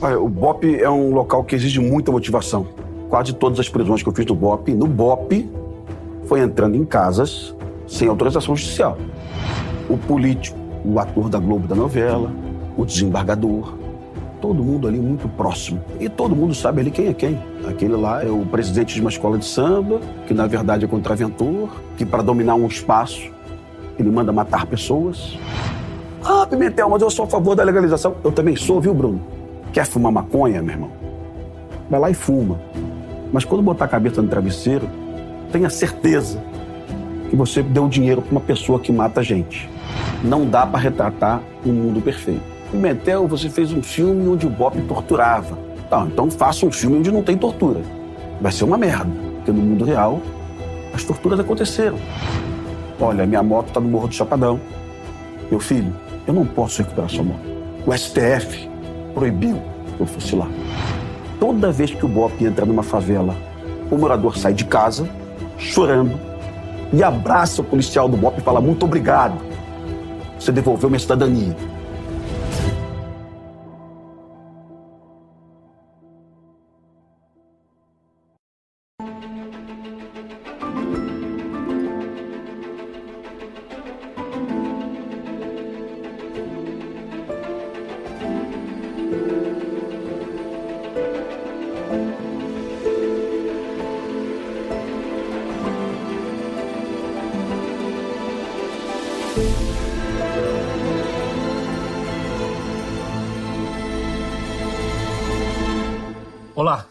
[0.00, 2.66] Olha, o BOP é um local que exige muita motivação.
[3.08, 5.48] Quase todas as prisões que eu fiz no BOP, no BOP,
[6.26, 7.54] foi entrando em casas
[7.88, 8.98] sem autorização judicial.
[9.88, 12.30] O político, o ator da Globo da novela,
[12.76, 13.72] o desembargador,
[14.38, 15.80] todo mundo ali muito próximo.
[15.98, 17.38] E todo mundo sabe ali quem é quem.
[17.66, 21.70] Aquele lá é o presidente de uma escola de samba, que na verdade é contraventor,
[21.96, 23.30] que para dominar um espaço,
[23.98, 25.38] ele manda matar pessoas.
[26.22, 28.16] Ah, Pimentel, mas eu sou a favor da legalização.
[28.22, 29.35] Eu também sou, viu, Bruno?
[29.76, 30.90] Quer fumar maconha, meu irmão?
[31.90, 32.58] Vai lá e fuma.
[33.30, 34.88] Mas quando botar a cabeça no travesseiro,
[35.52, 36.42] tenha certeza
[37.28, 39.68] que você deu dinheiro para uma pessoa que mata gente.
[40.24, 42.40] Não dá para retratar um mundo perfeito.
[42.70, 45.58] Pimentel, você fez um filme onde o Bob torturava.
[45.90, 47.82] Tá, então faça um filme onde não tem tortura.
[48.40, 50.22] Vai ser uma merda, porque no mundo real
[50.94, 51.98] as torturas aconteceram.
[52.98, 54.58] Olha, minha moto está no Morro do Chapadão.
[55.50, 55.94] Meu filho,
[56.26, 57.44] eu não posso recuperar sua moto.
[57.86, 58.74] O STF
[59.16, 59.56] proibiu
[59.96, 60.46] que eu fosse lá.
[61.40, 63.34] Toda vez que o BOP entra numa favela,
[63.90, 65.08] o morador sai de casa
[65.56, 66.20] chorando
[66.92, 69.38] e abraça o policial do BOP e fala: Muito obrigado,
[70.38, 71.56] você devolveu minha cidadania.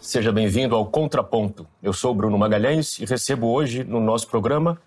[0.05, 1.67] Seja bem-vindo ao Contraponto.
[1.81, 4.79] Eu sou Bruno Magalhães e recebo hoje no nosso programa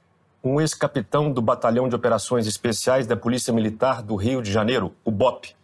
[0.44, 5.10] um ex-capitão do Batalhão de Operações Especiais da Polícia Militar do Rio de Janeiro, o
[5.10, 5.56] BOP.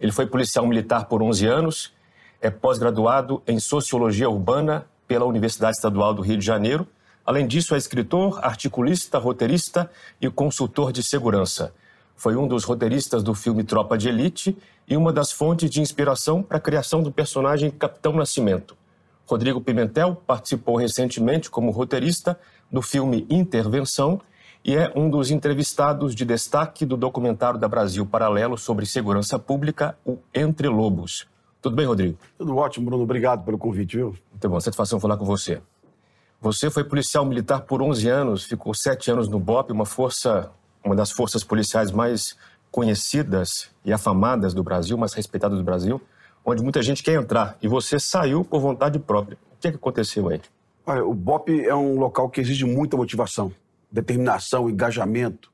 [0.00, 1.94] Ele foi policial militar por 11 anos,
[2.40, 6.84] é pós-graduado em Sociologia Urbana pela Universidade Estadual do Rio de Janeiro.
[7.24, 9.88] Além disso, é escritor, articulista, roteirista
[10.20, 11.72] e consultor de segurança.
[12.16, 16.42] Foi um dos roteiristas do filme Tropa de Elite e uma das fontes de inspiração
[16.42, 18.76] para a criação do personagem Capitão Nascimento.
[19.26, 22.38] Rodrigo Pimentel participou recentemente como roteirista
[22.70, 24.20] do filme Intervenção
[24.64, 29.96] e é um dos entrevistados de destaque do documentário da Brasil Paralelo sobre segurança pública,
[30.04, 31.26] o Entre Lobos.
[31.60, 32.18] Tudo bem, Rodrigo?
[32.38, 33.02] Tudo ótimo, Bruno.
[33.02, 34.16] Obrigado pelo convite, viu?
[34.30, 35.60] Muito bom, satisfação falar com você.
[36.40, 40.50] Você foi policial militar por 11 anos, ficou sete anos no BOP, uma força
[40.86, 42.36] uma das forças policiais mais
[42.70, 46.00] conhecidas e afamadas do Brasil, mais respeitadas do Brasil,
[46.46, 47.58] onde muita gente quer entrar.
[47.60, 49.36] E você saiu por vontade própria.
[49.56, 50.40] O que, é que aconteceu aí?
[50.86, 53.52] Olha, o BOP é um local que exige muita motivação,
[53.90, 55.52] determinação, engajamento.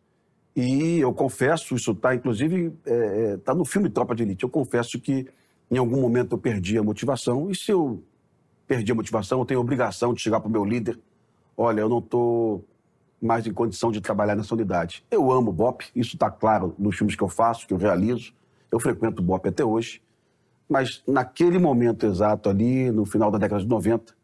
[0.54, 4.44] E eu confesso, isso está inclusive é, tá no filme Tropa de Elite.
[4.44, 5.26] Eu confesso que
[5.70, 7.50] em algum momento eu perdi a motivação.
[7.50, 8.04] E se eu
[8.66, 11.00] perdi a motivação, eu tenho a obrigação de chegar para o meu líder:
[11.56, 12.62] olha, eu não estou
[13.19, 15.02] mais em condição de trabalhar nessa unidade.
[15.10, 18.34] Eu amo o BOP, isso está claro nos filmes que eu faço, que eu realizo.
[18.70, 20.02] Eu frequento o BOP até hoje.
[20.69, 24.15] Mas naquele momento exato ali, no final da década de 90,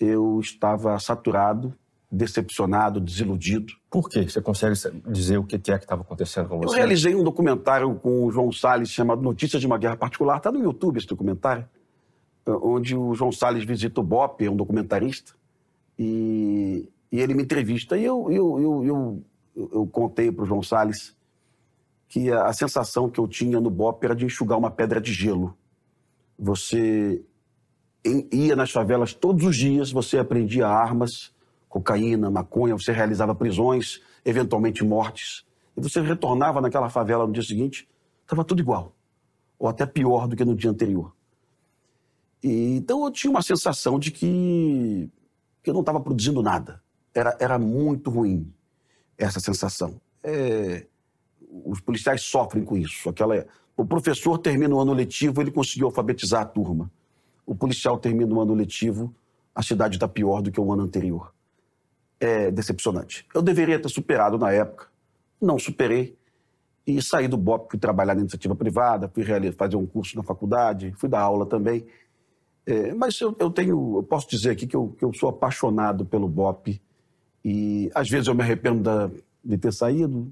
[0.00, 1.74] eu estava saturado,
[2.10, 3.72] decepcionado, desiludido.
[3.90, 4.28] Por quê?
[4.28, 4.74] Você consegue
[5.08, 6.74] dizer o que é que estava acontecendo com você?
[6.74, 10.38] Eu realizei um documentário com o João Salles chamado Notícias de uma Guerra Particular.
[10.38, 11.64] Está no YouTube esse documentário,
[12.46, 15.32] onde o João Salles visita o BOP, é um documentarista,
[15.98, 17.96] e e ele me entrevista.
[17.96, 21.14] E eu, eu, eu, eu, eu contei para o João Salles
[22.12, 25.56] que a, sensação que eu tinha no BOP era de enxugar uma pedra de gelo.
[26.38, 27.24] Você
[28.30, 31.34] ia nas favelas todos os dias, você aprendia armas,
[31.70, 35.46] cocaína, maconha, você realizava prisões, eventualmente mortes.
[35.74, 37.88] E você retornava naquela favela no dia seguinte,
[38.20, 38.94] estava tudo igual.
[39.58, 41.16] Ou até pior do que no dia anterior.
[42.42, 45.10] E, então eu tinha uma sensação de que,
[45.62, 46.82] que eu não estava produzindo nada
[47.14, 48.52] era, era muito ruim
[49.16, 49.98] essa sensação.
[50.22, 50.86] É,
[51.64, 53.08] os policiais sofrem com isso.
[53.08, 53.46] Aquela,
[53.76, 56.90] o professor termina o ano letivo, ele conseguiu alfabetizar a turma.
[57.44, 59.14] O policial termina o ano letivo,
[59.54, 61.32] a cidade está pior do que o ano anterior.
[62.18, 63.26] É decepcionante.
[63.34, 64.86] Eu deveria ter superado na época,
[65.40, 66.16] não superei.
[66.86, 70.92] E saí do BOP, fui trabalhar na iniciativa privada, fui fazer um curso na faculdade,
[70.96, 71.86] fui dar aula também.
[72.66, 76.04] É, mas eu, eu, tenho, eu posso dizer aqui que eu, que eu sou apaixonado
[76.04, 76.80] pelo BOP
[77.44, 79.10] e às vezes eu me arrependo da,
[79.44, 80.30] de ter saído,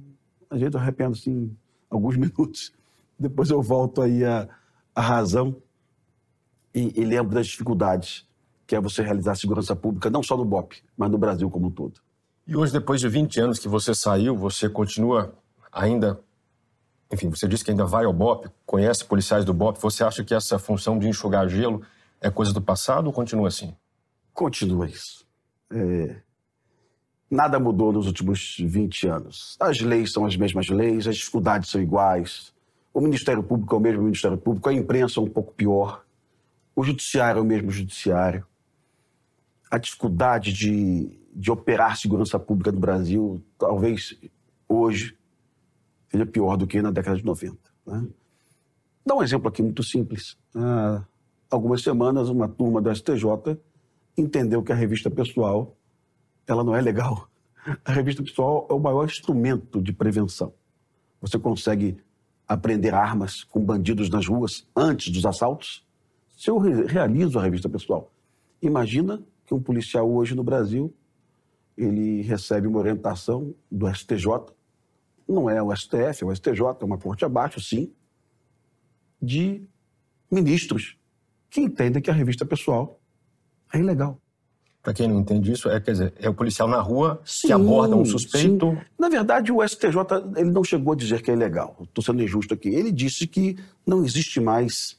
[0.51, 1.57] às vezes eu arrependo, assim,
[1.89, 2.73] alguns minutos.
[3.19, 4.49] Depois eu volto aí à,
[4.95, 5.57] à razão
[6.75, 8.29] e, e lembro das dificuldades
[8.67, 11.67] que é você realizar a segurança pública, não só no BOP, mas no Brasil como
[11.67, 12.01] um todo.
[12.47, 15.35] E hoje, depois de 20 anos que você saiu, você continua
[15.73, 16.21] ainda
[17.13, 19.79] enfim, você disse que ainda vai ao BOP, conhece policiais do BOP.
[19.81, 21.83] Você acha que essa função de enxugar gelo
[22.21, 23.75] é coisa do passado ou continua assim?
[24.33, 25.27] Continua isso.
[25.73, 26.23] É...
[27.31, 29.57] Nada mudou nos últimos 20 anos.
[29.61, 32.53] As leis são as mesmas leis, as dificuldades são iguais.
[32.93, 36.05] O Ministério Público é o mesmo Ministério Público, a imprensa é um pouco pior.
[36.75, 38.45] O Judiciário é o mesmo Judiciário.
[39.71, 44.19] A dificuldade de, de operar segurança pública no Brasil, talvez
[44.69, 45.17] hoje,
[46.11, 47.57] seja pior do que na década de 90.
[47.87, 48.09] Né?
[49.07, 50.37] Dá um exemplo aqui muito simples.
[50.53, 51.05] Há
[51.49, 53.57] algumas semanas, uma turma da STJ
[54.19, 55.77] entendeu que a revista pessoal
[56.51, 57.29] ela não é legal.
[57.85, 60.53] A revista pessoal é o maior instrumento de prevenção.
[61.21, 61.99] Você consegue
[62.49, 65.87] aprender armas com bandidos nas ruas antes dos assaltos.
[66.37, 68.11] Se eu realizo a revista pessoal,
[68.63, 70.93] imagina que um policial hoje no Brasil
[71.77, 74.27] ele recebe uma orientação do STJ
[75.31, 77.93] não é o STF, é o STJ, é uma corte abaixo, sim,
[79.23, 79.63] de
[80.31, 80.99] ministros
[81.49, 83.01] que entendem que a revista pessoal
[83.73, 84.21] é ilegal.
[84.83, 87.53] Para quem não entende isso, é, quer dizer, é o policial na rua sim, que
[87.53, 88.71] aborda um suspeito.
[88.71, 88.79] Sim.
[88.99, 89.95] Na verdade, o STJ
[90.37, 91.77] ele não chegou a dizer que é ilegal.
[91.83, 92.71] Estou sendo injusto aqui.
[92.71, 94.99] Ele disse que não existe mais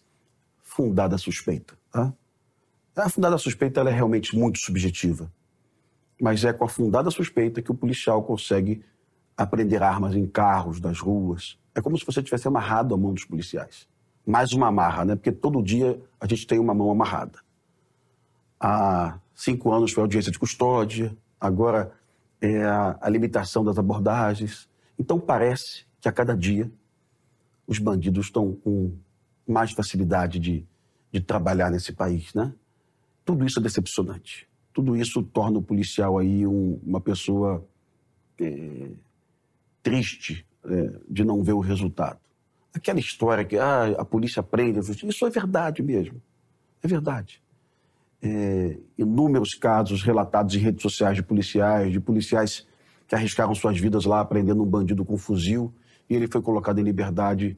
[0.62, 1.74] fundada suspeita.
[1.92, 2.14] Tá?
[2.96, 5.32] A fundada suspeita é realmente muito subjetiva.
[6.22, 8.84] Mas é com a fundada suspeita que o policial consegue
[9.36, 11.58] aprender armas em carros, das ruas.
[11.74, 13.88] É como se você tivesse amarrado a mão dos policiais.
[14.24, 15.16] Mais uma amarra, né?
[15.16, 17.40] Porque todo dia a gente tem uma mão amarrada.
[18.60, 21.92] Há cinco anos foi audiência de custódia, agora
[22.40, 24.70] é a, a limitação das abordagens.
[25.00, 26.72] Então parece que a cada dia
[27.66, 28.94] os bandidos estão com
[29.48, 30.66] mais facilidade de,
[31.12, 32.54] de trabalhar nesse país, né?
[33.26, 34.48] Tudo isso é decepcionante.
[34.72, 37.68] Tudo isso torna o policial aí um, uma pessoa
[38.40, 38.90] é,
[39.82, 42.20] triste é, de não ver o resultado.
[42.74, 46.22] Aquela história que ah, a polícia prende, isso é verdade mesmo.
[46.82, 47.41] É verdade.
[48.24, 52.68] É, inúmeros casos relatados em redes sociais de policiais, de policiais
[53.08, 55.74] que arriscaram suas vidas lá prendendo um bandido com fuzil
[56.08, 57.58] e ele foi colocado em liberdade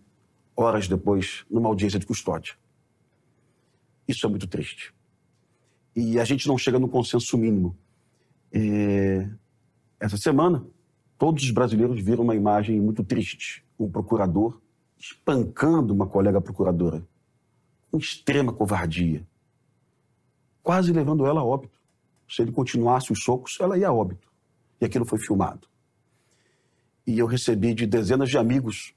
[0.55, 2.55] horas depois numa audiência de custódia.
[4.07, 4.93] Isso é muito triste.
[5.95, 7.77] E a gente não chega no consenso mínimo.
[8.51, 9.27] É,
[9.99, 10.65] essa semana,
[11.23, 13.63] Todos os brasileiros viram uma imagem muito triste.
[13.79, 14.59] Um procurador
[14.97, 17.01] espancando uma colega procuradora.
[17.89, 19.25] Com extrema covardia.
[20.63, 21.77] Quase levando ela a óbito.
[22.27, 24.27] Se ele continuasse os socos, ela ia a óbito.
[24.81, 25.67] E aquilo foi filmado.
[27.05, 28.95] E eu recebi de dezenas de amigos.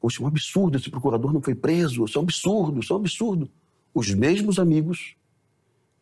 [0.00, 2.04] Poxa, é um absurdo, esse procurador não foi preso.
[2.04, 3.50] Isso é um absurdo, isso é um absurdo.
[3.92, 5.16] Os mesmos amigos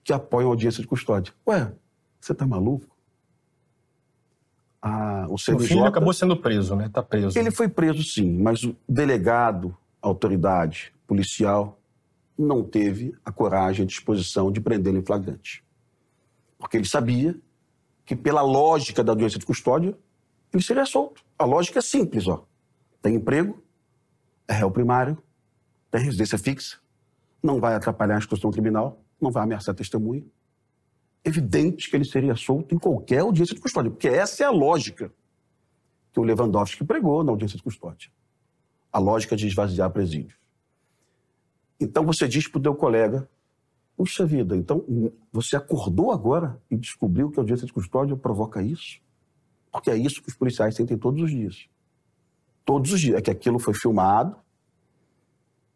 [0.04, 1.32] que apoiam a audiência de custódia.
[1.48, 1.72] Ué,
[2.20, 2.96] você tá maluco?
[4.86, 5.64] a, o CNJ...
[5.64, 6.86] O filho acabou sendo preso, né?
[6.86, 7.36] Está preso.
[7.36, 11.78] Ele foi preso, sim, mas o delegado, autoridade policial,
[12.38, 15.64] não teve a coragem, a disposição de prendê-lo em flagrante.
[16.58, 17.38] Porque ele sabia
[18.04, 19.96] que, pela lógica da doença de custódia,
[20.52, 21.24] ele seria solto.
[21.38, 22.46] A lógica é simples, ó.
[23.02, 23.62] Tem emprego,
[24.48, 25.22] é réu primário,
[25.90, 26.78] tem residência fixa,
[27.42, 30.24] não vai atrapalhar a instrução criminal, não vai ameaçar testemunha,
[31.24, 35.12] evidente que ele seria solto em qualquer audiência de custódia, porque essa é a lógica
[36.12, 38.10] que o Lewandowski pregou na audiência de custódia.
[38.92, 40.38] A lógica de esvaziar presídios.
[41.78, 43.28] Então você diz para o teu colega,
[43.96, 44.84] puxa vida, então
[45.32, 49.00] você acordou agora e descobriu que a audiência de custódia provoca isso?
[49.70, 51.68] Porque é isso que os policiais sentem todos os dias.
[52.64, 53.18] Todos os dias.
[53.18, 54.36] É que aquilo foi filmado,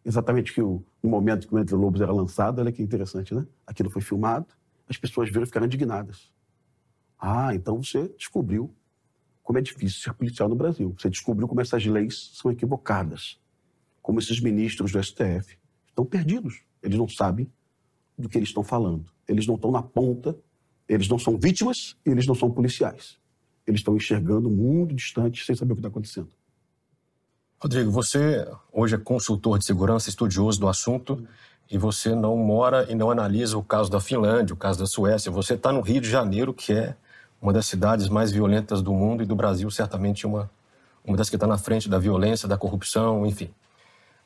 [0.04, 3.46] exatamente que o, no momento que o Entre Lobos era lançado, olha que interessante, né?
[3.66, 4.46] Aquilo foi filmado,
[4.88, 6.32] as pessoas viram e ficaram indignadas.
[7.18, 8.74] Ah, então você descobriu
[9.42, 10.94] como é difícil ser policial no Brasil.
[10.98, 13.38] Você descobriu como essas leis são equivocadas.
[14.00, 15.59] Como esses ministros do STF
[16.00, 16.62] estão perdidos.
[16.82, 17.50] Eles não sabem
[18.18, 19.06] do que eles estão falando.
[19.28, 20.36] Eles não estão na ponta,
[20.88, 23.18] eles não são vítimas e eles não são policiais.
[23.66, 26.28] Eles estão enxergando muito distante sem saber o que está acontecendo.
[27.62, 31.26] Rodrigo, você hoje é consultor de segurança, estudioso do assunto
[31.70, 35.30] e você não mora e não analisa o caso da Finlândia, o caso da Suécia.
[35.30, 36.96] Você está no Rio de Janeiro, que é
[37.40, 40.50] uma das cidades mais violentas do mundo e do Brasil, certamente uma,
[41.04, 43.50] uma das que está na frente da violência, da corrupção, enfim.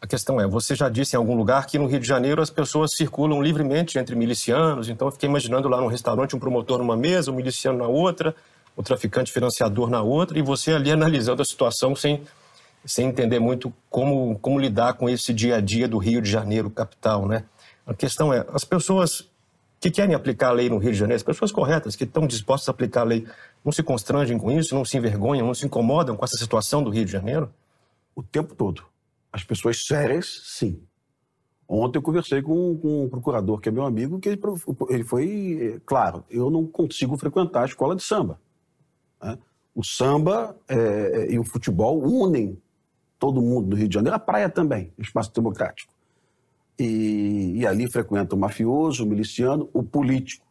[0.01, 2.51] A questão é, você já disse em algum lugar que no Rio de Janeiro as
[2.51, 6.97] pessoas circulam livremente entre milicianos, então eu fiquei imaginando lá no restaurante um promotor numa
[6.97, 8.35] mesa, um miliciano na outra,
[8.77, 12.23] o traficante financiador na outra, e você ali analisando a situação sem
[12.85, 16.71] sem entender muito como, como lidar com esse dia a dia do Rio de Janeiro,
[16.71, 17.45] capital, né?
[17.87, 19.29] A questão é, as pessoas
[19.81, 22.69] que querem aplicar a lei no Rio de Janeiro, as pessoas corretas, que estão dispostas
[22.69, 23.27] a aplicar a lei,
[23.65, 26.91] não se constrangem com isso, não se envergonham, não se incomodam com essa situação do
[26.91, 27.51] Rio de Janeiro?
[28.15, 28.85] O tempo todo.
[29.35, 30.81] As pessoas sérias, sim.
[31.69, 34.41] Ontem eu conversei com, com um procurador que é meu amigo, que ele,
[34.89, 38.41] ele foi claro, eu não consigo frequentar a escola de samba.
[39.21, 39.37] Né?
[39.75, 42.57] O samba é, e o futebol unem
[43.19, 45.93] todo mundo do Rio de Janeiro, a praia também, espaço democrático.
[46.79, 50.47] E, e ali frequenta o mafioso, o miliciano, o político,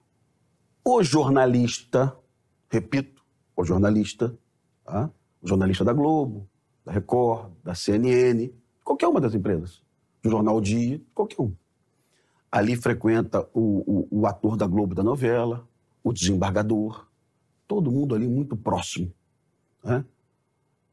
[0.84, 2.14] o jornalista,
[2.70, 3.24] repito,
[3.56, 4.38] o jornalista,
[4.84, 5.10] tá?
[5.42, 6.50] o jornalista da Globo,
[6.86, 8.52] da Record, da CNN,
[8.84, 9.82] qualquer uma das empresas
[10.22, 11.54] do Jornal Dia, qualquer um.
[12.52, 15.68] Ali frequenta o, o, o ator da Globo da novela,
[16.04, 17.08] o desembargador,
[17.68, 19.12] todo mundo ali muito próximo.
[19.84, 20.06] Né?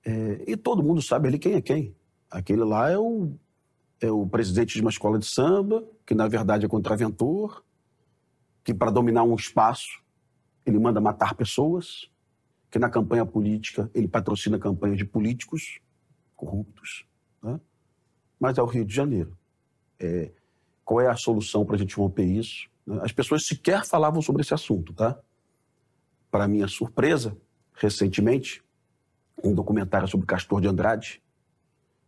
[0.04, 1.94] É, e todo mundo sabe ali quem é quem.
[2.30, 3.32] Aquele lá é o,
[4.00, 7.62] é o presidente de uma escola de samba, que na verdade é contraventor,
[8.64, 10.02] que para dominar um espaço
[10.64, 12.10] ele manda matar pessoas,
[12.70, 15.80] que na campanha política ele patrocina campanhas de políticos
[16.36, 17.04] corruptos.
[17.42, 17.60] Né?
[18.40, 19.36] Mas é o Rio de Janeiro.
[19.98, 20.32] É,
[20.82, 22.70] qual é a solução para a gente romper isso?
[23.02, 25.20] As pessoas sequer falavam sobre esse assunto, tá?
[26.30, 27.36] Para minha surpresa,
[27.74, 28.64] recentemente,
[29.44, 31.22] um documentário sobre Castor de Andrade,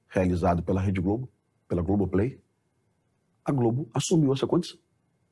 [0.08, 1.28] realizado pela Rede Globo,
[1.68, 2.40] pela Globoplay,
[3.44, 4.78] a Globo assumiu essa condição.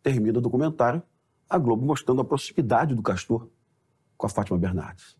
[0.02, 1.02] Termina o documentário,
[1.48, 3.48] a Globo mostrando a proximidade do Castor
[4.16, 5.16] com a Fátima Bernardes.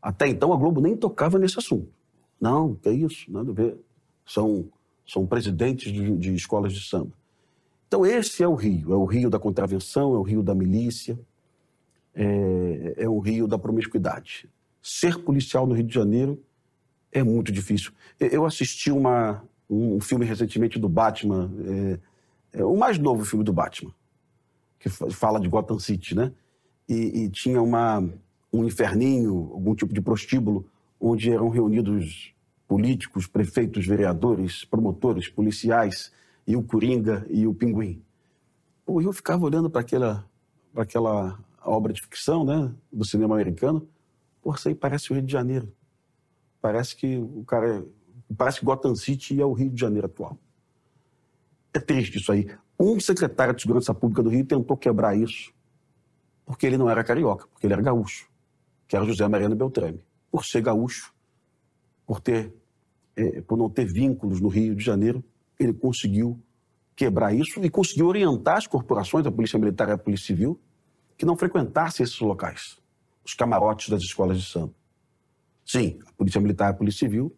[0.00, 1.92] Até então, a Globo nem tocava nesse assunto.
[2.40, 3.78] Não, que é isso, nada a ver
[4.30, 4.68] são,
[5.04, 7.12] são presidentes de, de escolas de samba.
[7.88, 8.92] Então, esse é o Rio.
[8.92, 11.18] É o Rio da contravenção, é o Rio da milícia,
[12.14, 14.48] é, é o Rio da promiscuidade.
[14.80, 16.40] Ser policial no Rio de Janeiro
[17.10, 17.90] é muito difícil.
[18.20, 21.50] Eu assisti uma, um filme recentemente do Batman,
[22.52, 23.92] é, é, o mais novo filme do Batman,
[24.78, 26.32] que fala de Gotham City, né?
[26.88, 28.08] E, e, tinha uma,
[28.52, 30.64] um inferninho, algum tipo de prostíbulo,
[31.00, 32.32] onde eram reunidos
[32.70, 36.12] políticos, prefeitos, vereadores, promotores, policiais,
[36.46, 38.00] e o Coringa e o Pinguim.
[38.86, 40.24] Pô, eu ficava olhando para aquela,
[40.76, 43.88] aquela obra de ficção né, do cinema americano.
[44.40, 45.72] Pô, isso aí parece o Rio de Janeiro.
[46.62, 47.84] Parece que o cara.
[48.38, 50.38] Parece que Gotham City é o Rio de Janeiro atual.
[51.74, 52.48] É triste isso aí.
[52.78, 55.52] Um secretário de Segurança Pública do Rio tentou quebrar isso
[56.46, 58.30] porque ele não era carioca, porque ele era gaúcho,
[58.86, 60.04] que era José Mariano Beltrame.
[60.30, 61.12] Por ser gaúcho,
[62.06, 62.59] por ter
[63.20, 65.22] é, por não ter vínculos no Rio de Janeiro,
[65.58, 66.40] ele conseguiu
[66.96, 70.58] quebrar isso e conseguiu orientar as corporações, a Polícia Militar e a Polícia Civil,
[71.16, 72.78] que não frequentassem esses locais,
[73.24, 74.72] os camarotes das escolas de samba.
[75.64, 77.36] Sim, a Polícia Militar e a Polícia Civil,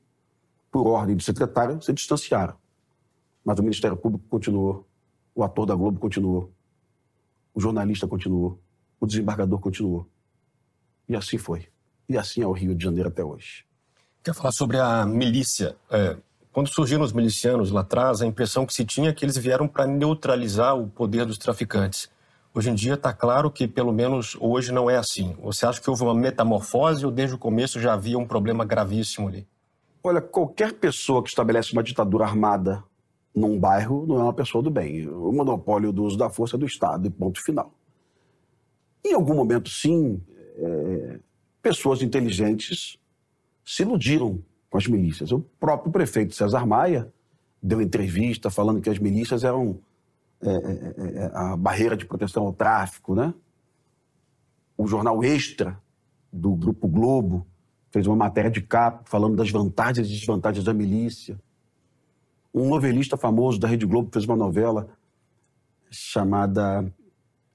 [0.70, 2.56] por ordem do secretário, se distanciaram.
[3.44, 4.86] Mas o Ministério Público continuou,
[5.34, 6.52] o ator da Globo continuou,
[7.52, 8.60] o jornalista continuou,
[9.00, 10.08] o desembargador continuou.
[11.08, 11.66] E assim foi.
[12.08, 13.64] E assim é o Rio de Janeiro até hoje.
[14.22, 15.74] Quer falar sobre a milícia?
[15.90, 16.16] É,
[16.52, 19.66] quando surgiram os milicianos lá atrás, a impressão que se tinha é que eles vieram
[19.66, 22.08] para neutralizar o poder dos traficantes.
[22.54, 25.34] Hoje em dia está claro que, pelo menos hoje, não é assim.
[25.42, 29.26] Você acha que houve uma metamorfose ou desde o começo já havia um problema gravíssimo
[29.26, 29.44] ali?
[30.04, 32.84] Olha, qualquer pessoa que estabelece uma ditadura armada
[33.34, 35.08] num bairro não é uma pessoa do bem.
[35.08, 37.72] O monopólio do uso da força é do Estado, e ponto final.
[39.04, 40.22] Em algum momento, sim,
[40.58, 41.18] é,
[41.60, 43.01] pessoas inteligentes
[43.64, 45.32] se iludiram com as milícias.
[45.32, 47.12] O próprio prefeito César Maia
[47.62, 49.78] deu entrevista falando que as milícias eram
[50.42, 53.32] é, é, é, é, a barreira de proteção ao tráfico, né?
[54.76, 55.78] O jornal Extra
[56.32, 57.46] do Grupo Globo
[57.92, 61.38] fez uma matéria de capa falando das vantagens e desvantagens da milícia.
[62.52, 64.88] Um novelista famoso da Rede Globo fez uma novela
[65.90, 66.92] chamada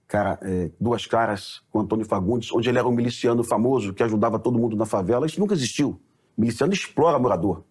[0.08, 4.40] cara, é, Duas Caras, com Antônio Fagundes, onde ele era um miliciano famoso que ajudava
[4.40, 5.26] todo mundo na favela.
[5.26, 6.00] Isso nunca existiu.
[6.38, 7.64] O miliciano explora morador,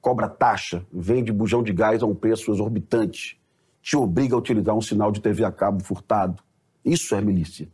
[0.00, 3.40] cobra taxa, vende bujão de gás a um preço exorbitante,
[3.80, 6.42] te obriga a utilizar um sinal de TV a cabo furtado.
[6.84, 7.68] Isso é milícia.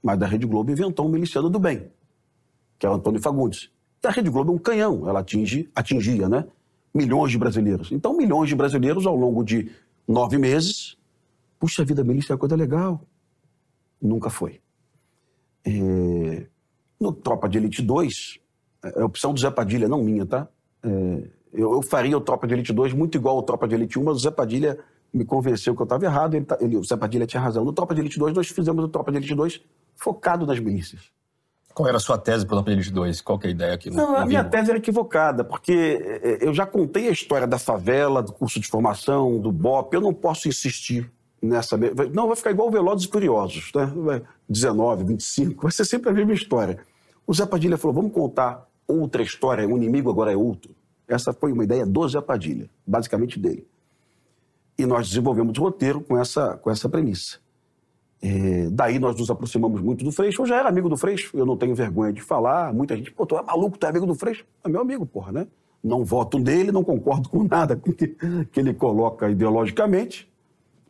[0.00, 1.90] Mas a Rede Globo inventou um miliciano do bem,
[2.78, 3.70] que é o Antônio Fagundes.
[4.02, 6.46] E a Rede Globo é um canhão, ela atinge, atingia, né?
[6.94, 7.90] Milhões de brasileiros.
[7.90, 9.72] Então, milhões de brasileiros ao longo de
[10.06, 10.96] nove meses.
[11.58, 13.02] Puxa vida, milícia é coisa legal
[14.00, 14.60] nunca foi.
[15.64, 16.46] É,
[17.00, 18.38] no Tropa de Elite 2,
[18.84, 20.48] é a opção do Zé Padilha, não minha, tá?
[20.82, 20.88] É,
[21.52, 24.04] eu, eu, faria o Tropa de Elite 2 muito igual ao Tropa de Elite 1,
[24.04, 24.78] mas o Zé Padilha
[25.12, 27.64] me convenceu que eu estava errado, ele, tá, ele, o Zé Padilha tinha razão.
[27.64, 29.60] No Tropa de Elite 2, nós fizemos o Tropa de Elite 2
[29.96, 31.10] focado nas milícias.
[31.74, 33.20] Qual era a sua tese para o Tropa de Elite 2?
[33.20, 33.90] Qual é a ideia aqui?
[33.90, 38.22] Não, a minha tese era equivocada, porque é, eu já contei a história da favela,
[38.22, 41.10] do curso de formação, do BOP, eu não posso insistir
[41.42, 41.76] nessa.
[42.12, 44.22] Não, vai ficar igual Velozes e Curiosos, né?
[44.48, 46.78] 19, 25, vai ser sempre a mesma história.
[47.26, 50.74] O Zé Padilha falou: vamos contar outra história, o inimigo agora é outro.
[51.06, 53.66] Essa foi uma ideia do Zé Padilha, basicamente dele.
[54.78, 57.38] E nós desenvolvemos o roteiro com essa, com essa premissa.
[58.20, 60.42] É, daí nós nos aproximamos muito do Freixo.
[60.42, 62.72] Eu já era amigo do Freixo, eu não tenho vergonha de falar.
[62.72, 64.44] Muita gente, pô, tu é maluco, tu é amigo do Freixo?
[64.64, 65.46] É meu amigo, porra, né?
[65.82, 70.28] Não voto nele, não concordo com nada que ele coloca ideologicamente,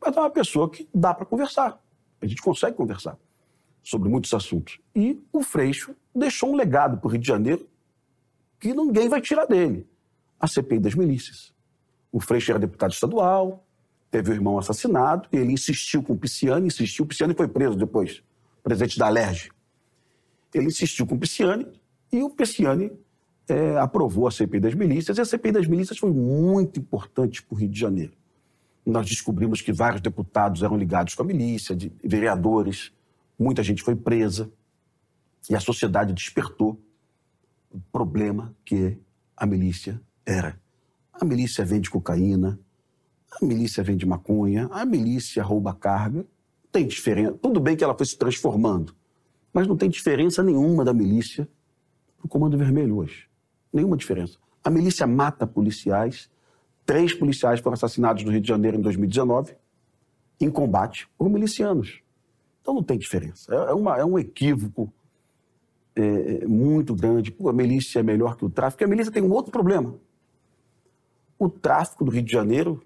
[0.01, 1.81] mas é uma pessoa que dá para conversar.
[2.21, 3.19] A gente consegue conversar
[3.83, 4.81] sobre muitos assuntos.
[4.95, 7.67] E o Freixo deixou um legado para o Rio de Janeiro
[8.61, 9.87] que ninguém vai tirar dele.
[10.39, 11.55] A CPI das milícias.
[12.13, 13.65] O Freixo era deputado estadual,
[14.11, 18.23] teve o irmão assassinado, ele insistiu com o Pisciani, insistiu, o Pisciani foi preso depois,
[18.63, 19.51] presidente da Alerj.
[20.55, 21.67] Ele insistiu com o Pisciani,
[22.11, 22.91] e o Pisciani
[23.49, 27.55] é, aprovou a CPI das milícias, e a CPI das milícias foi muito importante para
[27.55, 28.13] o Rio de Janeiro.
[28.89, 32.91] Nós descobrimos que vários deputados eram ligados com a milícia, de vereadores,
[33.39, 34.51] muita gente foi presa,
[35.51, 36.81] e a sociedade despertou
[37.71, 38.99] o problema que
[39.37, 40.59] a milícia era.
[41.13, 42.59] A milícia vende cocaína,
[43.31, 46.27] a milícia vende maconha, a milícia rouba carga.
[46.73, 47.33] Tem diferença.
[47.43, 48.97] Tudo bem que ela foi se transformando,
[49.53, 51.47] mas não tem diferença nenhuma da milícia
[52.17, 53.29] para o Comando Vermelho hoje.
[53.71, 54.39] Nenhuma diferença.
[54.65, 56.31] A milícia mata policiais.
[56.89, 59.55] Três policiais foram assassinados no Rio de Janeiro em 2019
[60.41, 62.01] em combate por milicianos.
[62.63, 63.55] Então não tem diferença.
[63.55, 64.91] É, é uma, é um equívoco
[65.95, 67.31] é, é, muito grande.
[67.31, 68.83] Pô, a milícia é melhor que o tráfico.
[68.83, 69.97] A milícia tem um outro problema.
[71.39, 72.83] O tráfico do Rio de Janeiro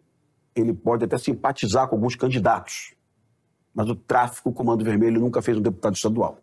[0.52, 2.96] ele pode até simpatizar com alguns candidatos,
[3.72, 6.38] mas o tráfico, o Comando Vermelho, nunca fez um deputado estadual.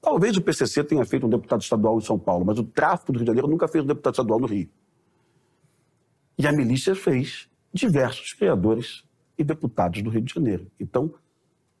[0.00, 3.18] Talvez o PCC tenha feito um deputado estadual em São Paulo, mas o tráfico do
[3.18, 4.70] Rio de Janeiro nunca fez um deputado estadual no Rio.
[6.38, 9.04] E a milícia fez diversos criadores
[9.38, 10.70] e deputados do Rio de Janeiro.
[10.78, 11.12] Então,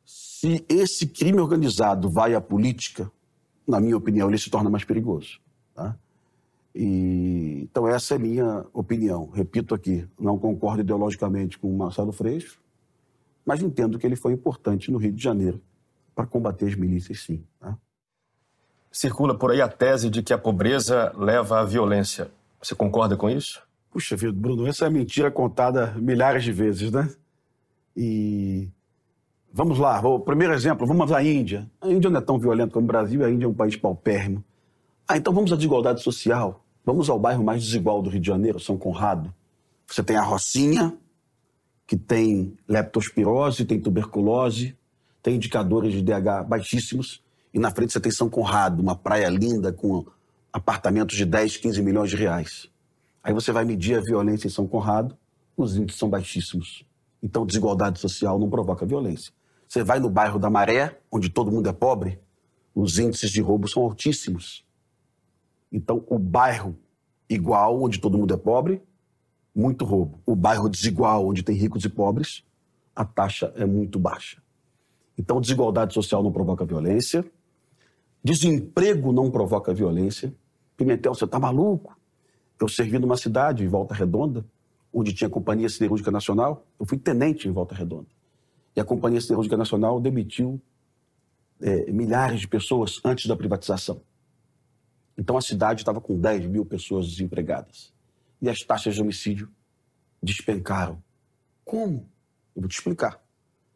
[0.04, 3.10] se esse crime organizado vai à política,
[3.66, 5.40] na minha opinião, ele se torna mais perigoso.
[5.74, 5.96] Tá?
[6.74, 9.30] E, então, essa é a minha opinião.
[9.30, 12.60] Repito aqui, não concordo ideologicamente com o Marcelo Freixo,
[13.46, 15.60] mas entendo que ele foi importante no Rio de Janeiro
[16.14, 17.44] para combater as milícias, sim.
[17.58, 17.76] Tá?
[18.90, 22.30] Circula por aí a tese de que a pobreza leva à violência.
[22.62, 23.63] Você concorda com isso?
[23.94, 27.08] Puxa vida, Bruno, essa é mentira contada milhares de vezes, né?
[27.96, 28.68] E
[29.52, 31.70] vamos lá, o primeiro exemplo, vamos à Índia.
[31.80, 34.42] A Índia não é tão violenta como o Brasil, a Índia é um país paupérrimo.
[35.06, 36.64] Ah, então vamos à desigualdade social.
[36.84, 39.32] Vamos ao bairro mais desigual do Rio de Janeiro, São Conrado.
[39.86, 40.98] Você tem a Rocinha,
[41.86, 44.76] que tem leptospirose, tem tuberculose,
[45.22, 47.22] tem indicadores de DH baixíssimos.
[47.54, 50.04] E na frente você tem São Conrado, uma praia linda com
[50.52, 52.73] apartamentos de 10, 15 milhões de reais.
[53.24, 55.16] Aí você vai medir a violência em São Conrado,
[55.56, 56.84] os índices são baixíssimos.
[57.22, 59.32] Então, desigualdade social não provoca violência.
[59.66, 62.20] Você vai no bairro da Maré, onde todo mundo é pobre,
[62.74, 64.62] os índices de roubo são altíssimos.
[65.72, 66.76] Então, o bairro
[67.26, 68.82] igual, onde todo mundo é pobre,
[69.54, 70.20] muito roubo.
[70.26, 72.44] O bairro desigual, onde tem ricos e pobres,
[72.94, 74.42] a taxa é muito baixa.
[75.16, 77.24] Então, desigualdade social não provoca violência,
[78.22, 80.34] desemprego não provoca violência.
[80.76, 81.96] Pimentel, você está maluco?
[82.60, 84.44] Eu servi numa cidade, em Volta Redonda,
[84.92, 86.66] onde tinha a Companhia Siderúrgica Nacional.
[86.78, 88.08] Eu fui tenente em Volta Redonda.
[88.76, 90.60] E a Companhia Siderúrgica Nacional demitiu
[91.60, 94.02] é, milhares de pessoas antes da privatização.
[95.16, 97.92] Então a cidade estava com 10 mil pessoas desempregadas.
[98.40, 99.48] E as taxas de homicídio
[100.22, 101.02] despencaram.
[101.64, 102.08] Como?
[102.54, 103.22] Eu vou te explicar.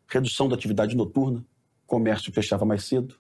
[0.06, 1.44] Redução da atividade noturna,
[1.86, 3.16] comércio fechava mais cedo,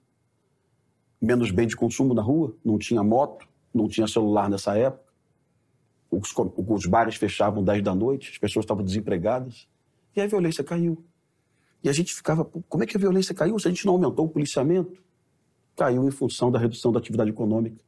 [1.20, 5.07] menos bem de consumo na rua, não tinha moto, não tinha celular nessa época.
[6.10, 9.68] Os, os bares fechavam 10 da noite, as pessoas estavam desempregadas.
[10.16, 11.04] E a violência caiu.
[11.82, 14.26] E a gente ficava, como é que a violência caiu se a gente não aumentou
[14.26, 15.02] o policiamento?
[15.76, 17.84] Caiu em função da redução da atividade econômica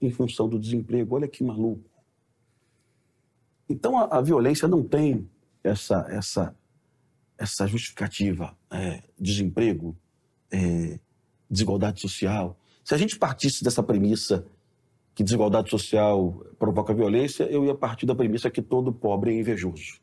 [0.00, 1.14] em função do desemprego.
[1.14, 1.88] Olha que maluco.
[3.68, 5.28] Então a, a violência não tem
[5.62, 6.56] essa, essa,
[7.38, 8.56] essa justificativa.
[8.70, 9.96] É, desemprego,
[10.50, 10.98] é,
[11.48, 12.58] desigualdade social.
[12.84, 14.44] Se a gente partisse dessa premissa
[15.20, 20.00] que desigualdade social provoca violência, eu ia partir da premissa que todo pobre é invejoso.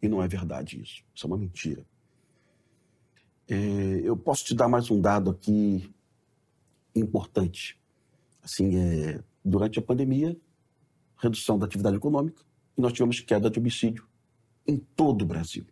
[0.00, 1.04] E não é verdade isso.
[1.14, 1.84] Isso é uma mentira.
[3.46, 3.54] É,
[4.02, 5.92] eu posso te dar mais um dado aqui
[6.96, 7.78] importante
[8.42, 10.34] assim, é, durante a pandemia,
[11.18, 12.42] redução da atividade econômica,
[12.78, 14.08] e nós tivemos queda de homicídio
[14.66, 15.66] em todo o Brasil.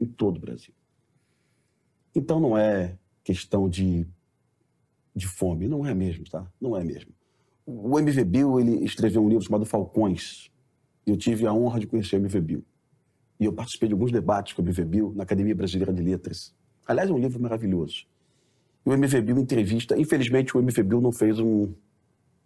[0.00, 0.74] Em todo o Brasil.
[2.12, 4.04] Então não é questão de,
[5.14, 6.44] de fome, não é mesmo, tá?
[6.60, 7.15] Não é mesmo.
[7.66, 10.50] O MV Bill, ele escreveu um livro chamado Falcões.
[11.04, 12.64] Eu tive a honra de conhecer o MV Bill.
[13.38, 16.54] E eu participei de alguns debates com o MV Bill na Academia Brasileira de Letras.
[16.86, 18.06] Aliás, é um livro maravilhoso
[18.86, 19.98] o MVBio entrevista.
[19.98, 21.74] Infelizmente, o MVBio não fez um.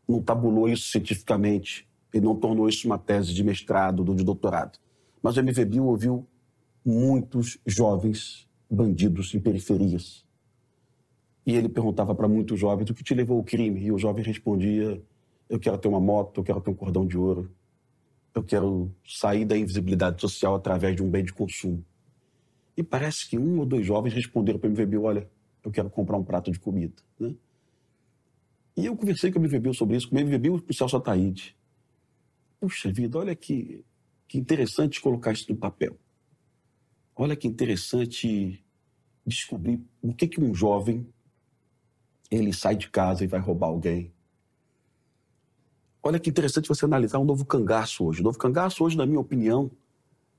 [0.08, 4.78] não tabulou isso cientificamente Ele não tornou isso uma tese de mestrado ou de doutorado.
[5.22, 6.26] Mas o MV Bill ouviu
[6.82, 10.24] muitos jovens bandidos em periferias.
[11.46, 13.80] E ele perguntava para muitos jovens o que te levou ao crime.
[13.80, 15.02] E o jovem respondia:
[15.48, 17.50] Eu quero ter uma moto, eu quero ter um cordão de ouro,
[18.34, 21.84] eu quero sair da invisibilidade social através de um bem de consumo.
[22.76, 25.30] E parece que um ou dois jovens responderam para o MVB: Olha,
[25.64, 27.02] eu quero comprar um prato de comida.
[27.18, 27.34] Né?
[28.76, 31.56] E eu conversei com o MVB sobre isso, com o MVB e o Celso Ataíde.
[32.60, 33.84] Puxa vida, olha que,
[34.28, 35.98] que interessante colocar isso no papel.
[37.16, 38.64] Olha que interessante
[39.26, 41.06] descobrir o que, que um jovem
[42.30, 44.12] ele sai de casa e vai roubar alguém.
[46.02, 48.20] Olha que interessante você analisar o um novo cangaço hoje.
[48.20, 49.70] O novo cangaço hoje, na minha opinião,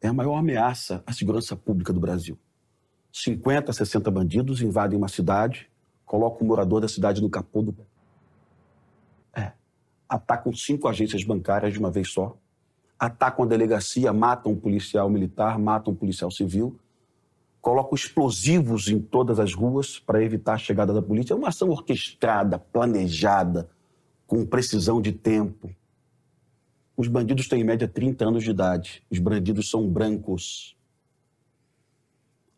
[0.02, 2.38] é a maior ameaça à segurança pública do Brasil.
[3.12, 5.70] 50, 60 bandidos invadem uma cidade,
[6.06, 7.76] colocam o morador da cidade no capô do.
[9.36, 9.52] É.
[10.10, 12.36] Atacam cinco agências bancárias de uma vez só.
[12.98, 16.80] Atacam a delegacia, matam um policial militar, matam um policial civil.
[17.62, 21.34] Colocam explosivos em todas as ruas para evitar a chegada da polícia.
[21.34, 23.70] É uma ação orquestrada, planejada,
[24.26, 25.70] com precisão de tempo.
[26.98, 29.04] Os bandidos têm em média 30 anos de idade.
[29.10, 30.76] Os bandidos são brancos.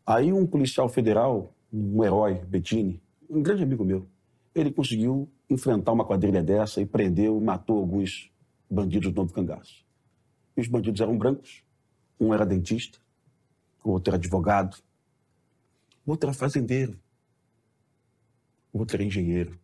[0.06, 4.06] Aí um policial federal, um herói, Bettini, um grande amigo meu,
[4.54, 8.30] ele conseguiu enfrentar uma quadrilha dessa e prendeu e matou alguns
[8.70, 9.84] bandidos do Novo Cangaço.
[10.56, 11.64] E os bandidos eram brancos.
[12.20, 12.98] Um era dentista,
[13.82, 14.76] o outro era advogado,
[16.06, 16.98] outro era fazendeiro,
[18.72, 19.58] outro era engenheiro.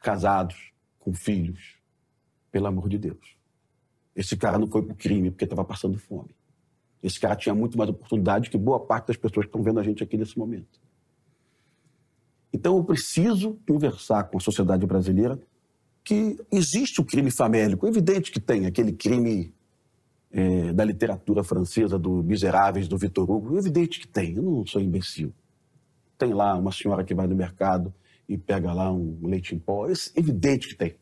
[0.00, 1.76] Casados, com filhos,
[2.50, 3.36] pelo amor de Deus.
[4.14, 6.34] Esse cara não foi pro crime porque estava passando fome.
[7.02, 9.82] Esse cara tinha muito mais oportunidade que boa parte das pessoas que estão vendo a
[9.82, 10.80] gente aqui nesse momento.
[12.52, 15.40] Então eu preciso conversar com a sociedade brasileira
[16.04, 17.86] que existe o crime famélico.
[17.86, 19.54] É evidente que tem aquele crime
[20.32, 23.56] é, da literatura francesa, do Miseráveis, do Vitor Hugo.
[23.56, 25.32] É evidente que tem, eu não sou imbecil.
[26.18, 27.94] Tem lá uma senhora que vai no mercado
[28.28, 29.86] e pega lá um leite em pó.
[29.88, 30.96] É evidente que tem.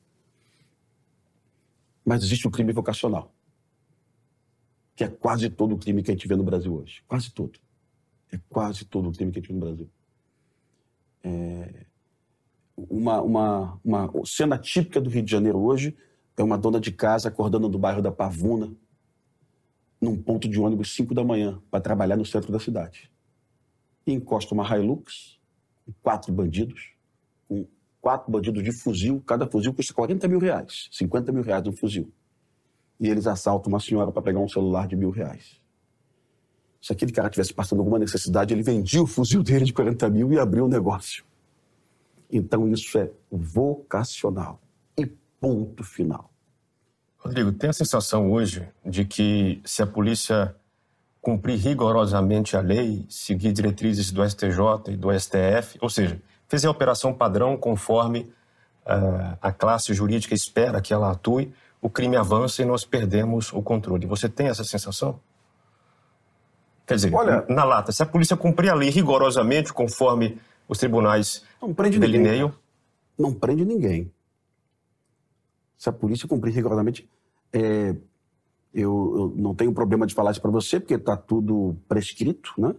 [2.05, 3.33] Mas existe o crime vocacional
[5.01, 7.03] que é quase todo o crime que a gente vê no Brasil hoje.
[7.09, 7.59] Quase todo.
[8.31, 9.91] É quase todo o crime que a gente vê no Brasil.
[11.25, 11.87] É...
[12.77, 15.97] Uma, uma, uma cena típica do Rio de Janeiro hoje
[16.37, 18.71] é uma dona de casa acordando no bairro da Pavuna,
[20.01, 23.11] num ponto de ônibus 5 da manhã, para trabalhar no centro da cidade.
[24.07, 25.39] E encosta uma Hilux
[25.85, 26.93] com quatro bandidos,
[27.49, 27.67] com
[28.01, 32.11] quatro bandidos de fuzil, cada fuzil custa 40 mil reais, 50 mil reais um fuzil
[33.01, 35.59] e eles assaltam uma senhora para pegar um celular de mil reais.
[36.83, 40.31] Se aquele cara tivesse passando alguma necessidade, ele vendia o fuzil dele de 40 mil
[40.33, 41.25] e abriu um negócio.
[42.31, 44.61] Então isso é vocacional.
[44.97, 46.31] E ponto final.
[47.21, 50.55] Rodrigo, tem a sensação hoje de que se a polícia
[51.21, 56.71] cumprir rigorosamente a lei, seguir diretrizes do STJ e do STF, ou seja, fizer a
[56.71, 58.33] operação padrão conforme
[58.87, 63.63] uh, a classe jurídica espera que ela atue, o crime avança e nós perdemos o
[63.63, 64.07] controle.
[64.07, 65.21] Você tem essa sensação?
[66.87, 71.45] Quer dizer, Olha, na lata, se a polícia cumprir a lei rigorosamente, conforme os tribunais
[71.61, 72.49] não prende delineiam...
[72.49, 72.61] Ninguém.
[73.19, 74.11] Não prende ninguém.
[75.81, 77.09] Se a polícia cumprir rigorosamente...
[77.55, 77.97] É,
[78.73, 82.77] eu, eu, não tenho problema de falar isso para você, porque está tudo prescrito, né?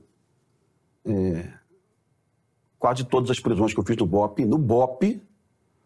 [1.03, 1.51] É,
[2.77, 5.19] quase todas as prisões que eu fiz no BOP, no BOP,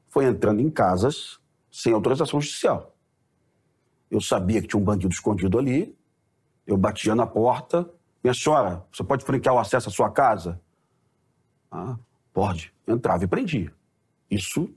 [0.09, 1.39] foi entrando em casas
[1.71, 2.93] sem autorização judicial.
[4.11, 5.97] Eu sabia que tinha um bandido escondido ali.
[6.67, 7.89] Eu batia na porta.
[8.21, 10.61] Minha senhora, você pode franquear o acesso à sua casa?
[11.71, 11.97] Ah,
[12.33, 12.73] pode.
[12.85, 13.73] Entrava e prendia.
[14.29, 14.69] Isso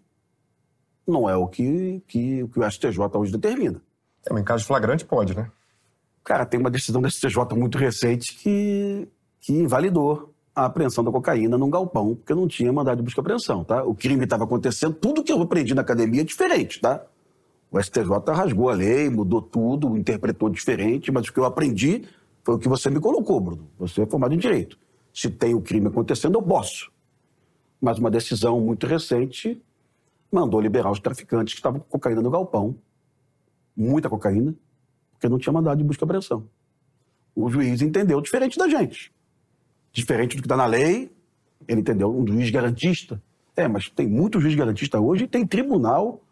[1.11, 3.81] não é o que, que, que o STJ hoje determina.
[4.27, 5.51] É, mas em caso de flagrante pode, né?
[6.23, 9.09] Cara, tem uma decisão do STJ muito recente que,
[9.41, 13.23] que invalidou a apreensão da cocaína num galpão, porque não tinha mandado de busca e
[13.23, 13.83] apreensão, tá?
[13.85, 17.05] O crime estava acontecendo, tudo que eu aprendi na academia é diferente, tá?
[17.71, 22.05] O STJ rasgou a lei, mudou tudo, interpretou diferente, mas o que eu aprendi
[22.43, 23.69] foi o que você me colocou, Bruno.
[23.79, 24.79] Você é formado em direito.
[25.15, 26.91] Se tem o crime acontecendo, eu posso.
[27.81, 29.63] Mas uma decisão muito recente
[30.31, 32.77] mandou liberar os traficantes que estavam com cocaína no galpão,
[33.77, 34.55] muita cocaína,
[35.13, 36.49] porque não tinha mandado de busca e apreensão.
[37.35, 39.13] O juiz entendeu diferente da gente.
[39.93, 41.11] Diferente do que está na lei,
[41.67, 43.23] ele entendeu um juiz garantista.
[43.57, 46.23] É, mas tem muito juiz garantista hoje e tem tribunal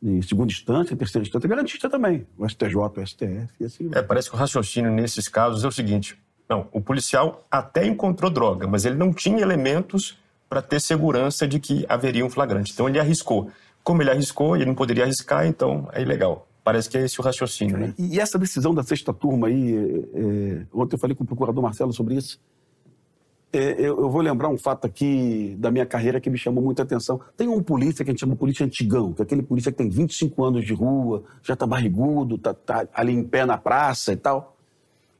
[0.00, 3.90] de segunda instância, terceira instância, garantista também, o STJ, o STF e assim.
[3.92, 6.16] É, parece que o raciocínio nesses casos é o seguinte:
[6.48, 10.18] não, o policial até encontrou droga, mas ele não tinha elementos
[10.48, 12.72] para ter segurança de que haveria um flagrante.
[12.72, 13.50] Então ele arriscou
[13.86, 16.48] como ele arriscou ele não poderia arriscar, então é ilegal.
[16.64, 17.94] Parece que é esse o raciocínio, né?
[17.96, 21.62] E, essa decisão da sexta turma aí, é, é, ontem eu falei com o procurador
[21.62, 22.40] Marcelo sobre isso.
[23.52, 26.82] É, eu, eu, vou lembrar um fato aqui da minha carreira que me chamou muita
[26.82, 27.20] atenção.
[27.36, 29.78] Tem um polícia que a gente chama de polícia antigão, que é aquele polícia que
[29.78, 34.12] tem 25 anos de rua, já tá barrigudo, tá, tá ali em pé na praça
[34.12, 34.56] e tal.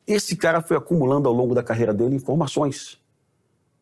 [0.05, 3.01] Esse cara foi acumulando ao longo da carreira dele informações.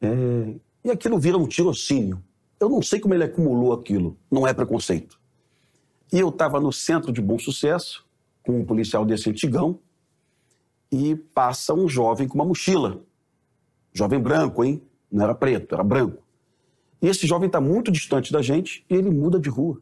[0.03, 2.23] É, e aquilo vira um tirocínio.
[2.61, 4.17] Eu não sei como ele acumulou aquilo.
[4.31, 5.19] Não é preconceito.
[6.13, 8.07] E eu estava no centro de bom sucesso,
[8.45, 9.81] com um policial desse antigão,
[10.93, 13.03] e passa um jovem com uma mochila.
[13.93, 14.83] Jovem branco, hein?
[15.11, 16.23] Não era preto, era branco.
[17.01, 19.81] E esse jovem está muito distante da gente e ele muda de rua.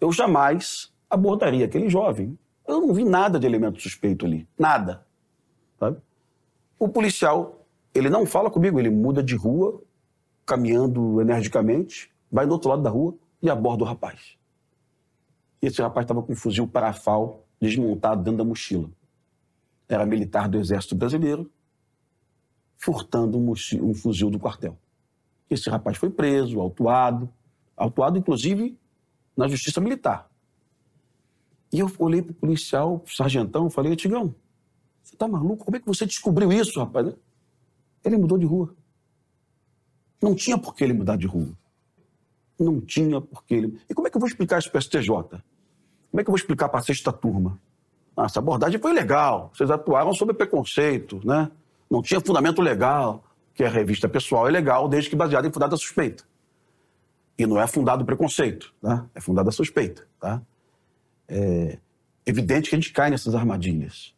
[0.00, 2.38] Eu jamais abordaria aquele jovem.
[2.66, 4.46] Eu não vi nada de elemento suspeito ali.
[4.58, 5.06] Nada.
[5.78, 5.98] Sabe?
[6.78, 9.82] O policial, ele não fala comigo, ele muda de rua,
[10.48, 14.38] caminhando energicamente, vai do outro lado da rua e aborda o rapaz.
[15.60, 18.88] E esse rapaz estava com um fuzil parafal desmontado dentro da mochila.
[19.86, 21.50] Era militar do Exército Brasileiro,
[22.78, 24.78] furtando um, fuzil do quartel.
[25.50, 27.28] Esse rapaz foi preso, autuado,
[27.76, 28.78] autuado inclusive
[29.36, 30.30] na Justiça Militar.
[31.70, 34.34] E eu olhei para o policial, pro sargentão, falei, Tigão,
[35.02, 35.66] você tá maluco?
[35.66, 37.14] Como é que você descobriu isso, rapaz?
[38.02, 38.74] Ele mudou de rua.
[40.20, 41.50] Não tinha por que ele mudar de rua.
[42.58, 43.80] Não tinha por que ele.
[43.88, 45.08] E como é que eu vou explicar isso para o STJ?
[45.08, 47.60] Como é que eu vou explicar para a sexta turma?
[48.16, 51.50] Ah, essa abordagem foi legal, vocês atuaram sob preconceito, né?
[51.88, 53.22] Não tinha fundamento legal,
[53.58, 56.22] que a revista pessoal é legal desde que baseada em fundada suspeita.
[57.36, 59.04] E não é fundado preconceito, tá?
[59.16, 60.06] é fundada suspeita.
[60.20, 60.40] Tá?
[61.26, 61.78] É
[62.24, 64.14] evidente que a gente cai nessas armadilhas.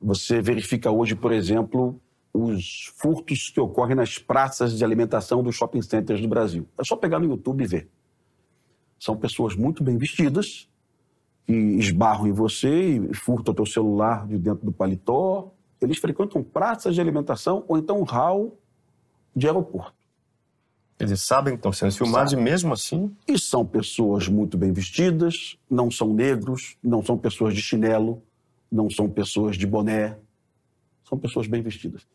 [0.00, 2.00] Você verifica hoje, por exemplo,
[2.32, 6.68] os furtos que ocorrem nas praças de alimentação dos shopping centers do Brasil.
[6.78, 7.90] É só pegar no YouTube e ver.
[8.98, 10.68] São pessoas muito bem vestidas,
[11.46, 15.52] que esbarram em você e furtam o teu celular de dentro do paletó.
[15.80, 18.58] Eles frequentam praças de alimentação ou então hall
[19.34, 19.94] de aeroporto.
[20.98, 22.42] Eles sabem que estão sendo filmados Sabe.
[22.42, 23.16] e mesmo assim...
[23.26, 28.22] E são pessoas muito bem vestidas, não são negros, não são pessoas de chinelo,
[28.70, 30.18] não são pessoas de boné,
[31.08, 32.06] são pessoas bem vestidas.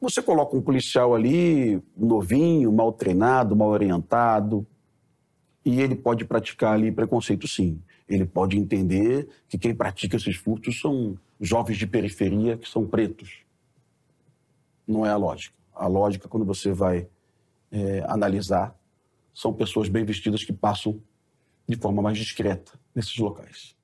[0.00, 4.66] Você coloca um policial ali, novinho, mal treinado, mal orientado,
[5.64, 7.82] e ele pode praticar ali preconceito sim.
[8.08, 13.40] Ele pode entender que quem pratica esses furtos são jovens de periferia que são pretos.
[14.86, 15.56] Não é a lógica.
[15.74, 17.08] A lógica, quando você vai
[17.72, 18.78] é, analisar,
[19.34, 21.00] são pessoas bem vestidas que passam
[21.68, 23.74] de forma mais discreta nesses locais.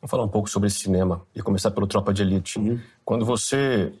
[0.00, 2.58] Vamos falar um pouco sobre cinema e começar pelo Tropa de Elite.
[2.58, 2.78] Uhum.
[3.04, 3.92] Quando você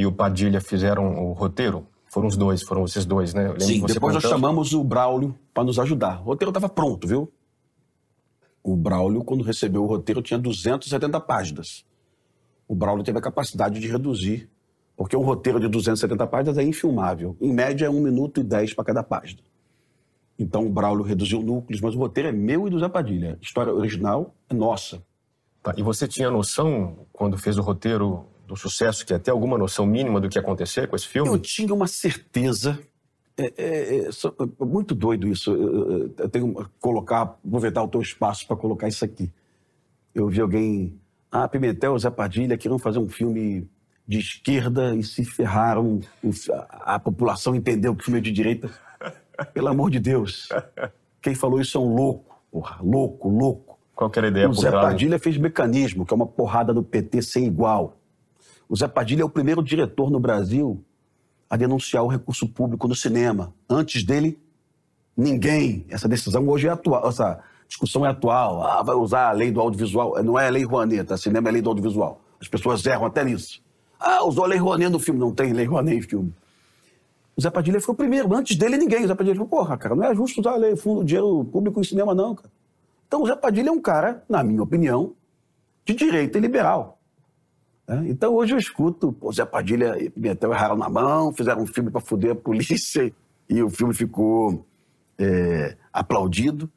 [0.00, 3.54] e o Padilha fizeram o roteiro, foram os dois, foram esses dois, né?
[3.58, 6.22] Sim, depois nós chamamos o Braulio para nos ajudar.
[6.22, 7.30] O roteiro estava pronto, viu?
[8.62, 11.84] O Braulio, quando recebeu o roteiro, tinha 270 páginas.
[12.66, 14.48] O Braulio teve a capacidade de reduzir,
[14.96, 17.36] porque um roteiro de 270 páginas é infilmável.
[17.38, 19.42] Em média, é um minuto e dez para cada página.
[20.38, 23.38] Então, o Braulio reduziu núcleos, mas o roteiro é meu e do Zé Padilha.
[23.38, 25.02] A história original é nossa.
[25.62, 29.86] Tá, e você tinha noção, quando fez o roteiro, do sucesso, que até alguma noção
[29.86, 31.30] mínima do que ia acontecer com esse filme?
[31.30, 32.78] Eu tinha uma certeza.
[33.36, 35.54] É, é, é, é muito doido isso.
[35.54, 39.30] Eu, eu tenho que colocar, aproveitar o teu espaço para colocar isso aqui.
[40.12, 40.98] Eu vi alguém.
[41.30, 43.68] Ah, Pimentel, Zé Padilha queriam fazer um filme
[44.06, 46.00] de esquerda e se ferraram.
[46.52, 48.68] A, a população entendeu que o filme é de direita.
[49.54, 50.48] Pelo amor de Deus.
[51.22, 52.78] Quem falou isso é um louco, porra.
[52.82, 53.78] Louco, louco.
[53.94, 54.48] Qual que era a ideia?
[54.48, 57.99] O Zé Padilha fez mecanismo, que é uma porrada do PT sem igual.
[58.70, 60.80] O Zé Padilha é o primeiro diretor no Brasil
[61.50, 63.52] a denunciar o recurso público no cinema.
[63.68, 64.38] Antes dele,
[65.16, 65.84] ninguém.
[65.88, 68.62] Essa decisão hoje é atual, essa discussão é atual.
[68.62, 70.22] Ah, vai usar a lei do audiovisual.
[70.22, 71.18] Não é a lei Rouanet?
[71.18, 72.20] Cinema é a lei do audiovisual.
[72.40, 73.60] As pessoas erram até nisso.
[73.98, 75.18] Ah, usou a lei Rouanet no filme.
[75.18, 76.32] Não tem lei Rouanet em filme.
[77.36, 78.32] O Zé Padilha foi o primeiro.
[78.32, 79.04] Antes dele, ninguém.
[79.04, 81.80] O Zé Padilha falou, porra, cara, não é justo usar a lei, fundo, dinheiro público
[81.80, 82.52] em cinema, não, cara.
[83.08, 85.14] Então, o Zé Padilha é um cara, na minha opinião,
[85.84, 86.99] de direita e liberal.
[87.90, 88.04] Né?
[88.08, 91.90] Então hoje eu escuto, pô, Zé Padilha e Pimentel erraram na mão, fizeram um filme
[91.90, 93.12] para foder a polícia
[93.50, 94.64] e o filme ficou
[95.18, 96.70] é, aplaudido.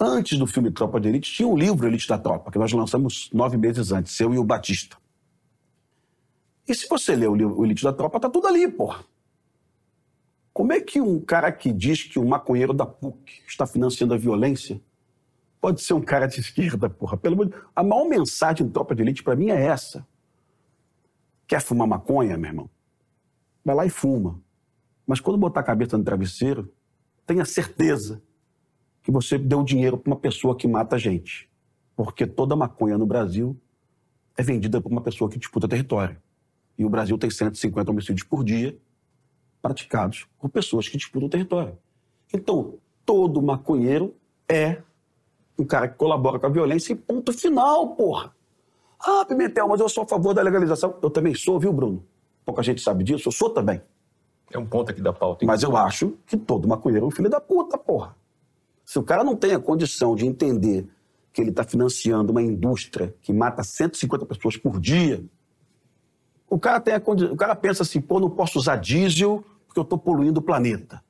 [0.00, 3.28] Antes do filme Tropa de Elite, tinha um livro Elite da Tropa, que nós lançamos
[3.32, 4.96] nove meses antes, eu e o Batista.
[6.66, 9.04] E se você ler o livro Elite da Tropa, tá tudo ali, porra.
[10.50, 14.16] Como é que um cara que diz que o maconheiro da PUC está financiando a
[14.16, 14.80] violência
[15.60, 17.18] pode ser um cara de esquerda, porra?
[17.18, 20.04] Pelo A maior mensagem do Tropa de Elite para mim é essa.
[21.52, 22.70] Quer fumar maconha, meu irmão?
[23.62, 24.40] Vai lá e fuma.
[25.06, 26.72] Mas quando botar a cabeça no travesseiro,
[27.26, 28.22] tenha certeza
[29.02, 31.50] que você deu dinheiro para uma pessoa que mata gente.
[31.94, 33.54] Porque toda maconha no Brasil
[34.34, 36.16] é vendida por uma pessoa que disputa território.
[36.78, 38.74] E o Brasil tem 150 homicídios por dia
[39.60, 41.76] praticados por pessoas que disputam território.
[42.32, 44.16] Então, todo maconheiro
[44.48, 44.80] é
[45.58, 48.34] um cara que colabora com a violência e ponto final, porra.
[49.04, 50.96] Ah, Pimentel, mas eu sou a favor da legalização.
[51.02, 52.04] Eu também sou, viu, Bruno?
[52.44, 53.82] Pouca gente sabe disso, eu sou também.
[54.52, 55.44] É um ponto aqui da pauta.
[55.44, 55.46] Hein?
[55.46, 58.14] Mas eu acho que todo maconheiro é um filho da puta, porra.
[58.84, 60.86] Se o cara não tem a condição de entender
[61.32, 65.24] que ele está financiando uma indústria que mata 150 pessoas por dia,
[66.48, 67.24] o cara, tem a condi...
[67.24, 71.02] o cara pensa assim, pô, não posso usar diesel porque eu estou poluindo o planeta.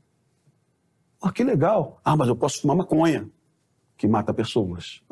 [1.20, 2.00] Ah, que legal.
[2.04, 3.28] Ah, mas eu posso fumar maconha,
[3.96, 5.02] que mata pessoas.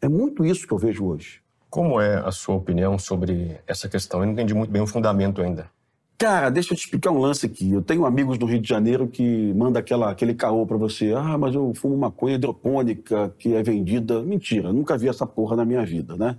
[0.00, 1.43] É muito isso que eu vejo hoje.
[1.74, 4.20] Como é a sua opinião sobre essa questão?
[4.20, 5.68] Eu não entendi muito bem o fundamento ainda.
[6.16, 7.72] Cara, deixa eu te explicar um lance aqui.
[7.72, 11.12] Eu tenho amigos do Rio de Janeiro que manda aquela, aquele caô pra você.
[11.12, 14.22] Ah, mas eu fumo maconha hidropônica que é vendida.
[14.22, 16.38] Mentira, nunca vi essa porra na minha vida, né?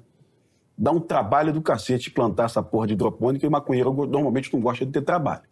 [0.77, 4.85] Dá um trabalho do cacete plantar essa porra de hidropônica e maconheiro normalmente não gosta
[4.85, 5.43] de ter trabalho.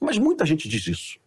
[0.00, 1.18] Mas muita gente diz isso.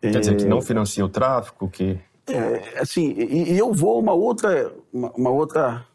[0.00, 0.18] Quer é...
[0.18, 1.96] dizer que não financia o tráfico, que...
[2.26, 5.86] É, assim, e, e eu vou uma outra, uma, uma outra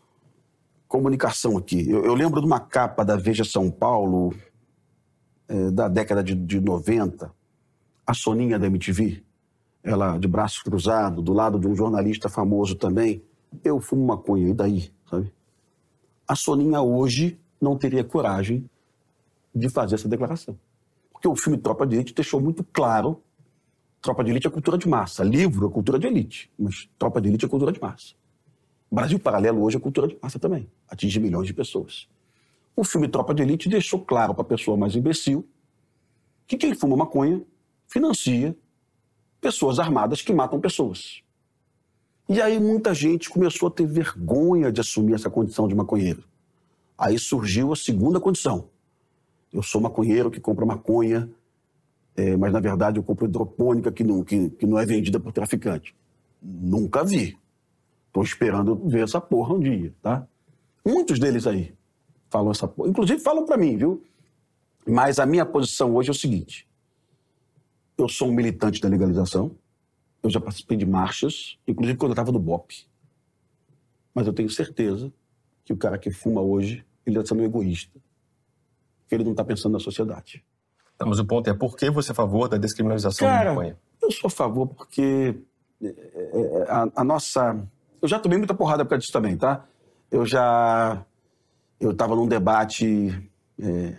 [0.91, 1.89] comunicação aqui.
[1.89, 4.35] Eu, eu, lembro de uma capa da Veja São Paulo,
[5.47, 7.33] é, da década de, de 90,
[8.05, 9.23] a Soninha da MTV,
[9.81, 13.23] ela de braço cruzado, do lado de um jornalista famoso também.
[13.63, 15.31] Eu fumo maconha, e daí, sabe?
[16.27, 18.69] A Soninha hoje não teria coragem
[19.55, 20.59] de fazer essa declaração.
[21.13, 23.21] Porque o filme Tropa de Elite deixou muito claro
[24.01, 25.23] Tropa de Elite é cultura de massa.
[25.23, 28.15] Livro é cultura de elite, mas Tropa de Elite é cultura de massa.
[28.91, 30.69] Brasil Paralelo hoje é cultura de massa também.
[30.89, 32.09] Atinge milhões de pessoas.
[32.75, 35.47] O filme Tropa de Elite deixou claro para a pessoa mais imbecil
[36.45, 37.41] que quem fuma maconha
[37.87, 38.55] financia
[39.39, 41.23] pessoas armadas que matam pessoas.
[42.27, 46.23] E aí muita gente começou a ter vergonha de assumir essa condição de maconheiro.
[46.97, 48.69] Aí surgiu a segunda condição.
[49.51, 51.29] Eu sou maconheiro que compra maconha,
[52.15, 55.31] é, mas na verdade eu compro hidropônica que não, que, que não é vendida por
[55.31, 55.95] traficante.
[56.41, 57.37] Nunca vi.
[58.11, 60.27] Estou esperando ver essa porra um dia, tá?
[60.85, 61.73] Muitos deles aí
[62.29, 62.89] falam essa porra.
[62.89, 64.03] Inclusive falam para mim, viu?
[64.85, 66.67] Mas a minha posição hoje é o seguinte:
[67.97, 69.55] eu sou um militante da legalização,
[70.21, 72.85] eu já participei de marchas, inclusive quando eu estava no BOP.
[74.13, 75.09] Mas eu tenho certeza
[75.63, 77.97] que o cara que fuma hoje, ele está sendo egoísta.
[79.07, 80.43] Que ele não está pensando na sociedade.
[80.97, 83.49] Tá, mas o ponto é, por que você é a favor da descriminalização cara, da
[83.51, 83.79] maconha?
[84.01, 85.33] Eu sou a favor porque
[85.81, 87.65] é, é, a, a nossa...
[88.01, 89.65] Eu já tomei muita porrada por causa disso também, tá?
[90.09, 91.05] Eu já
[91.79, 93.95] eu estava num debate é,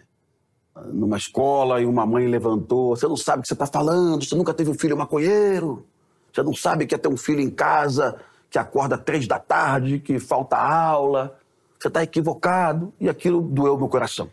[0.92, 4.34] numa escola e uma mãe levantou: Você não sabe o que você está falando, você
[4.34, 5.86] nunca teve um filho maconheiro,
[6.32, 8.18] você não sabe que é ter um filho em casa
[8.50, 11.38] que acorda três da tarde, que falta aula,
[11.80, 12.92] você está equivocado.
[13.00, 14.28] E aquilo doeu meu coração.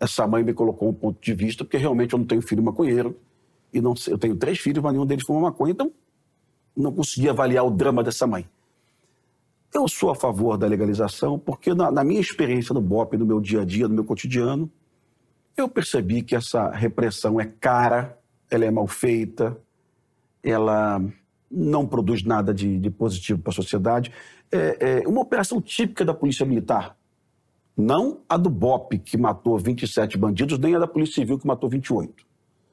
[0.00, 3.16] Essa mãe me colocou um ponto de vista, porque realmente eu não tenho filho maconheiro,
[3.72, 5.92] e não, eu tenho três filhos, mas nenhum deles fuma maconha, então
[6.74, 8.48] não consegui avaliar o drama dessa mãe.
[9.72, 13.40] Eu sou a favor da legalização porque, na, na, minha experiência no BOP, no meu
[13.40, 14.70] dia a dia, no meu cotidiano,
[15.56, 18.18] eu percebi que essa repressão é cara,
[18.50, 19.58] ela é mal feita,
[20.42, 21.02] ela
[21.50, 24.12] não produz nada de, de positivo para a sociedade.
[24.50, 26.96] É, é, uma operação típica da Polícia Militar.
[27.76, 31.68] Não a do BOP, que matou 27 bandidos, nem a da Polícia Civil, que matou
[31.68, 32.26] 28.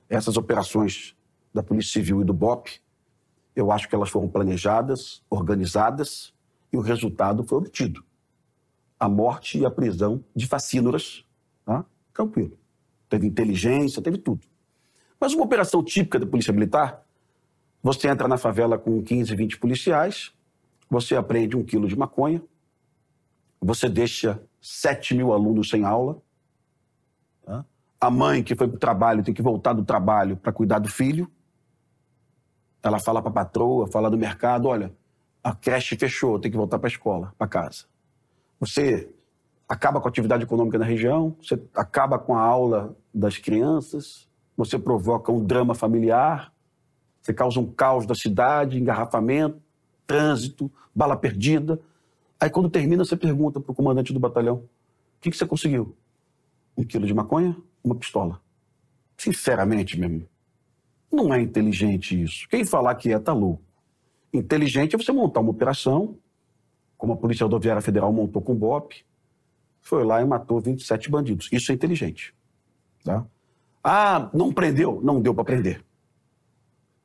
[0.09, 1.15] Essas operações
[1.53, 2.69] da Polícia Civil e do BOP,
[3.55, 6.34] eu acho que elas foram planejadas, organizadas
[6.75, 8.03] e o resultado foi obtido.
[8.99, 11.25] A morte e a prisão de facínoras,
[11.65, 11.85] tá?
[12.13, 12.57] tranquilo.
[13.09, 14.45] Teve inteligência, teve tudo.
[15.19, 17.05] Mas uma operação típica da Polícia Militar,
[17.81, 20.33] você entra na favela com 15, 20 policiais,
[20.89, 22.43] você apreende um quilo de maconha,
[23.61, 26.21] você deixa 7 mil alunos sem aula,
[27.45, 27.65] tá?
[28.01, 30.89] a mãe que foi para o trabalho tem que voltar do trabalho para cuidar do
[30.89, 31.31] filho,
[32.83, 34.93] ela fala para a patroa, fala do mercado, olha,
[35.45, 37.85] a creche fechou, tem que voltar para a escola, para casa.
[38.59, 39.13] Você
[39.69, 44.27] acaba com a atividade econômica na região, você acaba com a aula das crianças,
[44.57, 46.51] você provoca um drama familiar,
[47.21, 49.61] você causa um caos da cidade, engarrafamento,
[50.07, 51.79] trânsito, bala perdida.
[52.39, 54.67] Aí quando termina, você pergunta para o comandante do batalhão: o
[55.21, 55.95] que, que você conseguiu?
[56.75, 58.41] Um quilo de maconha, uma pistola.
[59.15, 60.27] Sinceramente, meu
[61.11, 62.49] não é inteligente isso.
[62.49, 63.64] Quem falar que é, tá louco.
[64.35, 66.17] Inteligente é você montar uma operação,
[66.97, 69.05] como a Polícia Rodoviária Federal montou com o BOP,
[69.81, 71.49] foi lá e matou 27 bandidos.
[71.51, 72.33] Isso é inteligente.
[73.03, 73.25] Tá?
[73.83, 74.99] Ah, não prendeu?
[75.03, 75.85] Não deu para prender.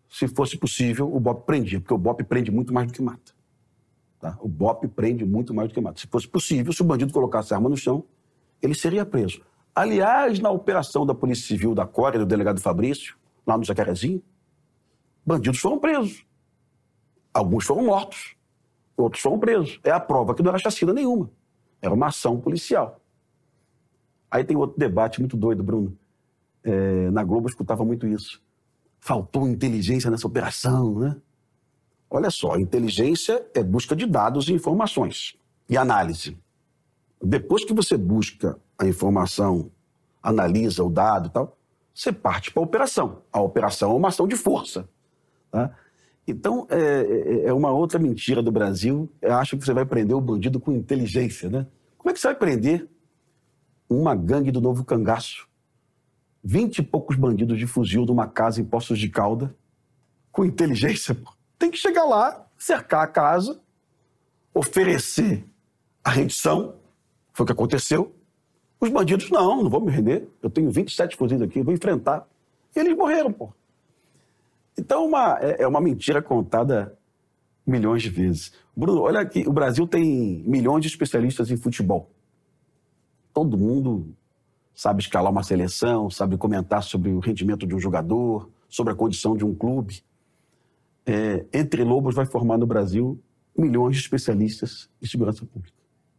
[0.09, 3.33] se fosse possível, o BOP prendia, porque o BOP prende muito mais do que mata.
[4.19, 4.37] Tá?
[4.41, 6.01] O BOP prende muito mais do que mata.
[6.01, 8.05] Se fosse possível, se o bandido colocasse a arma no chão,
[8.63, 9.43] ele seria preso.
[9.75, 13.17] Aliás, na operação da Polícia Civil da Core, do delegado Fabrício,
[13.47, 14.23] lá no Jacarezinho,
[15.25, 16.25] bandidos foram presos.
[17.33, 18.35] Alguns foram mortos,
[18.97, 19.81] outros foram presos.
[19.85, 21.31] É a prova que não era chacina nenhuma.
[21.81, 23.01] Era uma ação policial.
[24.31, 25.97] Aí tem outro debate muito doido, Bruno.
[26.63, 28.43] É, na Globo eu escutava muito isso.
[29.01, 31.17] Faltou inteligência nessa operação, né?
[32.09, 36.37] Olha só, inteligência é busca de dados e informações e análise.
[37.23, 39.71] Depois que você busca a informação,
[40.23, 41.57] analisa o dado e tal,
[41.95, 43.23] você parte para a operação.
[43.33, 44.89] A operação é uma ação de força.
[45.51, 45.71] Tá?
[46.31, 49.11] Então, é, é, é, uma outra mentira do Brasil.
[49.23, 51.67] Acho que você vai prender o bandido com inteligência, né?
[51.99, 52.89] Como é que você vai prender
[53.89, 55.49] uma gangue do novo cangaço?
[56.43, 59.55] Vinte e poucos bandidos de fuzil numa casa em Poços de Calda
[60.33, 61.17] com inteligência.
[61.59, 63.61] Tem que chegar lá, cercar a casa,
[64.55, 65.45] oferecer
[66.03, 66.77] a rendição.
[67.33, 68.15] Foi o que aconteceu.
[68.81, 70.27] Os bandidos, não, não vou me render.
[70.43, 72.27] Eu tenho 27 fuzis aqui, vou enfrentar.
[72.75, 73.53] E eles morreram, pô.
[74.79, 76.97] Então, uma, é, é uma mentira contada
[77.67, 78.53] milhões de vezes.
[78.77, 82.11] Bruno, olha aqui, o Brasil tem milhões de especialistas em futebol.
[83.33, 84.15] Todo mundo
[84.75, 89.37] sabe escalar uma seleção, sabe comentar sobre o rendimento de um jogador, sobre a condição
[89.37, 90.03] de um clube.
[91.07, 93.21] É, Entre Lobos vai formar no Brasil
[93.57, 95.77] milhões de especialistas em segurança pública.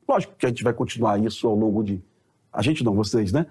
[0.07, 2.03] Lógico que a gente vai continuar isso ao longo de.
[2.51, 3.47] A gente não, vocês, né?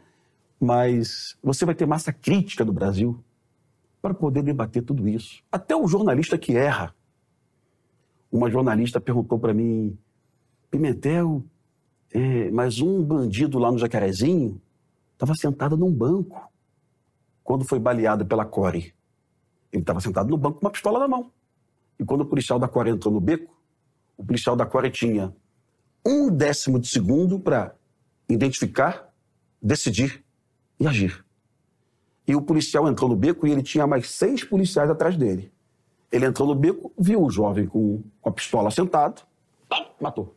[0.61, 3.19] Mas você vai ter massa crítica do Brasil
[4.01, 5.43] para poder debater tudo isso.
[5.51, 6.95] Até o jornalista que erra.
[8.33, 9.99] Uma jornalista perguntou para mim,
[10.71, 11.45] Pimentel,
[12.13, 14.61] é, mas um bandido lá no Jacarezinho
[15.13, 16.51] estava sentado num banco
[17.43, 18.95] quando foi baleado pela Core.
[19.73, 21.31] Ele estava sentado no banco com uma pistola na mão.
[21.99, 23.61] E quando o policial da Core entrou no beco,
[24.17, 25.35] o policial da Core tinha
[26.07, 27.75] um décimo de segundo para
[28.29, 29.13] identificar,
[29.63, 30.25] decidir
[30.79, 31.25] e agir.
[32.31, 35.51] E o policial entrou no beco e ele tinha mais seis policiais atrás dele.
[36.13, 39.23] Ele entrou no beco, viu o jovem com, a pistola sentado,
[40.01, 40.37] matou.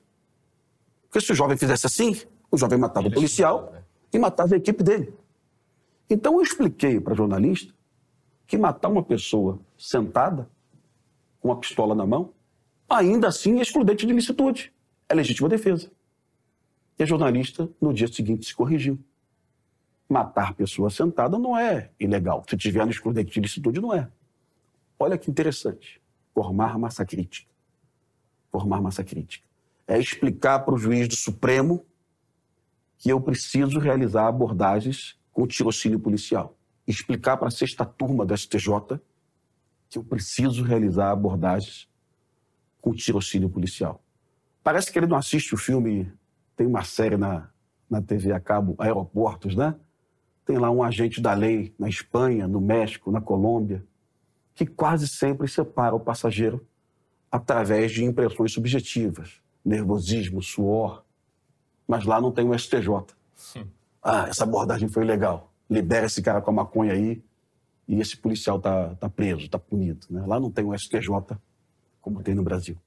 [1.03, 2.19] Porque se o jovem fizesse assim,
[2.49, 3.83] o jovem matava o policial né?
[4.11, 5.13] e matava a equipe dele.
[6.09, 7.71] Então eu expliquei para a jornalista
[8.47, 10.49] que matar uma pessoa sentada,
[11.39, 12.33] com a pistola na mão,
[12.89, 14.73] ainda assim é excludente de licitude.
[15.07, 15.91] É legítima defesa.
[16.97, 18.97] E a jornalista, no dia seguinte, se corrigiu
[20.13, 22.43] matar pessoa sentada não é ilegal.
[22.47, 24.07] Se tiver no excludente de licitude, não é.
[24.99, 25.99] Olha que interessante.
[26.33, 27.51] Formar massa crítica.
[28.51, 29.45] Formar massa crítica.
[29.87, 31.83] É explicar para o juiz do Supremo
[32.97, 36.55] que eu preciso realizar abordagens com tirocínio policial.
[36.87, 39.01] Explicar para a sexta turma da STJ
[39.89, 41.89] que eu preciso realizar abordagens
[42.79, 44.01] com tirocínio policial.
[44.63, 46.11] Parece que ele não assiste o filme,
[46.55, 47.49] tem uma série na,
[47.89, 49.75] na TV a cabo, Aeroportos, né?
[50.45, 53.83] Tem lá um agente da lei na Espanha, no México, na Colômbia,
[54.53, 56.65] que quase sempre separa o passageiro
[57.31, 61.03] através de impressões subjetivas, nervosismo, suor.
[61.87, 62.87] Mas lá não tem o STJ.
[63.35, 63.67] Sim.
[64.01, 65.51] Ah, essa abordagem foi legal.
[65.69, 67.23] Libera esse cara com a maconha aí
[67.87, 70.07] e esse policial tá, tá preso, tá punido.
[70.09, 70.23] Né?
[70.25, 71.07] Lá não tem o STJ
[72.01, 72.77] como tem no Brasil.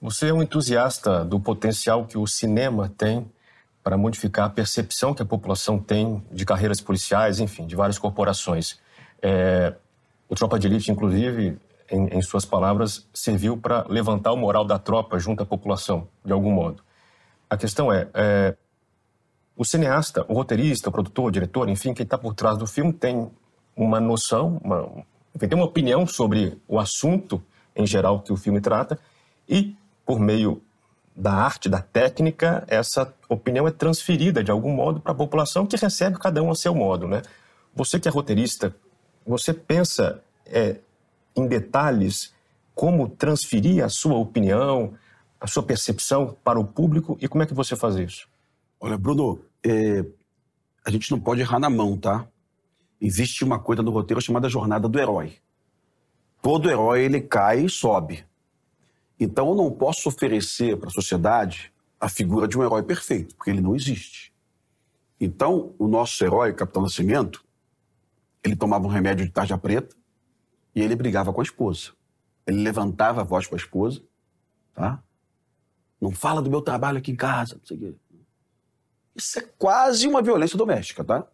[0.00, 3.30] Você é um entusiasta do potencial que o cinema tem
[3.82, 8.78] para modificar a percepção que a população tem de carreiras policiais, enfim, de várias corporações.
[9.20, 9.74] É,
[10.28, 11.58] o Tropa de Elite, inclusive,
[11.90, 16.32] em, em suas palavras, serviu para levantar o moral da tropa junto à população, de
[16.32, 16.82] algum modo.
[17.50, 18.56] A questão é, é
[19.56, 22.92] o cineasta, o roteirista, o produtor, o diretor, enfim, quem está por trás do filme
[22.92, 23.30] tem
[23.76, 25.04] uma noção, uma,
[25.34, 27.42] enfim, tem uma opinião sobre o assunto
[27.74, 28.98] em geral que o filme trata
[29.48, 29.76] e,
[30.06, 30.62] por meio
[31.14, 35.76] da arte, da técnica, essa opinião é transferida de algum modo para a população que
[35.76, 37.22] recebe cada um a seu modo, né?
[37.74, 38.74] Você que é roteirista,
[39.26, 40.76] você pensa é,
[41.36, 42.32] em detalhes
[42.74, 44.94] como transferir a sua opinião,
[45.40, 48.28] a sua percepção para o público e como é que você faz isso?
[48.80, 50.04] Olha, Bruno, é,
[50.84, 52.26] a gente não pode errar na mão, tá?
[53.00, 55.36] Existe uma coisa no roteiro chamada jornada do herói.
[56.40, 58.24] Todo herói ele cai e sobe.
[59.22, 63.50] Então eu não posso oferecer para a sociedade a figura de um herói perfeito, porque
[63.50, 64.34] ele não existe.
[65.20, 67.44] Então, o nosso herói, Capitão Nascimento,
[68.42, 69.94] ele tomava um remédio de tarja preta
[70.74, 71.92] e ele brigava com a esposa.
[72.44, 74.02] Ele levantava a voz com a esposa,
[74.74, 75.00] tá?
[76.00, 77.94] Não fala do meu trabalho aqui em casa, não sei o quê.
[79.14, 81.28] Isso é quase uma violência doméstica, tá?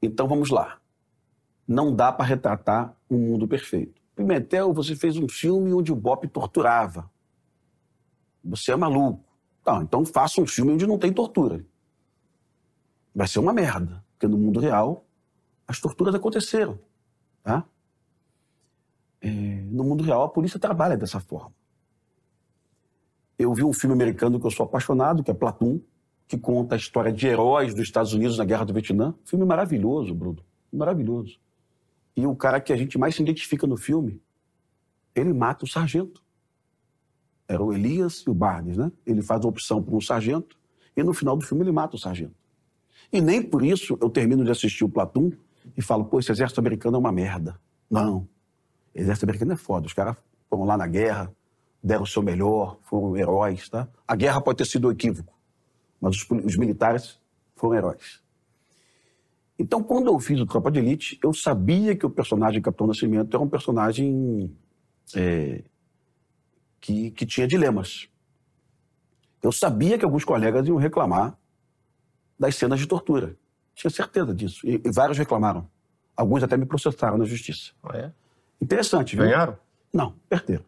[0.00, 0.80] Então vamos lá.
[1.66, 3.97] não dá para retratar um mundo perfeito.
[4.18, 7.08] Pimentel, você fez um filme onde o Bop torturava.
[8.44, 9.24] Você é maluco.
[9.64, 11.64] Não, então faça um filme onde não tem tortura.
[13.14, 15.06] Vai ser uma merda, porque no mundo real
[15.68, 16.80] as torturas aconteceram.
[17.44, 17.64] Tá?
[19.20, 21.54] É, no mundo real a polícia trabalha dessa forma.
[23.38, 25.80] Eu vi um filme americano que eu sou apaixonado, que é Platum,
[26.26, 29.14] que conta a história de heróis dos Estados Unidos na Guerra do Vietnã.
[29.24, 30.44] Filme maravilhoso, Bruno.
[30.72, 31.38] Maravilhoso.
[32.18, 34.20] E o cara que a gente mais se identifica no filme,
[35.14, 36.20] ele mata o sargento.
[37.46, 38.90] Era o Elias e o Barnes, né?
[39.06, 40.58] Ele faz a opção por um sargento
[40.96, 42.34] e no final do filme ele mata o sargento.
[43.12, 45.30] E nem por isso eu termino de assistir o Platum
[45.76, 47.56] e falo, pô, esse exército americano é uma merda.
[47.88, 48.28] Não.
[48.92, 49.86] O exército americano é foda.
[49.86, 50.16] Os caras
[50.50, 51.32] foram lá na guerra,
[51.80, 53.88] deram o seu melhor, foram heróis, tá?
[54.08, 55.38] A guerra pode ter sido um equívoco,
[56.00, 57.20] mas os, os militares
[57.54, 58.20] foram heróis.
[59.58, 63.34] Então, quando eu fiz o Tropa de Elite, eu sabia que o personagem Capitão Nascimento
[63.34, 64.56] era um personagem
[65.16, 65.64] é,
[66.80, 68.08] que, que tinha dilemas.
[69.42, 71.36] Eu sabia que alguns colegas iam reclamar
[72.38, 73.36] das cenas de tortura.
[73.74, 74.64] Tinha certeza disso.
[74.64, 75.68] E, e vários reclamaram.
[76.16, 77.72] Alguns até me processaram na justiça.
[77.82, 78.12] Ah, é?
[78.60, 79.24] Interessante, viu?
[79.24, 79.58] Ganharam?
[79.92, 80.64] Não, perderam.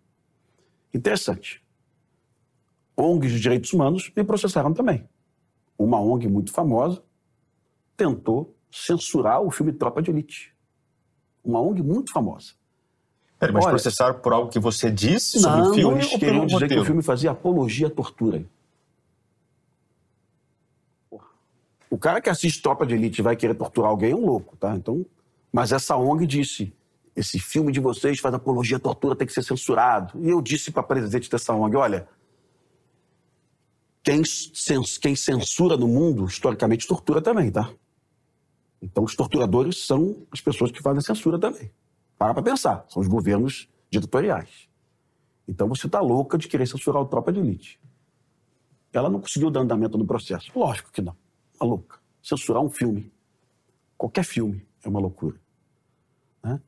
[0.93, 1.62] Interessante.
[2.97, 5.09] ONGs de direitos humanos me processaram também.
[5.78, 7.03] Uma ONG muito famosa
[7.97, 10.55] tentou censurar o filme Tropa de Elite.
[11.45, 12.53] Uma ONG muito famosa.
[13.39, 15.95] Pera, mas Olha, processaram por algo que você disse sobre não, o filme?
[15.97, 16.75] Eles queriam dizer roteiro?
[16.75, 18.45] que o filme fazia apologia à tortura.
[21.89, 24.77] O cara que assiste Tropa de Elite vai querer torturar alguém é um louco, tá?
[24.77, 25.05] Então,
[25.53, 26.73] mas essa ONG disse:
[27.16, 30.12] esse filme de vocês faz apologia à tortura, tem que ser censurado.
[30.23, 32.07] E eu disse para a presidente dessa ONG: olha,
[34.05, 34.23] quem,
[35.01, 37.71] quem censura no mundo, historicamente, tortura também, tá?
[38.83, 41.70] Então, os torturadores são as pessoas que fazem censura também.
[42.16, 44.68] Para para pensar, são os governos ditatoriais.
[45.47, 47.81] Então, você está louca de querer censurar o Tropa de Elite.
[48.93, 50.51] Ela não conseguiu dar andamento no processo.
[50.55, 51.16] Lógico que não.
[51.61, 51.99] Uma louca.
[52.22, 53.12] Censurar um filme,
[53.97, 55.41] qualquer filme, é uma loucura.
[56.43, 56.61] Né?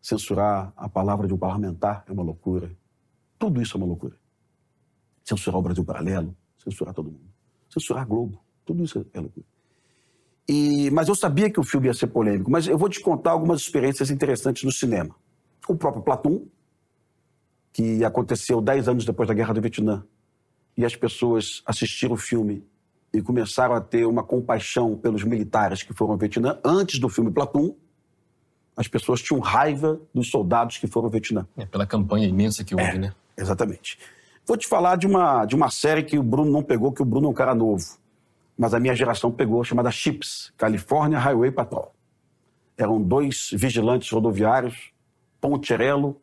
[0.00, 2.70] Censurar a palavra de um parlamentar é uma loucura.
[3.38, 4.16] Tudo isso é uma loucura.
[5.24, 7.30] Censurar o Brasil Paralelo, censurar todo mundo.
[7.68, 9.46] Censurar Globo, tudo isso é loucura.
[10.48, 12.50] E, mas eu sabia que o filme ia ser polêmico.
[12.50, 15.14] Mas eu vou te contar algumas experiências interessantes no cinema.
[15.68, 16.46] O próprio Platum,
[17.72, 20.04] que aconteceu dez anos depois da Guerra do Vietnã,
[20.76, 22.64] e as pessoas assistiram o filme
[23.12, 27.30] e começaram a ter uma compaixão pelos militares que foram ao Vietnã antes do filme
[27.30, 27.74] Platum.
[28.76, 31.46] As pessoas tinham raiva dos soldados que foram ao Vietnã.
[31.56, 33.14] É, pela campanha imensa que houve, é, né?
[33.36, 33.98] Exatamente.
[34.46, 37.04] Vou te falar de uma, de uma série que o Bruno não pegou, que o
[37.04, 37.98] Bruno é um cara novo
[38.56, 41.94] mas a minha geração pegou, chamada CHIPS, California Highway Patrol.
[42.76, 44.92] Eram dois vigilantes rodoviários,
[45.40, 46.20] Poncherello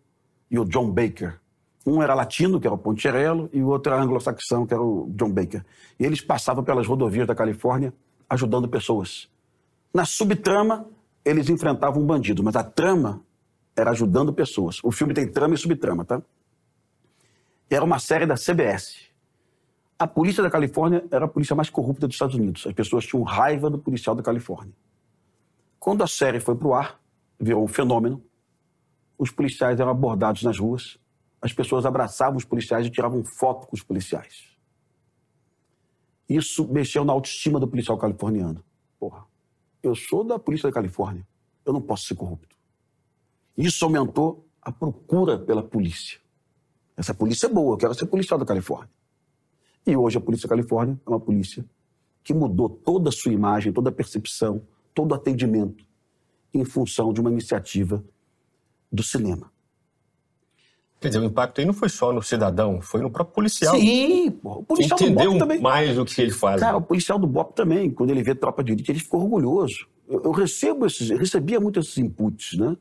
[0.49, 1.39] e o John Baker.
[1.85, 5.09] Um era latino, que era o Poncherello, e o outro era anglo-saxão, que era o
[5.15, 5.65] John Baker.
[5.99, 7.93] E eles passavam pelas rodovias da Califórnia
[8.29, 9.29] ajudando pessoas.
[9.93, 10.87] Na subtrama,
[11.25, 13.21] eles enfrentavam um bandido, mas a trama
[13.75, 14.79] era ajudando pessoas.
[14.83, 16.21] O filme tem trama e subtrama, tá?
[17.69, 19.12] Era uma série da CBS.
[20.03, 22.67] A polícia da Califórnia era a polícia mais corrupta dos Estados Unidos.
[22.67, 24.75] As pessoas tinham raiva do policial da Califórnia.
[25.79, 27.01] Quando a série foi para o ar,
[27.39, 28.21] virou um fenômeno.
[29.17, 30.99] Os policiais eram abordados nas ruas.
[31.41, 34.49] As pessoas abraçavam os policiais e tiravam foto com os policiais.
[36.27, 38.61] Isso mexeu na autoestima do policial californiano.
[38.99, 39.23] Porra,
[39.81, 41.25] eu sou da polícia da Califórnia.
[41.65, 42.53] Eu não posso ser corrupto.
[43.55, 46.19] Isso aumentou a procura pela polícia.
[46.97, 48.91] Essa polícia é boa, eu quero ser policial da Califórnia.
[49.85, 51.65] E hoje a Polícia da Califórnia é uma polícia
[52.23, 54.61] que mudou toda a sua imagem, toda a percepção,
[54.93, 55.85] todo o atendimento
[56.53, 58.03] em função de uma iniciativa
[58.91, 59.51] do cinema.
[61.01, 63.75] Quer dizer, o impacto aí não foi só no cidadão, foi no próprio policial.
[63.75, 64.59] Sim, porra.
[64.59, 65.61] o policial Entendeu do BOP também.
[65.61, 66.61] mais o que ele faz.
[66.61, 69.85] Cara, o policial do BOP também, quando ele vê tropa de elite, ele ficou orgulhoso.
[70.07, 72.77] Eu, eu recebo esses, eu recebia muito esses inputs, né?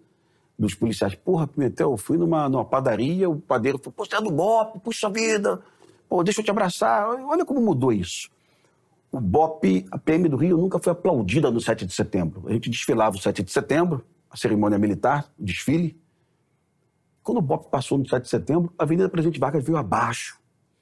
[0.57, 1.16] Dos policiais.
[1.16, 4.78] Porra, Pimentel, eu fui numa, numa padaria, o padeiro falou, pô, você é do BOP,
[4.78, 5.61] puxa vida,
[6.12, 7.08] Pô, deixa eu te abraçar.
[7.08, 8.28] Olha como mudou isso.
[9.10, 12.42] O BOP, a PM do Rio, nunca foi aplaudida no 7 de setembro.
[12.46, 15.98] A gente desfilava o 7 de setembro, a cerimônia militar, o desfile.
[17.22, 20.38] Quando o BOP passou no 7 de setembro, a Avenida Presidente Vargas veio abaixo.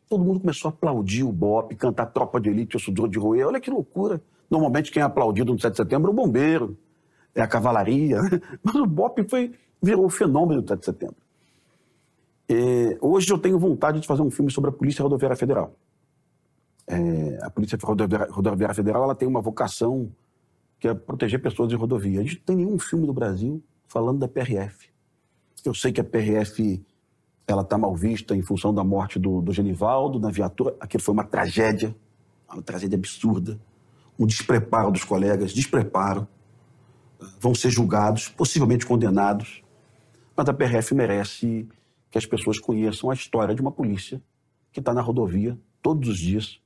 [0.08, 3.46] Todo mundo começou a aplaudir o BOP, cantar Tropa de Elite, o Sudor de Roer.
[3.46, 4.20] Olha que loucura.
[4.50, 6.76] Normalmente quem é aplaudido no 7 de setembro é o bombeiro,
[7.36, 8.18] é a cavalaria.
[8.64, 11.29] Mas o BOP foi, virou o fenômeno do 7 de setembro.
[12.52, 15.72] É, hoje eu tenho vontade de fazer um filme sobre a Polícia Rodoviária Federal.
[16.84, 20.10] É, a Polícia Rodoviária, Federal ela tem uma vocação
[20.80, 22.18] que é proteger pessoas de rodovia.
[22.18, 24.90] A gente não tem nenhum filme do Brasil falando da PRF.
[25.64, 26.84] Eu sei que a PRF
[27.46, 30.74] ela está mal vista em função da morte do, do Genivaldo na viatura.
[30.80, 31.94] Aquilo foi uma tragédia,
[32.52, 33.60] uma tragédia absurda,
[34.18, 36.26] um despreparo dos colegas, despreparo.
[37.38, 39.62] Vão ser julgados, possivelmente condenados.
[40.36, 41.68] Mas a PRF merece
[42.10, 44.22] que as pessoas conheçam a história de uma polícia
[44.72, 46.60] que está na rodovia todos os dias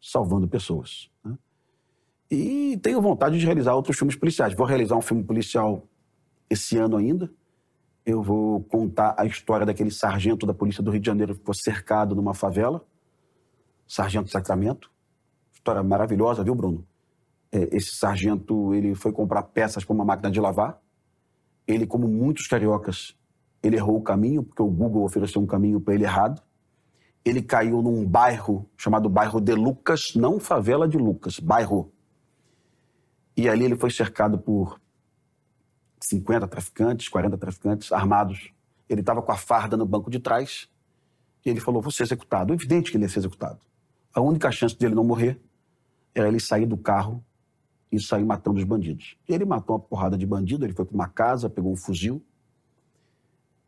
[0.00, 1.10] salvando pessoas.
[1.24, 1.38] Né?
[2.30, 4.54] E tenho vontade de realizar outros filmes policiais.
[4.54, 5.88] Vou realizar um filme policial
[6.48, 7.32] esse ano ainda.
[8.04, 11.54] Eu vou contar a história daquele sargento da Polícia do Rio de Janeiro que ficou
[11.54, 12.86] cercado numa favela,
[13.86, 14.90] Sargento Sacramento.
[15.52, 16.86] História maravilhosa, viu, Bruno?
[17.50, 20.78] É, esse sargento ele foi comprar peças para uma máquina de lavar.
[21.66, 23.16] Ele, como muitos cariocas,
[23.64, 26.42] ele errou o caminho, porque o Google ofereceu um caminho para ele errado.
[27.24, 31.90] Ele caiu num bairro chamado bairro de Lucas, não favela de Lucas, bairro.
[33.34, 34.78] E ali ele foi cercado por
[35.98, 38.52] 50 traficantes, 40 traficantes armados.
[38.86, 40.68] Ele estava com a farda no banco de trás
[41.42, 42.52] e ele falou: Vou ser executado.
[42.52, 43.60] É evidente que ele ia ser executado.
[44.12, 45.40] A única chance dele não morrer
[46.14, 47.24] era ele sair do carro
[47.90, 49.16] e sair matando os bandidos.
[49.26, 52.22] E ele matou uma porrada de bandido, ele foi para uma casa, pegou um fuzil,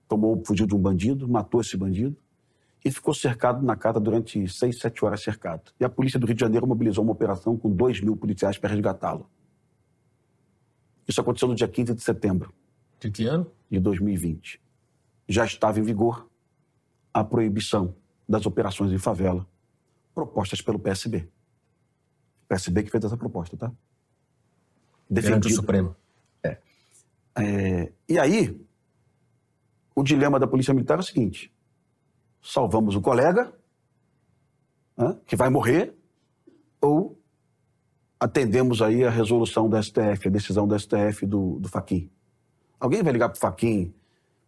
[0.09, 2.17] tomou o fuzil de um bandido, matou esse bandido
[2.85, 5.73] e ficou cercado na casa durante seis, sete horas cercado.
[5.81, 8.71] E a polícia do Rio de Janeiro mobilizou uma operação com dois mil policiais para
[8.71, 9.29] resgatá-lo.
[11.07, 12.53] Isso aconteceu no dia 15 de setembro.
[13.01, 13.51] De que ano?
[13.71, 14.61] De 2020.
[15.29, 16.29] Já estava em vigor
[17.13, 17.95] a proibição
[18.29, 19.47] das operações em favela
[20.17, 21.29] propostas pelo PSB.
[22.45, 23.71] O PSB que fez essa proposta, tá?
[25.11, 25.49] Defendida.
[25.49, 25.95] o Supremo.
[26.43, 26.59] É.
[27.39, 27.93] é.
[28.09, 28.66] E aí,
[29.97, 31.53] o dilema da Polícia Militar é o seguinte:
[32.42, 33.53] salvamos o colega,
[34.97, 35.97] né, que vai morrer,
[36.80, 37.18] ou
[38.20, 42.11] atendemos aí a resolução do STF, a decisão do STF do, do Faquin.
[42.78, 43.94] Alguém vai ligar para o Faquin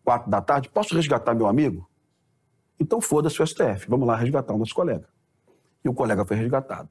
[0.05, 0.69] quatro da tarde?
[0.69, 1.89] Posso resgatar meu amigo?
[2.79, 3.89] Então foda-se o STF.
[3.89, 5.09] Vamos lá resgatar o nosso colega.
[5.85, 6.91] E o colega foi resgatado.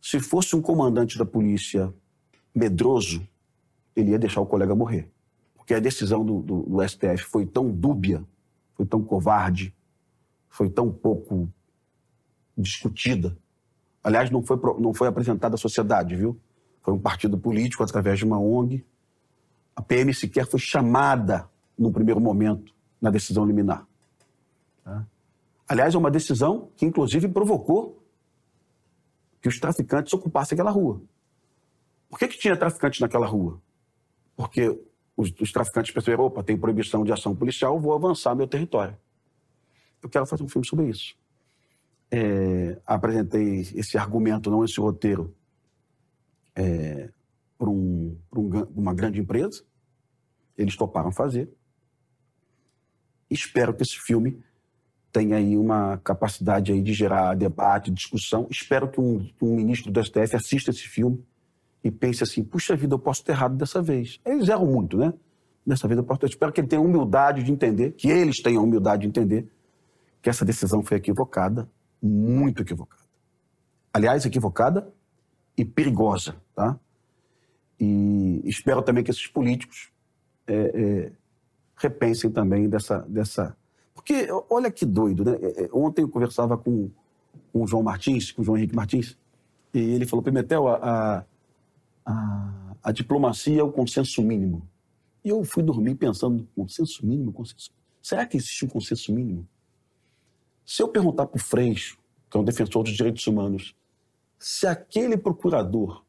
[0.00, 1.92] Se fosse um comandante da polícia
[2.54, 3.26] medroso,
[3.96, 5.13] ele ia deixar o colega morrer.
[5.64, 8.22] Porque a decisão do, do, do STF foi tão dúbia,
[8.76, 9.74] foi tão covarde,
[10.48, 11.48] foi tão pouco
[12.56, 13.36] discutida,
[14.04, 16.38] Aliás, não foi, não foi apresentada à sociedade, viu?
[16.82, 18.84] Foi um partido político através de uma ONG.
[19.74, 23.86] A PM sequer foi chamada no primeiro momento na decisão liminar.
[24.84, 25.06] Tá?
[25.66, 28.04] Aliás, é uma decisão que, inclusive, provocou
[29.40, 31.00] que os traficantes ocupassem aquela rua.
[32.10, 33.58] Por que, que tinha traficantes naquela rua?
[34.36, 34.78] Porque
[35.16, 38.96] os, os traficantes perceberam: opa, tem proibição de ação policial, vou avançar meu território.
[40.02, 41.16] Eu quero fazer um filme sobre isso
[42.14, 45.34] é, apresentei esse argumento, não esse roteiro,
[46.54, 47.10] é,
[47.58, 49.64] para um, um, uma grande empresa.
[50.56, 51.50] Eles toparam fazer.
[53.28, 54.40] Espero que esse filme
[55.10, 58.46] tenha aí uma capacidade aí de gerar debate, discussão.
[58.48, 61.24] Espero que um, que um ministro do STF assista esse filme
[61.84, 64.18] e pense assim: puxa vida, eu posso ter errado dessa vez.
[64.24, 65.12] Eles erram muito, né?
[65.66, 66.28] Dessa vez eu posso ter.
[66.28, 69.46] Espero que ele tenha humildade de entender, que eles tenham humildade de entender
[70.22, 71.68] que essa decisão foi equivocada
[72.02, 73.02] muito equivocada.
[73.92, 74.92] Aliás, equivocada
[75.56, 76.78] e perigosa, tá?
[77.80, 79.90] E espero também que esses políticos
[80.46, 81.12] é, é,
[81.76, 83.56] repensem também dessa, dessa...
[83.94, 85.38] Porque, olha que doido, né?
[85.40, 86.90] É, é, ontem eu conversava com,
[87.52, 89.16] com o João Martins, com o João Henrique Martins,
[89.72, 91.24] e ele falou, Pimentel, a, a,
[92.06, 94.68] a diplomacia é o consenso mínimo.
[95.24, 97.70] E eu fui dormir pensando, consenso mínimo, consenso...
[98.02, 99.48] Será que existe um consenso mínimo?
[100.66, 101.98] Se eu perguntar para o Freixo,
[102.30, 103.74] que é um defensor dos direitos humanos,
[104.38, 106.04] se aquele procurador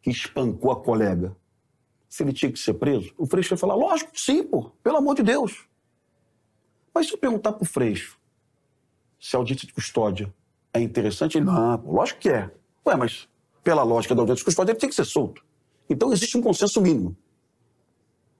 [0.00, 1.36] que espancou a colega,
[2.08, 5.16] se ele tinha que ser preso, o Freixo vai falar, lógico, sim, pô, pelo amor
[5.16, 5.68] de Deus.
[6.94, 8.18] Mas se eu perguntar para o Freixo
[9.20, 10.32] se a audiência de custódia
[10.72, 12.50] é interessante, ele, não, pô, lógico que é.
[12.86, 13.28] Ué, mas
[13.62, 15.44] pela lógica da audiência custódia, ele tem que ser solto.
[15.88, 17.16] Então existe um consenso mínimo.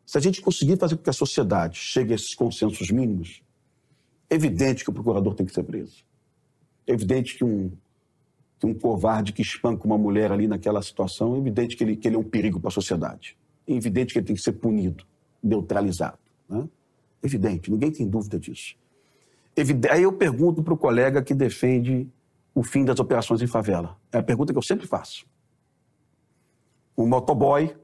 [0.07, 3.43] Se a gente conseguir fazer com que a sociedade chegue a esses consensos mínimos,
[4.29, 6.05] é evidente que o procurador tem que ser preso.
[6.87, 7.71] É evidente que um,
[8.59, 12.09] que um covarde que espanca uma mulher ali naquela situação, é evidente que ele, que
[12.09, 13.37] ele é um perigo para a sociedade.
[13.67, 15.05] É evidente que ele tem que ser punido,
[15.43, 16.19] neutralizado.
[16.49, 16.69] Né?
[17.23, 18.75] Evidente, ninguém tem dúvida disso.
[19.57, 22.09] Evidente, aí eu pergunto para o colega que defende
[22.55, 23.97] o fim das operações em favela.
[24.13, 25.27] É a pergunta que eu sempre faço.
[26.97, 27.77] Um motoboy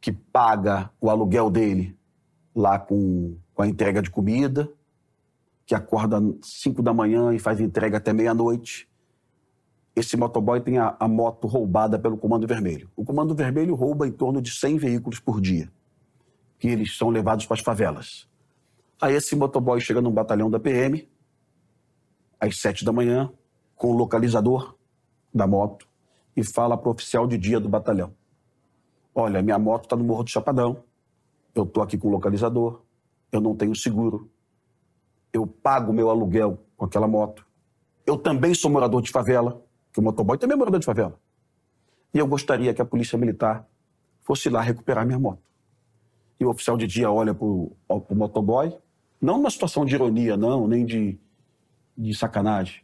[0.00, 1.96] que paga o aluguel dele
[2.54, 4.70] lá com, com a entrega de comida,
[5.66, 8.88] que acorda às 5 da manhã e faz entrega até meia-noite.
[9.94, 12.90] Esse motoboy tem a, a, moto roubada pelo Comando Vermelho.
[12.96, 15.70] O Comando Vermelho rouba em torno de 100 veículos por dia.
[16.58, 18.28] que eles são levados para as favelas.
[19.00, 21.08] Aí esse motoboy chega num batalhão da PM,
[22.40, 23.32] às sete da manhã,
[23.74, 24.76] com o localizador
[25.32, 25.86] da moto,
[26.36, 28.12] e fala para o oficial de dia do batalhão:
[29.14, 30.84] Olha, minha moto está no Morro do Chapadão,
[31.54, 32.82] eu estou aqui com o localizador,
[33.32, 34.30] eu não tenho seguro,
[35.32, 37.44] eu pago meu aluguel com aquela moto,
[38.06, 39.62] eu também sou morador de favela,
[39.92, 41.18] que o motoboy também é morador de favela,
[42.14, 43.68] e eu gostaria que a polícia militar
[44.22, 45.42] fosse lá recuperar minha moto.
[46.38, 47.76] E o oficial de dia olha para o
[48.10, 48.76] motoboy,
[49.20, 51.18] não numa situação de ironia, não, nem de,
[51.98, 52.82] de sacanagem.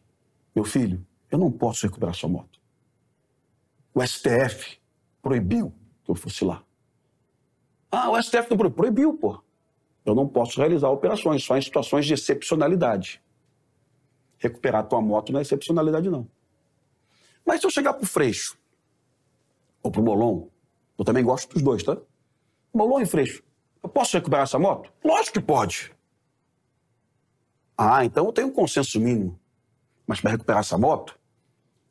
[0.55, 2.61] Meu filho, eu não posso recuperar sua moto.
[3.95, 4.79] O STF
[5.23, 5.73] proibiu
[6.05, 6.63] que eu fosse lá.
[7.91, 8.71] Ah, o STF não proibiu.
[8.73, 9.43] Proibiu, pô.
[10.05, 13.23] Eu não posso realizar operações, só em situações de excepcionalidade.
[14.37, 16.29] Recuperar tua moto não é excepcionalidade, não.
[17.47, 18.59] Mas se eu chegar pro Freixo
[19.83, 20.49] ou pro Molon,
[20.99, 21.97] eu também gosto dos dois, tá?
[22.73, 23.43] Molon e Freixo,
[23.83, 24.93] eu posso recuperar essa moto?
[25.03, 25.94] Lógico que pode.
[27.77, 29.39] Ah, então eu tenho um consenso mínimo.
[30.07, 31.19] Mas para recuperar essa moto,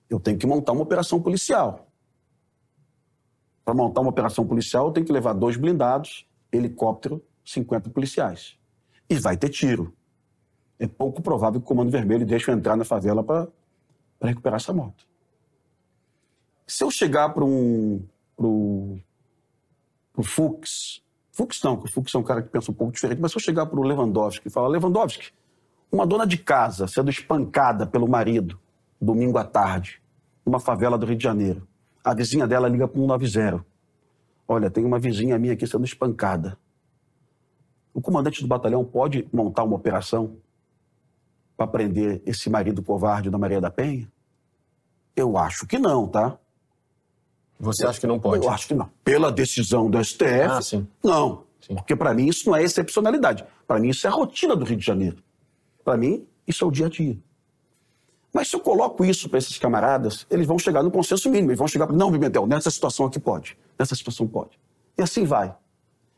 [0.09, 1.87] eu tenho que montar uma operação policial.
[3.65, 8.57] Para montar uma operação policial, eu tenho que levar dois blindados, helicóptero, 50 policiais.
[9.09, 9.93] E vai ter tiro.
[10.79, 13.49] É pouco provável que o Comando Vermelho deixe eu entrar na favela para
[14.21, 15.07] recuperar essa moto.
[16.67, 18.05] Se eu chegar para um.
[18.35, 18.99] Pro,
[20.11, 21.03] pro Fux.
[21.31, 23.37] Fux não, porque o Fux é um cara que pensa um pouco diferente, mas se
[23.37, 25.31] eu chegar para o Lewandowski e falar: Lewandowski,
[25.93, 28.59] uma dona de casa sendo espancada pelo marido
[28.99, 30.01] domingo à tarde,
[30.43, 31.67] numa favela do Rio de Janeiro.
[32.03, 33.63] A vizinha dela liga para o 190.
[34.47, 36.57] Olha, tem uma vizinha minha aqui sendo espancada.
[37.93, 40.35] O comandante do batalhão pode montar uma operação
[41.55, 44.11] para prender esse marido covarde da Maria da Penha?
[45.15, 46.39] Eu acho que não, tá?
[47.59, 48.43] Você acha que não pode?
[48.43, 48.89] Eu acho que não.
[49.03, 50.87] Pela decisão do STF, ah, sim.
[51.03, 51.43] não.
[51.61, 51.75] Sim.
[51.75, 53.45] Porque para mim isso não é excepcionalidade.
[53.67, 55.23] Para mim isso é a rotina do Rio de Janeiro.
[55.83, 57.17] Para mim isso é o dia a dia.
[58.33, 61.51] Mas se eu coloco isso para esses camaradas, eles vão chegar no consenso mínimo.
[61.51, 61.95] Eles vão chegar para.
[61.95, 63.55] Não, Pimentel, nessa situação aqui pode.
[63.77, 64.59] Nessa situação pode.
[64.97, 65.55] E assim vai.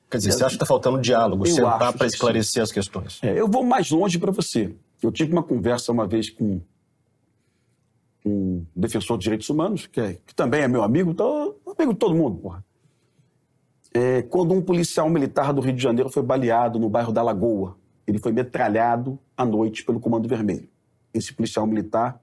[0.09, 2.61] Quer dizer, você acha que está faltando diálogo, sentar para esclarecer sim.
[2.61, 3.19] as questões?
[3.21, 4.73] É, eu vou mais longe para você.
[5.01, 6.61] Eu tive uma conversa uma vez com
[8.25, 11.99] um defensor de direitos humanos, que, é, que também é meu amigo, então, amigo de
[11.99, 12.63] todo mundo, porra.
[13.93, 17.77] É, quando um policial militar do Rio de Janeiro foi baleado no bairro da Lagoa,
[18.07, 20.69] ele foi metralhado à noite pelo Comando Vermelho
[21.17, 22.21] esse policial militar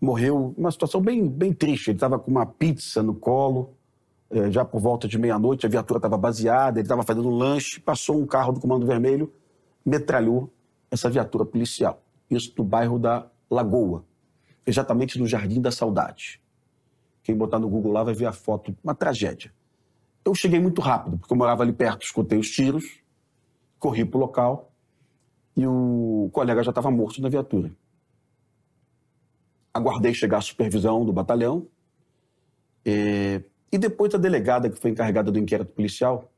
[0.00, 1.90] morreu numa situação bem, bem triste.
[1.90, 3.76] Ele estava com uma pizza no colo,
[4.30, 7.80] é, já por volta de meia-noite, a viatura estava baseada, ele estava fazendo um lanche,
[7.80, 9.32] passou um carro do Comando Vermelho,
[9.84, 10.52] metralhou
[10.90, 12.02] essa viatura policial.
[12.30, 14.04] Isso no bairro da Lagoa,
[14.66, 16.40] exatamente no Jardim da Saudade.
[17.22, 19.52] Quem botar no Google lá vai ver a foto, uma tragédia.
[20.24, 22.84] Eu cheguei muito rápido, porque eu morava ali perto, escutei os tiros,
[23.78, 24.73] corri para o local
[25.56, 27.70] e o colega já estava morto na viatura
[29.74, 31.66] aguardei chegar a supervisão do batalhão.
[32.84, 33.42] É,
[33.72, 36.32] e depois a delegada que foi encarregada do inquérito policial,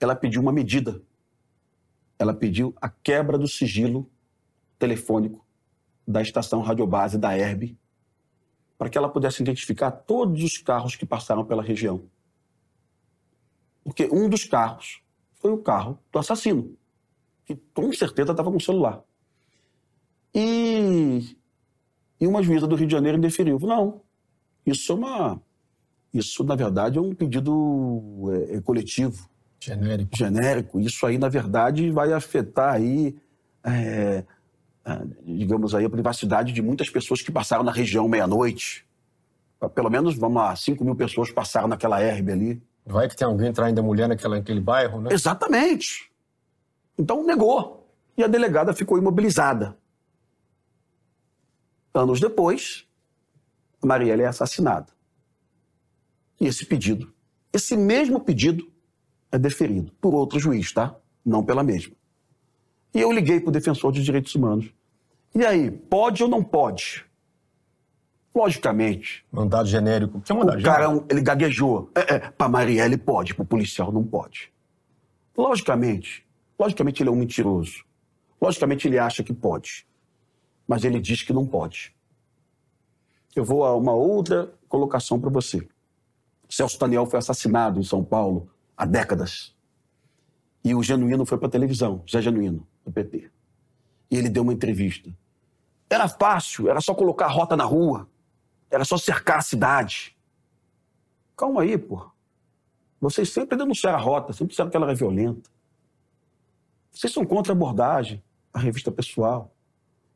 [0.00, 1.02] ela pediu uma medida.
[2.18, 4.10] Ela pediu a quebra do sigilo
[4.78, 5.46] telefônico
[6.06, 7.76] da estação radiobase da ERB,
[8.78, 12.04] para que ela pudesse identificar todos os carros que passaram pela região.
[13.84, 15.02] Porque um dos carros
[15.34, 16.76] foi o carro do assassino,
[17.48, 19.02] que com certeza estava com celular.
[20.34, 21.36] E
[22.20, 23.58] e uma juíza do Rio de Janeiro indeferiu.
[23.60, 24.00] Não,
[24.66, 25.40] isso é uma.
[26.12, 29.28] Isso, na verdade, é um pedido é, é coletivo.
[29.60, 30.16] Genérico.
[30.16, 30.80] Genérico.
[30.80, 33.16] Isso aí, na verdade, vai afetar aí,
[33.64, 34.24] é
[35.22, 38.86] digamos aí, a privacidade de muitas pessoas que passaram na região meia-noite.
[39.74, 42.62] Pelo menos, vamos lá, 5 mil pessoas passaram naquela herbe ali.
[42.86, 45.10] Vai que tem alguém traindo a mulher naquela, naquele bairro, né?
[45.12, 46.07] Exatamente.
[46.98, 47.88] Então, negou.
[48.16, 49.78] E a delegada ficou imobilizada.
[51.94, 52.86] Anos depois,
[53.82, 54.92] Marielle é assassinada.
[56.40, 57.12] E esse pedido,
[57.52, 58.70] esse mesmo pedido,
[59.30, 60.96] é deferido por outro juiz, tá?
[61.24, 61.94] Não pela mesma.
[62.94, 64.72] E eu liguei para o defensor de direitos humanos.
[65.34, 67.04] E aí, pode ou não pode?
[68.34, 69.24] Logicamente.
[69.30, 70.20] Mandado genérico.
[70.20, 71.90] Que é mandado o cara, é ele gaguejou.
[71.94, 74.52] É, é, para Marielle pode, para o policial não pode.
[75.36, 76.26] Logicamente,
[76.58, 77.84] logicamente ele é um mentiroso.
[78.40, 79.88] Logicamente ele acha que pode
[80.68, 81.96] mas ele diz que não pode.
[83.34, 85.66] Eu vou a uma outra colocação para você.
[86.46, 89.56] Celso Daniel foi assassinado em São Paulo há décadas.
[90.62, 93.30] E o Genuíno foi para a televisão, Zé Genuíno, do PT.
[94.10, 95.10] E ele deu uma entrevista.
[95.88, 98.06] Era fácil, era só colocar a rota na rua,
[98.70, 100.16] era só cercar a cidade.
[101.34, 102.10] Calma aí, pô.
[103.00, 105.48] Vocês sempre denunciaram a rota, sempre disseram que ela era violenta.
[106.92, 108.22] Vocês são contra a abordagem,
[108.52, 109.54] a revista pessoal.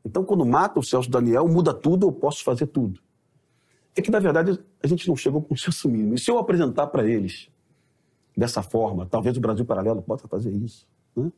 [0.05, 2.99] Então, quando mata o Celso Daniel, muda tudo, eu posso fazer tudo.
[3.95, 6.15] É que, na verdade, a gente não chegou com senso mínimo.
[6.15, 7.49] E se eu apresentar para eles
[8.35, 10.87] dessa forma, talvez o Brasil Paralelo possa fazer isso.
[11.15, 11.31] Né?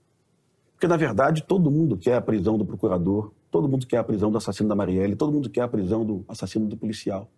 [0.74, 4.32] Porque, na verdade, todo mundo quer a prisão do procurador, todo mundo quer a prisão
[4.32, 7.30] do assassino da Marielle, todo mundo quer a prisão do assassino do policial.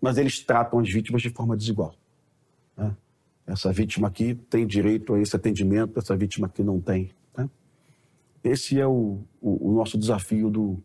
[0.00, 1.94] Mas eles tratam as vítimas de forma desigual.
[2.76, 2.96] Né?
[3.50, 7.10] Essa vítima aqui tem direito a esse atendimento, essa vítima aqui não tem.
[7.36, 7.50] Né?
[8.44, 10.80] Esse é o, o, o, nosso desafio do,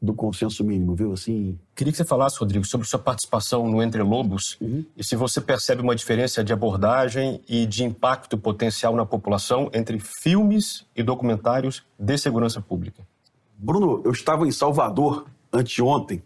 [0.00, 1.12] do consenso mínimo, viu?
[1.12, 1.58] Assim.
[1.74, 4.84] Queria que você falasse, Rodrigo, sobre sua participação no Entre Lobos uhum.
[4.96, 9.98] e se você percebe uma diferença de abordagem e de impacto potencial na população entre
[9.98, 13.04] filmes e documentários de segurança pública.
[13.58, 16.22] Bruno, eu estava em Salvador anteontem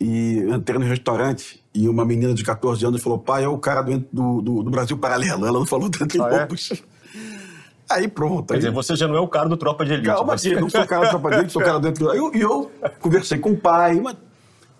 [0.00, 3.82] e entrei no restaurante e uma menina de 14 anos falou: pai, é o cara
[3.82, 5.44] do, do, do Brasil Paralelo.
[5.44, 6.48] Ela não falou tanto ah, é?
[7.90, 8.46] Aí pronto.
[8.46, 8.60] Quer aí...
[8.60, 10.06] dizer, você já não é o cara do Tropa de Elite.
[10.06, 10.44] Calma, mas...
[10.44, 12.00] não sou o cara do Tropa de Elite, sou o cara Lobos.
[12.00, 12.70] E eu, eu,
[13.00, 14.16] conversei com o pai, mas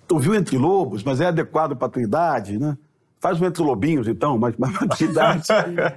[0.06, 2.78] tu viu Entre Lobos, mas é adequado para tua idade, né?
[3.18, 5.42] Faz o Entre Lobinhos, então, mas para tua idade.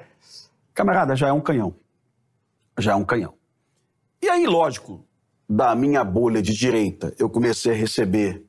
[0.74, 1.76] Camarada, já é um canhão.
[2.80, 3.34] Já é um canhão.
[4.22, 5.06] E aí, lógico,
[5.48, 8.47] da minha bolha de direita, eu comecei a receber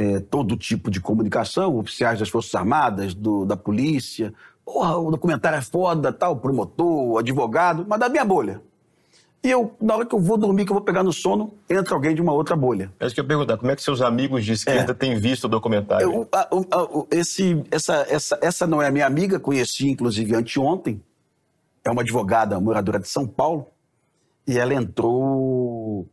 [0.00, 4.32] é, todo tipo de comunicação, oficiais das Forças Armadas, do, da polícia.
[4.64, 8.62] Porra, o documentário é foda, tal, promotor, advogado, mas da minha bolha.
[9.44, 11.94] E eu, na hora que eu vou dormir, que eu vou pegar no sono, entra
[11.94, 12.90] alguém de uma outra bolha.
[12.98, 14.94] É isso que eu ia perguntar, como é que seus amigos de esquerda é.
[14.94, 16.10] têm visto o documentário?
[16.10, 21.02] Eu, a, a, esse, essa, essa, essa não é a minha amiga, conheci inclusive anteontem.
[21.84, 23.66] É uma advogada moradora de São Paulo.
[24.46, 26.08] E ela entrou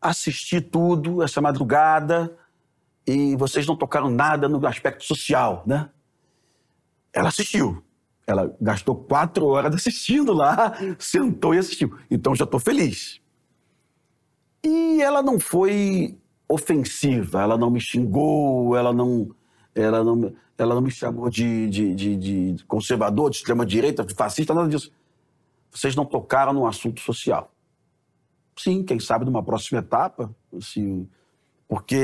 [0.00, 2.36] assistir tudo essa madrugada
[3.06, 5.90] e vocês não tocaram nada no aspecto social, né?
[7.12, 7.82] Ela assistiu.
[8.26, 11.98] Ela gastou quatro horas assistindo lá, sentou e assistiu.
[12.10, 13.20] Então já estou feliz.
[14.64, 16.16] E ela não foi
[16.48, 19.34] ofensiva, ela não me xingou, ela não,
[19.74, 24.54] ela não, ela não me chamou de, de, de, de conservador, de extrema-direita, de fascista,
[24.54, 24.92] nada disso
[25.72, 27.50] vocês não tocaram no assunto social.
[28.56, 31.08] Sim, quem sabe numa próxima etapa, assim,
[31.72, 31.96] porque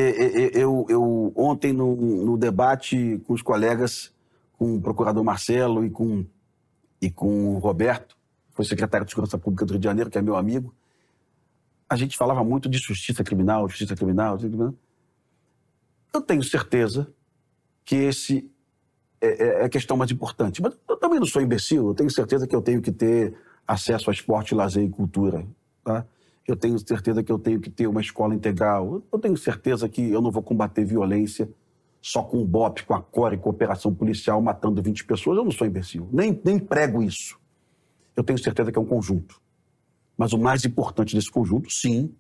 [0.55, 4.11] eu, eu ontem no, no, debate com os colegas,
[4.57, 6.25] com o procurador Marcelo e com,
[7.03, 8.17] e com o Roberto,
[8.53, 10.75] foi secretário de Segurança Pública do Rio de Janeiro, que é meu amigo,
[11.87, 14.75] a gente falava muito de justiça criminal, justiça criminal, justiça criminal.
[16.15, 17.13] Eu tenho certeza
[17.85, 18.51] que esse
[19.21, 20.63] é, é, é a questão mais importante.
[20.63, 24.09] Mas eu também não sou imbecil, eu tenho certeza que eu tenho que ter acesso
[24.09, 25.47] a esporte, lazer e cultura.
[25.85, 26.07] Tá?
[26.49, 29.03] Eu tenho certeza que eu tenho que ter uma escola integral.
[29.13, 31.47] Eu tenho certeza que eu não vou combater violência
[32.01, 35.37] só com o BOP, com a CORE, com a operação policial matando 20 pessoas.
[35.37, 37.39] Eu não sou imbecil, nem, nem prego isso.
[38.17, 39.39] Eu tenho certeza que é um conjunto.
[40.17, 42.15] Mas o mais importante desse conjunto, sim,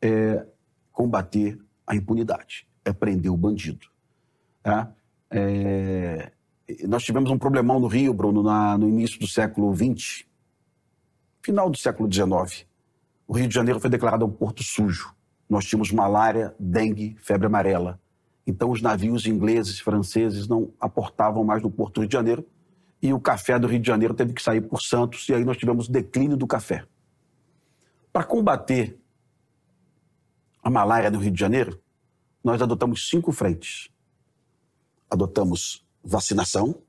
[0.00, 0.46] é
[0.90, 3.86] combater a impunidade, é prender o bandido.
[4.62, 4.90] Tá?
[5.30, 6.32] É,
[6.88, 10.24] nós tivemos um problemão no Rio, Bruno, na, no início do século XX,
[11.42, 12.71] final do século XIX.
[13.32, 15.14] O Rio de Janeiro foi declarado um porto sujo.
[15.48, 17.98] Nós tínhamos malária, dengue, febre amarela.
[18.46, 22.46] Então os navios ingleses franceses não aportavam mais no porto do Rio de Janeiro
[23.00, 25.56] e o café do Rio de Janeiro teve que sair por Santos e aí nós
[25.56, 26.84] tivemos declínio do café.
[28.12, 29.00] Para combater
[30.62, 31.80] a malária no Rio de Janeiro,
[32.44, 33.88] nós adotamos cinco frentes.
[35.10, 36.82] Adotamos vacinação,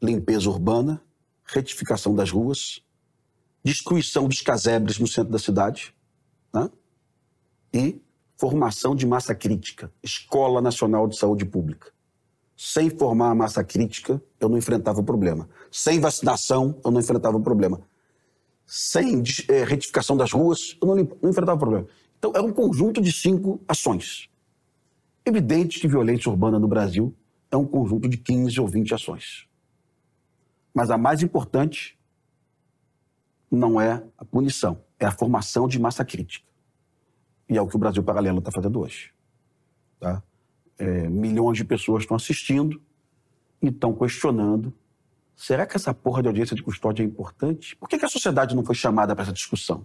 [0.00, 1.02] limpeza urbana,
[1.44, 2.84] retificação das ruas,
[3.62, 5.94] destruição dos casebres no centro da cidade
[6.52, 6.70] né?
[7.72, 8.00] e
[8.36, 11.92] formação de massa crítica, Escola Nacional de Saúde Pública.
[12.56, 15.48] Sem formar a massa crítica, eu não enfrentava o problema.
[15.70, 17.80] Sem vacinação, eu não enfrentava o problema.
[18.66, 21.86] Sem é, retificação das ruas, eu não, não enfrentava o problema.
[22.18, 24.28] Então, era um conjunto de cinco ações.
[25.24, 27.14] Evidente que violência urbana no Brasil
[27.50, 29.46] é um conjunto de 15 ou 20 ações.
[30.72, 31.98] Mas a mais importante
[33.50, 36.46] não é a punição, é a formação de massa crítica.
[37.48, 39.12] E é o que o Brasil Paralelo está fazendo hoje.
[39.98, 40.22] Tá?
[40.78, 42.80] É, milhões de pessoas estão assistindo
[43.60, 44.72] e estão questionando:
[45.34, 47.76] será que essa porra de audiência de custódia é importante?
[47.76, 49.84] Por que, que a sociedade não foi chamada para essa discussão?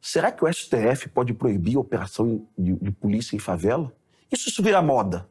[0.00, 3.94] Será que o STF pode proibir a operação de, de polícia em favela?
[4.32, 5.28] Isso, isso vira moda.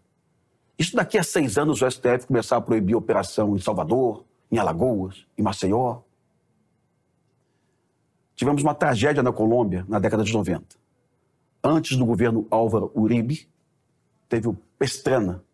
[0.79, 4.57] Isso daqui a seis anos o STF começar a proibir a operação em Salvador, em
[4.57, 6.01] Alagoas, em Maceió.
[8.41, 10.75] Tivemos uma tragédia na Colômbia na década de 90.
[11.63, 13.47] Antes do governo Álvaro Uribe,
[14.27, 15.45] teve o Pestrana.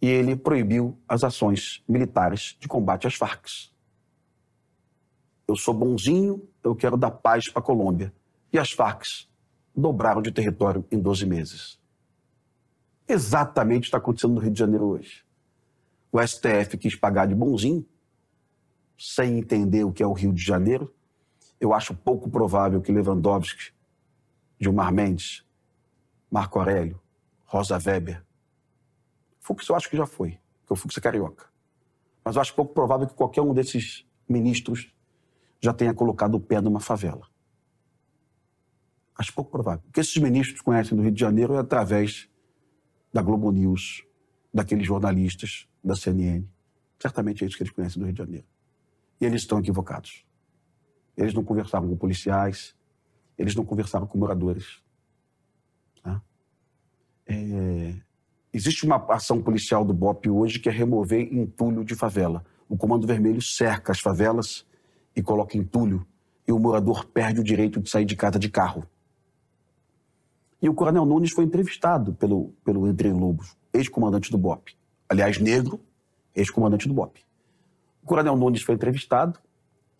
[0.00, 3.48] e ele proibiu as ações militares de combate às Farc.
[5.48, 8.14] Eu sou bonzinho, eu quero dar paz para a Colômbia.
[8.52, 9.02] E as Farc
[9.74, 11.80] dobraram de território em 12 meses.
[13.08, 15.24] Exatamente está acontecendo no Rio de Janeiro hoje.
[16.12, 17.84] O STF quis pagar de bonzinho,
[18.96, 20.94] sem entender o que é o Rio de Janeiro.
[21.60, 23.72] Eu acho pouco provável que Lewandowski,
[24.60, 25.44] Gilmar Mendes,
[26.30, 27.00] Marco Aurélio,
[27.44, 28.24] Rosa Weber,
[29.48, 31.46] Fux eu acho que já foi, porque o Fux é carioca.
[32.22, 34.92] Mas eu acho pouco provável que qualquer um desses ministros
[35.58, 37.26] já tenha colocado o pé numa favela.
[39.16, 39.82] Acho pouco provável.
[39.88, 42.28] O que esses ministros conhecem do Rio de Janeiro é através
[43.10, 44.04] da Globo News,
[44.52, 46.46] daqueles jornalistas da CNN.
[47.00, 48.46] Certamente é isso que eles conhecem do Rio de Janeiro.
[49.18, 50.26] E eles estão equivocados.
[51.18, 52.76] Eles não conversaram com policiais,
[53.36, 54.80] eles não conversaram com moradores.
[56.00, 56.22] Tá?
[57.26, 57.94] É...
[58.54, 62.44] Existe uma ação policial do BOP hoje que é remover entulho de favela.
[62.68, 64.64] O Comando Vermelho cerca as favelas
[65.14, 66.06] e coloca entulho,
[66.46, 68.86] e o morador perde o direito de sair de casa de carro.
[70.62, 74.76] E o Coronel Nunes foi entrevistado pelo, pelo Entre Lobos, ex-comandante do BOP.
[75.08, 75.80] Aliás, negro,
[76.34, 77.20] ex-comandante do BOP.
[78.02, 79.38] O Coronel Nunes foi entrevistado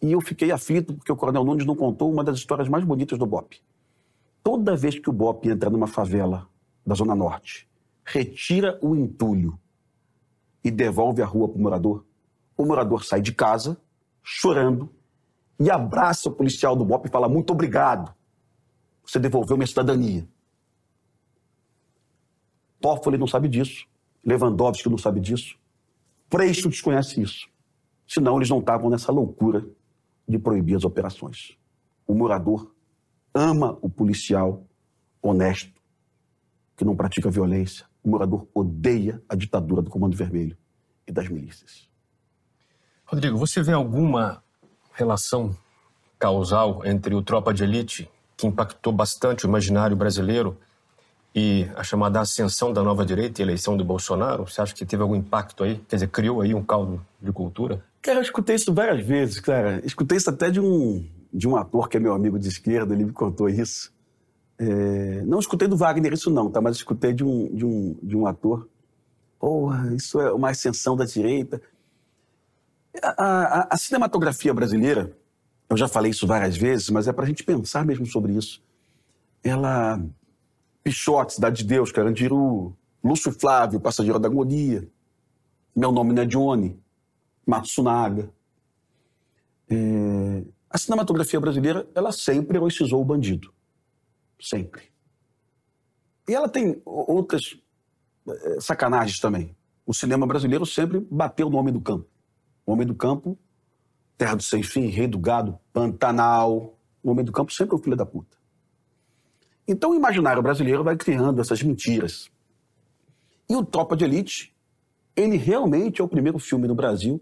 [0.00, 3.18] e eu fiquei aflito porque o Coronel Nunes não contou uma das histórias mais bonitas
[3.18, 3.60] do BOP.
[4.42, 6.48] Toda vez que o BOP entra numa favela
[6.86, 7.68] da Zona Norte,
[8.04, 9.58] retira o entulho
[10.62, 12.04] e devolve a rua para o morador,
[12.56, 13.80] o morador sai de casa
[14.22, 14.88] chorando
[15.58, 18.14] e abraça o policial do BOP e fala: Muito obrigado,
[19.04, 20.28] você devolveu minha cidadania.
[22.80, 23.86] Toffoli não sabe disso,
[24.24, 25.58] Lewandowski não sabe disso,
[26.30, 27.48] Freixo desconhece isso.
[28.06, 29.66] Senão eles não estavam nessa loucura
[30.28, 31.56] de proibir as operações.
[32.06, 32.72] O morador
[33.34, 34.64] ama o policial
[35.22, 35.80] honesto,
[36.76, 37.86] que não pratica violência.
[38.02, 40.56] O morador odeia a ditadura do Comando Vermelho
[41.06, 41.88] e das milícias.
[43.04, 44.42] Rodrigo, você vê alguma
[44.92, 45.56] relação
[46.18, 50.58] causal entre o Tropa de Elite, que impactou bastante o imaginário brasileiro,
[51.34, 54.48] e a chamada ascensão da nova direita e eleição do Bolsonaro?
[54.48, 55.78] Você acha que teve algum impacto aí?
[55.88, 57.84] Quer dizer, criou aí um caldo de cultura?
[58.00, 59.80] Cara, eu escutei isso várias vezes, cara.
[59.84, 63.04] Escutei isso até de um, de um ator que é meu amigo de esquerda, ele
[63.04, 63.92] me contou isso.
[64.58, 65.22] É...
[65.22, 66.60] Não escutei do Wagner isso não, tá?
[66.60, 68.68] Mas escutei de um, de um, de um ator.
[69.38, 71.60] Porra, isso é uma ascensão da direita.
[73.02, 75.16] A, a, a cinematografia brasileira,
[75.68, 78.62] eu já falei isso várias vezes, mas é para a gente pensar mesmo sobre isso.
[79.44, 80.00] Ela
[80.82, 82.74] Pichote, Cidade de Deus, Carandiru,
[83.04, 84.88] Lúcio Flávio, Passageiro da Agonia,
[85.76, 86.80] Meu Nome Não é Johnny,
[87.48, 88.30] Matsunaga.
[89.70, 90.44] É...
[90.68, 93.52] A cinematografia brasileira, ela sempre heroicizou o bandido.
[94.38, 94.92] Sempre.
[96.28, 97.58] E ela tem outras
[98.28, 99.56] é, sacanagens também.
[99.86, 102.06] O cinema brasileiro sempre bateu no Homem do Campo.
[102.66, 103.38] O Homem do Campo,
[104.18, 106.78] Terra do Sem Fim, Rei do Gado, Pantanal.
[107.02, 108.36] O Homem do Campo sempre é o filho da puta.
[109.66, 112.30] Então o imaginário brasileiro vai criando essas mentiras.
[113.48, 114.54] E o Tropa de Elite,
[115.16, 117.18] ele realmente é o primeiro filme no Brasil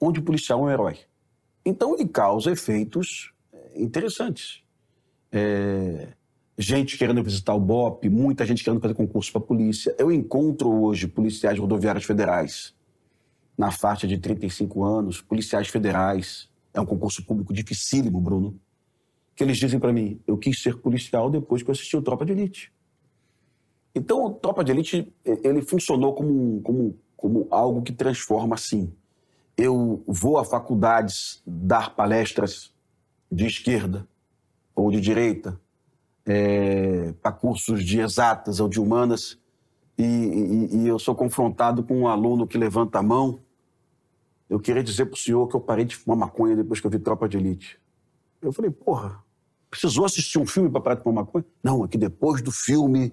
[0.00, 0.98] onde o policial é um herói.
[1.64, 4.62] Então ele causa efeitos é, interessantes.
[5.32, 6.08] É,
[6.58, 9.94] gente querendo visitar o BOP, muita gente querendo fazer concurso para a polícia.
[9.98, 12.74] Eu encontro hoje policiais rodoviários federais
[13.56, 16.48] na faixa de 35 anos, policiais federais.
[16.72, 18.58] É um concurso público dificílimo, Bruno
[19.36, 22.24] que eles dizem para mim, eu quis ser policial depois que eu assisti o Tropa
[22.24, 22.72] de Elite.
[23.94, 28.90] Então, o Tropa de Elite, ele funcionou como, como, como algo que transforma, assim.
[29.56, 32.74] Eu vou a faculdades dar palestras
[33.30, 34.06] de esquerda
[34.74, 35.58] ou de direita,
[36.26, 39.38] é, para cursos de exatas ou de humanas,
[39.96, 43.40] e, e, e eu sou confrontado com um aluno que levanta a mão.
[44.48, 46.90] Eu queria dizer para o senhor que eu parei de fumar maconha depois que eu
[46.90, 47.80] vi Tropa de Elite.
[48.42, 49.24] Eu falei, porra,
[49.70, 51.44] Precisou assistir um filme para parar de fumar maconha?
[51.62, 53.12] Não, é que depois do filme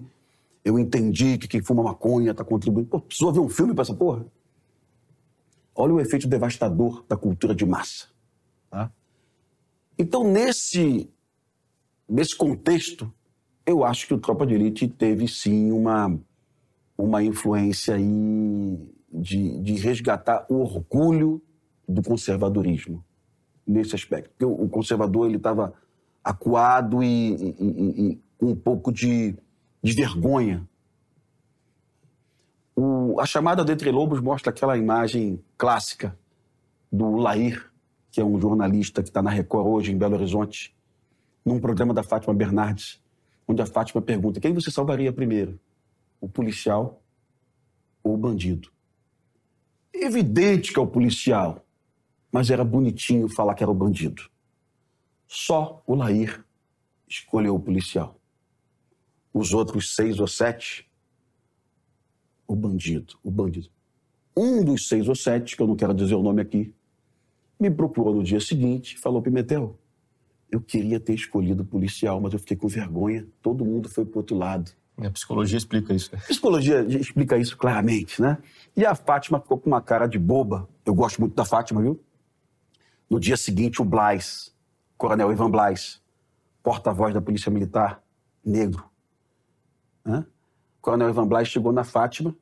[0.64, 2.88] eu entendi que quem fuma maconha está contribuindo.
[2.88, 4.24] Pô, precisou ver um filme para essa porra?
[5.74, 8.06] Olha o efeito devastador da cultura de massa.
[8.70, 8.92] Tá?
[9.98, 11.10] Então, nesse,
[12.08, 13.12] nesse contexto,
[13.66, 16.18] eu acho que o Tropa de Elite teve sim uma,
[16.96, 18.78] uma influência aí
[19.12, 21.42] de, de resgatar o orgulho
[21.88, 23.04] do conservadorismo
[23.66, 24.30] nesse aspecto.
[24.30, 25.72] Porque o conservador ele estava
[26.22, 29.36] acuado e, e, com um pouco de,
[29.82, 30.68] de vergonha.
[32.76, 36.18] O, a chamada do Entre Lobos mostra aquela imagem clássica
[36.90, 37.70] do Lair,
[38.10, 40.74] que é um jornalista que está na Record hoje, em Belo Horizonte,
[41.44, 43.00] num programa da Fátima Bernardes,
[43.46, 45.58] onde a Fátima pergunta: quem você salvaria primeiro?
[46.20, 47.02] O policial
[48.02, 48.70] ou o bandido.
[49.92, 51.64] Evidente que é o policial,
[52.30, 54.22] mas era bonitinho falar que era o bandido.
[55.26, 56.44] Só o Lair
[57.08, 58.20] escolheu o policial.
[59.32, 60.88] Os outros seis ou sete,
[62.46, 63.68] o bandido, o bandido.
[64.36, 66.74] Um dos seis ou sete, que eu não quero dizer o nome aqui,
[67.58, 69.78] me procurou no dia seguinte e falou: Pimentel,
[70.50, 73.26] eu queria ter escolhido o policial, mas eu fiquei com vergonha.
[73.42, 74.72] Todo mundo foi pro outro lado.
[74.96, 76.14] A psicologia explica isso.
[76.14, 76.22] Né?
[76.28, 78.38] Psicologia explica isso claramente, né?
[78.76, 80.68] E a Fátima ficou com uma cara de boba.
[80.86, 82.00] Eu gosto muito da Fátima, viu?
[83.10, 84.54] No dia seguinte, o Blas,
[84.96, 86.00] Coronel Ivan Blas,
[86.62, 88.02] porta-voz da Polícia Militar,
[88.44, 88.84] negro.
[90.04, 90.24] Né?
[90.84, 92.36] Coronel Ivan Blas chegou na Fátima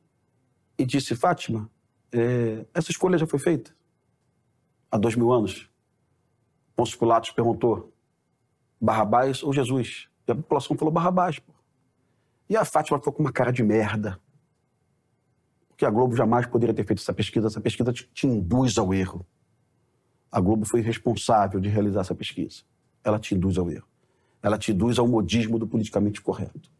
[0.76, 1.70] e disse: Fátima,
[2.10, 3.72] é, essa escolha já foi feita
[4.90, 5.70] há dois mil anos.
[6.74, 7.92] Pôncio Pilatos perguntou:
[8.80, 10.08] Barrabás ou Jesus?
[10.26, 11.38] E a população falou Barrabás.
[11.38, 11.52] Pô.
[12.50, 14.18] E a Fátima ficou com uma cara de merda.
[15.68, 17.46] Porque a Globo jamais poderia ter feito essa pesquisa.
[17.46, 19.24] Essa pesquisa te, te induz ao erro.
[20.32, 22.64] A Globo foi responsável de realizar essa pesquisa.
[23.04, 23.86] Ela te induz ao erro.
[24.42, 26.72] Ela te induz ao modismo do politicamente correto.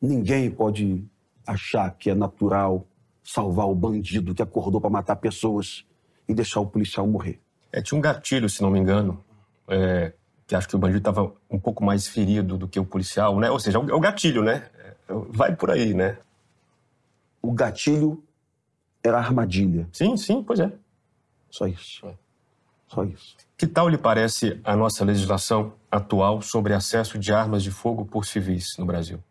[0.00, 1.04] Ninguém pode
[1.46, 2.86] achar que é natural
[3.22, 5.84] salvar o bandido que acordou para matar pessoas
[6.28, 7.40] e deixar o policial morrer.
[7.72, 9.22] É, tinha um gatilho, se não me engano,
[9.68, 10.12] é,
[10.46, 13.50] que acho que o bandido estava um pouco mais ferido do que o policial, né?
[13.50, 14.68] Ou seja, é o gatilho, né?
[15.08, 16.18] Vai por aí, né?
[17.42, 18.22] O gatilho
[19.02, 19.88] era a armadilha.
[19.92, 20.72] Sim, sim, pois é.
[21.50, 22.06] Só isso.
[22.88, 23.36] Só isso.
[23.56, 28.24] Que tal lhe parece a nossa legislação atual sobre acesso de armas de fogo por
[28.24, 29.22] civis no Brasil?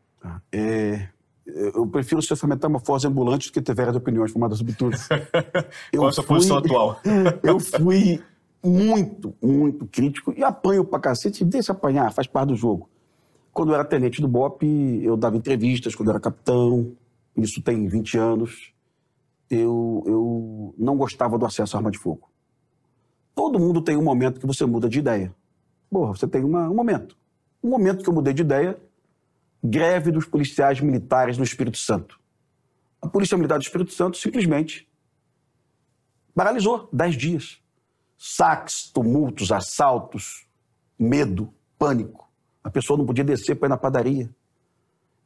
[0.51, 1.09] É,
[1.45, 4.95] eu prefiro ser essa metamorfose ambulante do que ter várias opiniões formadas sobre tudo.
[5.93, 6.99] Qual a sua posição atual?
[7.43, 8.21] eu fui
[8.63, 11.43] muito, muito crítico e apanho pra cacete.
[11.43, 12.89] Deixa apanhar, faz parte do jogo.
[13.51, 14.63] Quando eu era tenente do BOP,
[15.03, 16.93] eu dava entrevistas, quando eu era capitão,
[17.36, 18.74] isso tem 20 anos,
[19.49, 22.30] eu, eu não gostava do acesso à arma de fogo.
[23.36, 25.34] Todo mundo tem um momento que você muda de ideia.
[25.89, 27.15] Porra, você tem uma, um momento.
[27.63, 28.78] Um momento que eu mudei de ideia,
[29.64, 32.20] greve dos policiais militares no Espírito Santo.
[33.01, 34.88] A Polícia Militar do Espírito Santo simplesmente
[36.36, 37.64] paralisou 10 dias
[38.26, 40.47] saques, tumultos, assaltos,
[40.97, 42.32] medo, pânico.
[42.64, 44.30] A pessoa não podia descer para ir na padaria.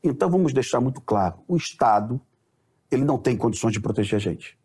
[0.04, 2.20] Então vamos deixar muito claro: o Estado
[2.90, 4.58] ele não tem condições de proteger a gente.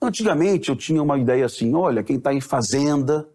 [0.00, 3.28] Antigamente eu tinha uma ideia assim: olha, quem está em fazenda,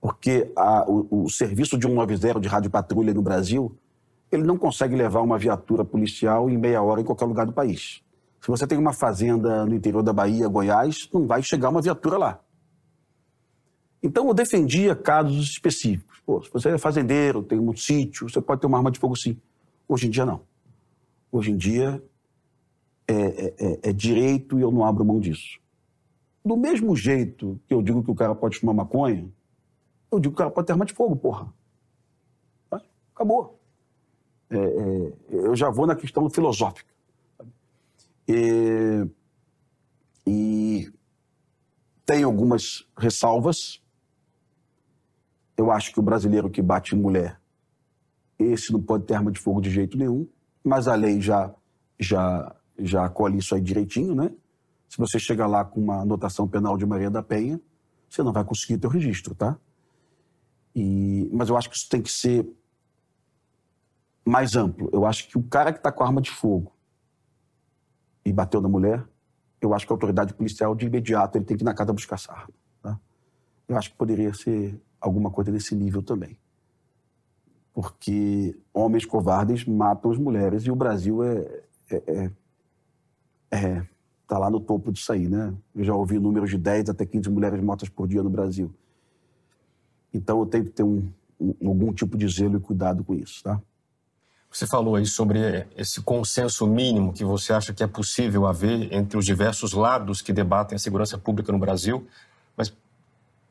[0.00, 3.78] porque a, o, o, serviço de 190 de rádio patrulha no Brasil,
[4.30, 8.02] ele não consegue levar uma viatura policial em meia hora em qualquer lugar do país.
[8.40, 12.16] Se você tem uma fazenda no interior da Bahia, Goiás, não vai chegar uma viatura
[12.16, 12.40] lá.
[14.02, 16.20] Então eu defendia casos específicos.
[16.24, 19.16] Pô, se você é fazendeiro, tem um sítio, você pode ter uma arma de fogo
[19.16, 19.40] sim.
[19.88, 20.42] Hoje em dia não.
[21.30, 22.02] Hoje em dia
[23.08, 25.58] é, é, é, é direito e eu não abro mão disso.
[26.44, 29.28] Do mesmo jeito que eu digo que o cara pode fumar maconha,
[30.10, 31.52] eu digo que o cara pode ter arma de fogo, porra.
[32.70, 32.80] Tá?
[33.14, 33.55] Acabou.
[34.50, 36.94] É, é, eu já vou na questão filosófica.
[38.28, 39.06] E,
[40.26, 40.92] e
[42.04, 43.82] tem algumas ressalvas,
[45.56, 47.40] eu acho que o brasileiro que bate em mulher,
[48.38, 50.28] esse não pode ter arma de fogo de jeito nenhum,
[50.62, 51.54] mas a lei já,
[51.98, 54.30] já, já acolhe isso aí direitinho, né?
[54.88, 57.60] Se você chega lá com uma anotação penal de Maria da Penha,
[58.08, 59.58] você não vai conseguir ter o registro, tá?
[60.74, 62.46] E, mas eu acho que isso tem que ser
[64.26, 64.90] mais amplo.
[64.92, 66.72] Eu acho que o cara que está com arma de fogo
[68.24, 69.06] e bateu na mulher,
[69.60, 72.16] eu acho que a autoridade policial, de imediato, ele tem que ir na casa buscar
[72.16, 72.54] essa arma.
[72.82, 72.98] Tá?
[73.68, 76.36] Eu acho que poderia ser alguma coisa nesse nível também.
[77.72, 82.30] Porque homens covardes matam as mulheres e o Brasil é, é,
[83.50, 83.86] é, é
[84.26, 85.54] tá lá no topo disso aí, né?
[85.74, 88.74] Eu já ouvi números de 10 até 15 mulheres mortas por dia no Brasil.
[90.12, 91.08] Então eu tenho que ter um,
[91.38, 93.62] um, algum tipo de zelo e cuidado com isso, tá?
[94.50, 99.18] Você falou aí sobre esse consenso mínimo que você acha que é possível haver entre
[99.18, 102.06] os diversos lados que debatem a segurança pública no Brasil,
[102.56, 102.72] mas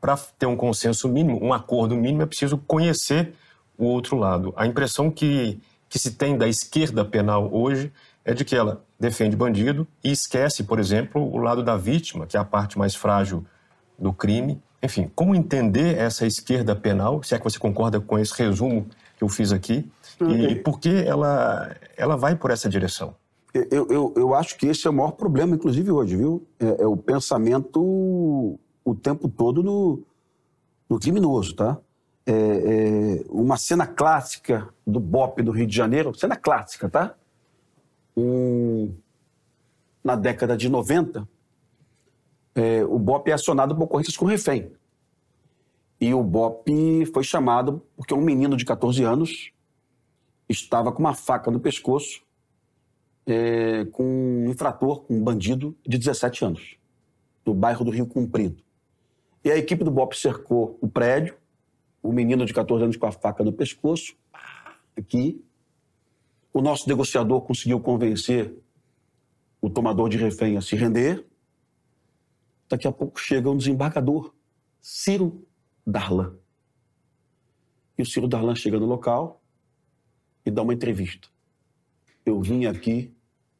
[0.00, 3.34] para ter um consenso mínimo, um acordo mínimo, é preciso conhecer
[3.78, 4.52] o outro lado.
[4.56, 7.92] A impressão que, que se tem da esquerda penal hoje
[8.24, 12.36] é de que ela defende bandido e esquece, por exemplo, o lado da vítima, que
[12.36, 13.44] é a parte mais frágil
[13.98, 14.60] do crime.
[14.82, 18.86] Enfim, como entender essa esquerda penal, se é que você concorda com esse resumo
[19.16, 19.88] que eu fiz aqui,
[20.20, 23.14] e, e por que ela, ela vai por essa direção?
[23.70, 26.46] Eu, eu, eu acho que esse é o maior problema, inclusive hoje, viu?
[26.58, 30.02] É, é o pensamento o tempo todo no,
[30.88, 31.78] no criminoso, tá?
[32.24, 37.14] É, é, uma cena clássica do BOP do Rio de Janeiro, cena clássica, tá?
[38.16, 38.94] Um,
[40.02, 41.28] na década de 90,
[42.54, 44.70] é, o BOP é acionado por ocorrências com refém.
[46.00, 49.52] E o BOP foi chamado porque um menino de 14 anos
[50.48, 52.26] estava com uma faca no pescoço
[53.26, 56.76] é, com um infrator, um bandido de 17 anos,
[57.44, 58.62] do bairro do Rio Comprido.
[59.44, 61.36] E a equipe do BOP cercou o prédio,
[62.02, 64.16] o menino de 14 anos com a faca no pescoço,
[64.96, 65.42] aqui.
[66.52, 68.54] O nosso negociador conseguiu convencer
[69.60, 71.26] o tomador de refém a se render.
[72.68, 74.32] Daqui a pouco chega um desembargador,
[74.80, 75.44] Ciro
[75.86, 76.34] Darlan.
[77.98, 79.42] E o Ciro Darlan chega no local
[80.46, 81.28] e dá uma entrevista.
[82.24, 83.12] Eu vim aqui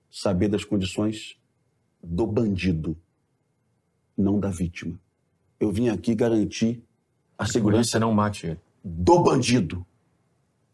[0.08, 1.36] saber das condições
[2.02, 2.96] do bandido,
[4.16, 4.98] não da vítima.
[5.58, 6.82] Eu vim aqui garantir
[7.36, 8.60] a segurança não mate ele.
[8.82, 9.84] do bandido.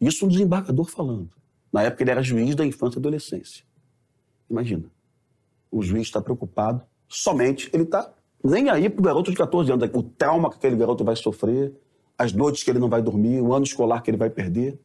[0.00, 1.30] Isso um desembargador falando.
[1.72, 3.64] Na época ele era juiz da infância e adolescência.
[4.50, 4.84] Imagina.
[5.70, 8.12] O juiz está preocupado somente, ele está
[8.44, 11.72] nem aí pro garoto de 14 anos, o trauma que aquele garoto vai sofrer,
[12.18, 14.78] as noites que ele não vai dormir, o ano escolar que ele vai perder,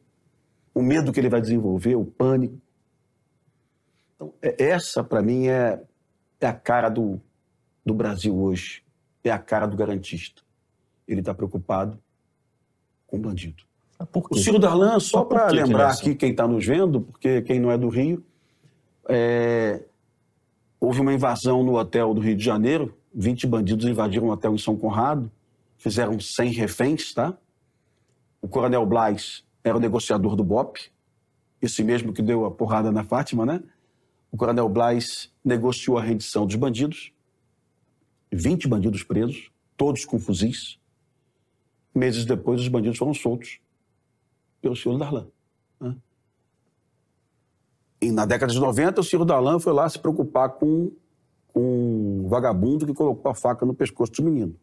[0.77, 2.61] o medo que ele vai desenvolver, o pânico.
[4.15, 5.81] Então, é, essa, para mim, é,
[6.39, 7.19] é a cara do,
[7.83, 8.83] do Brasil hoje.
[9.23, 10.43] É a cara do garantista.
[11.07, 11.99] Ele está preocupado
[13.07, 13.63] com o bandido.
[14.29, 17.77] O Ciro Darlan, só para lembrar aqui quem está nos vendo, porque quem não é
[17.77, 18.23] do Rio,
[19.09, 19.83] é,
[20.79, 24.59] houve uma invasão no hotel do Rio de Janeiro, 20 bandidos invadiram um hotel em
[24.59, 25.31] São Conrado,
[25.77, 27.35] fizeram 100 reféns, tá?
[28.39, 30.91] O coronel Blas era o negociador do BOP,
[31.61, 33.63] esse mesmo que deu a porrada na Fátima, né?
[34.31, 37.11] O coronel Blas negociou a rendição dos bandidos,
[38.31, 40.79] 20 bandidos presos, todos com fuzis.
[41.95, 43.59] Meses depois, os bandidos foram soltos
[44.61, 45.27] pelo senhor Darlan.
[45.79, 45.95] Né?
[48.01, 50.91] E na década de 90, o senhor Darlan foi lá se preocupar com,
[51.47, 54.55] com um vagabundo que colocou a faca no pescoço do menino.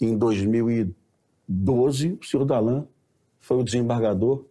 [0.00, 2.86] Em 2012, o senhor Darlan
[3.40, 4.44] foi o desembargador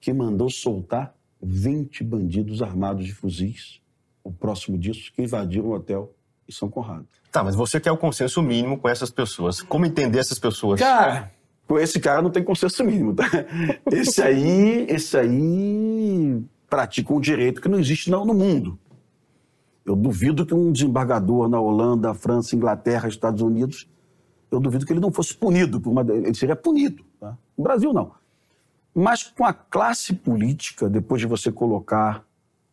[0.00, 3.80] que mandou soltar 20 bandidos armados de fuzis,
[4.22, 6.14] o próximo disso, que invadiram o hotel
[6.48, 7.06] em São Conrado.
[7.30, 9.62] Tá, mas você quer o consenso mínimo com essas pessoas.
[9.62, 10.80] Como entender essas pessoas?
[10.80, 11.30] Cara,
[11.66, 13.24] com esse cara não tem consenso mínimo, tá?
[13.92, 18.78] Esse aí, esse aí pratica um direito que não existe não no mundo.
[19.84, 23.88] Eu duvido que um desembargador na Holanda, França, Inglaterra, Estados Unidos,
[24.50, 27.04] eu duvido que ele não fosse punido por uma, ele seria punido.
[27.60, 28.14] No Brasil não.
[28.94, 32.26] Mas com a classe política, depois de você colocar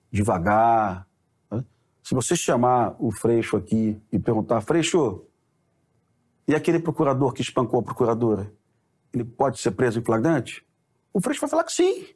[0.10, 1.06] devagar,
[1.52, 1.66] né?
[2.02, 5.26] se você chamar o Freixo aqui e perguntar, Freixo,
[6.48, 8.50] e aquele procurador que espancou a procuradora,
[9.14, 10.66] ele pode ser preso em flagrante?
[11.14, 12.08] O Freixo vai falar que sim.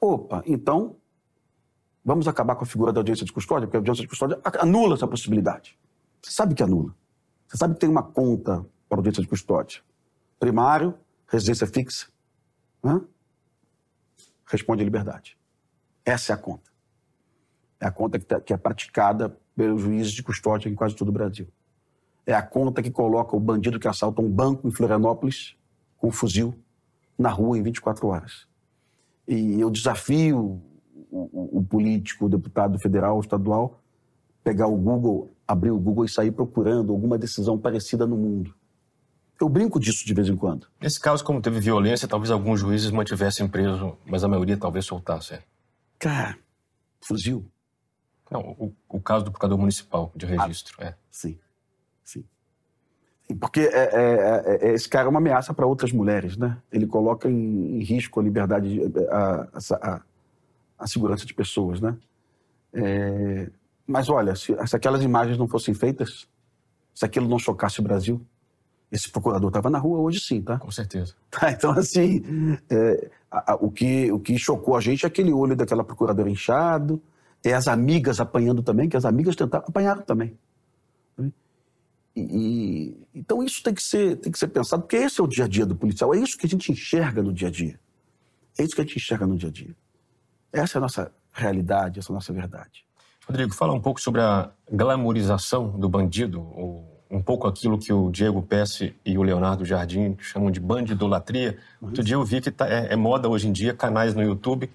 [0.00, 0.94] Opa, então
[2.04, 4.94] vamos acabar com a figura da audiência de custódia, porque a audiência de custódia anula
[4.94, 5.76] essa possibilidade.
[6.22, 6.94] Você sabe que anula.
[7.48, 9.82] Você sabe que tem uma conta para a audiência de custódia.
[10.38, 10.96] Primário,
[11.34, 12.06] residência fixa,
[12.84, 13.02] Hã?
[14.46, 15.38] Responde a liberdade.
[16.04, 16.70] Essa é a conta.
[17.80, 21.08] É a conta que, tá, que é praticada pelos juízes de custódia em quase todo
[21.08, 21.48] o Brasil.
[22.26, 25.56] É a conta que coloca o bandido que assalta um banco em Florianópolis
[25.96, 26.54] com um fuzil
[27.18, 28.46] na rua em 24 horas.
[29.26, 30.62] E eu desafio
[31.10, 33.80] o, o, o político, o deputado federal, estadual,
[34.42, 38.54] pegar o Google, abrir o Google e sair procurando alguma decisão parecida no mundo.
[39.44, 40.66] Eu brinco disso de vez em quando.
[40.80, 45.38] Nesse caso, como teve violência, talvez alguns juízes mantivessem preso, mas a maioria talvez soltasse.
[45.98, 46.38] Cara,
[47.02, 47.44] fuzil.
[48.30, 50.94] Não, o, o caso do procurador municipal de registro, ah, é.
[51.10, 51.38] Sim,
[52.02, 52.24] sim.
[53.38, 56.56] Porque é, é, é, é, esse cara é uma ameaça para outras mulheres, né?
[56.72, 58.80] Ele coloca em, em risco a liberdade,
[59.10, 60.02] a, a,
[60.78, 61.94] a, segurança de pessoas, né?
[62.72, 63.50] É,
[63.86, 66.26] mas olha, se, se aquelas imagens não fossem feitas,
[66.94, 68.26] se aquilo não chocasse o Brasil,
[68.94, 70.56] esse procurador estava na rua hoje sim, tá?
[70.56, 71.14] Com certeza.
[71.28, 72.22] Tá, então, assim,
[72.70, 76.30] é, a, a, o, que, o que chocou a gente é aquele olho daquela procuradora
[76.30, 77.02] inchado,
[77.42, 80.38] é as amigas apanhando também, que as amigas tentaram, apanharam também.
[82.16, 85.26] E, e, então isso tem que, ser, tem que ser pensado, porque esse é o
[85.26, 87.80] dia a dia do policial, é isso que a gente enxerga no dia a dia.
[88.56, 89.74] É isso que a gente enxerga no dia a dia.
[90.52, 92.86] Essa é a nossa realidade, essa é a nossa verdade.
[93.26, 98.10] Rodrigo, fala um pouco sobre a glamorização do bandido, ou um pouco aquilo que o
[98.10, 101.58] Diego Pesce e o Leonardo Jardim chamam de bandidolatria.
[101.80, 104.70] Outro dia eu vi que tá, é, é, moda hoje em dia canais no YouTube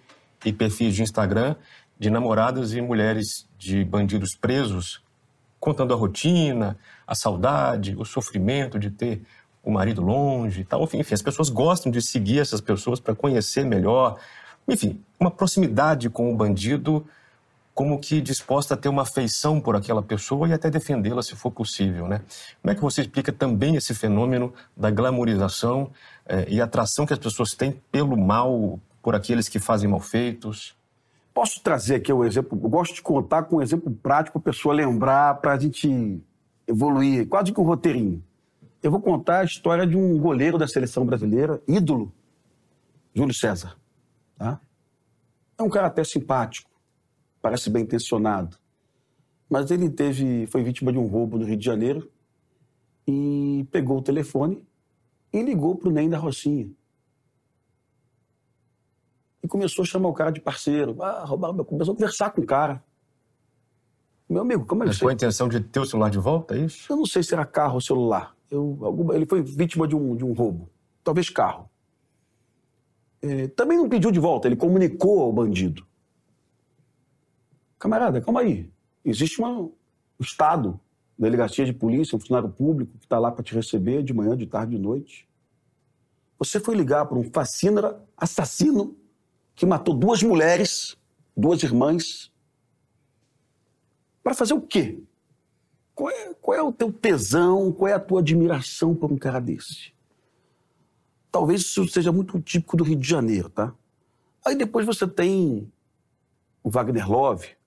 [0.45, 1.55] e perfis de Instagram
[1.99, 5.01] de namoradas e mulheres de bandidos presos
[5.59, 9.21] contando a rotina, a saudade, o sofrimento de ter
[9.61, 10.83] o marido longe e tal.
[10.83, 14.17] Enfim, as pessoas gostam de seguir essas pessoas para conhecer melhor.
[14.65, 17.05] Enfim, uma proximidade com o bandido
[17.79, 21.49] como que disposta a ter uma afeição por aquela pessoa e até defendê-la se for
[21.49, 22.21] possível, né?
[22.61, 25.89] Como é que você explica também esse fenômeno da glamorização
[26.25, 30.75] eh, e atração que as pessoas têm pelo mal, por aqueles que fazem mal feitos?
[31.33, 32.59] Posso trazer aqui um exemplo?
[32.61, 36.21] Eu gosto de contar com um exemplo prático para a pessoa lembrar, para a gente
[36.67, 38.21] evoluir, quase que um roteirinho.
[38.83, 42.11] Eu vou contar a história de um goleiro da seleção brasileira, ídolo,
[43.15, 43.77] Júlio César.
[44.37, 44.59] Tá?
[45.57, 46.68] É um cara até simpático,
[47.41, 48.57] parece bem intencionado,
[49.49, 52.09] mas ele teve, foi vítima de um roubo no Rio de Janeiro
[53.07, 54.63] e pegou o telefone
[55.33, 56.69] e ligou para o Ney da Rocinha.
[59.41, 61.01] E começou a chamar o cara de parceiro.
[61.01, 62.83] Ah, roubaram, começou a conversar com o cara.
[64.29, 66.55] Meu amigo, como é que Mas com a intenção de ter o celular de volta,
[66.55, 66.91] é isso?
[66.91, 68.35] Eu não sei se era carro ou celular.
[68.51, 70.69] Eu, alguma, ele foi vítima de um, de um roubo.
[71.03, 71.69] Talvez carro.
[73.21, 75.85] É, também não pediu de volta, ele comunicou ao bandido.
[77.79, 78.69] Camarada, calma aí.
[79.05, 79.71] Existe um
[80.19, 80.77] Estado,
[81.17, 84.45] delegacia de polícia, um funcionário público que está lá para te receber de manhã, de
[84.45, 85.27] tarde, de noite.
[86.37, 88.97] Você foi ligar para um fascínora assassino
[89.55, 90.97] que matou duas mulheres,
[91.35, 92.31] duas irmãs,
[94.21, 95.01] para fazer o quê?
[95.95, 99.39] Qual é, qual é, o teu tesão, qual é a tua admiração por um cara
[99.39, 99.93] desse?
[101.31, 103.73] Talvez isso seja muito típico do Rio de Janeiro, tá?
[104.45, 105.71] Aí depois você tem
[106.63, 107.58] o Wagner Love,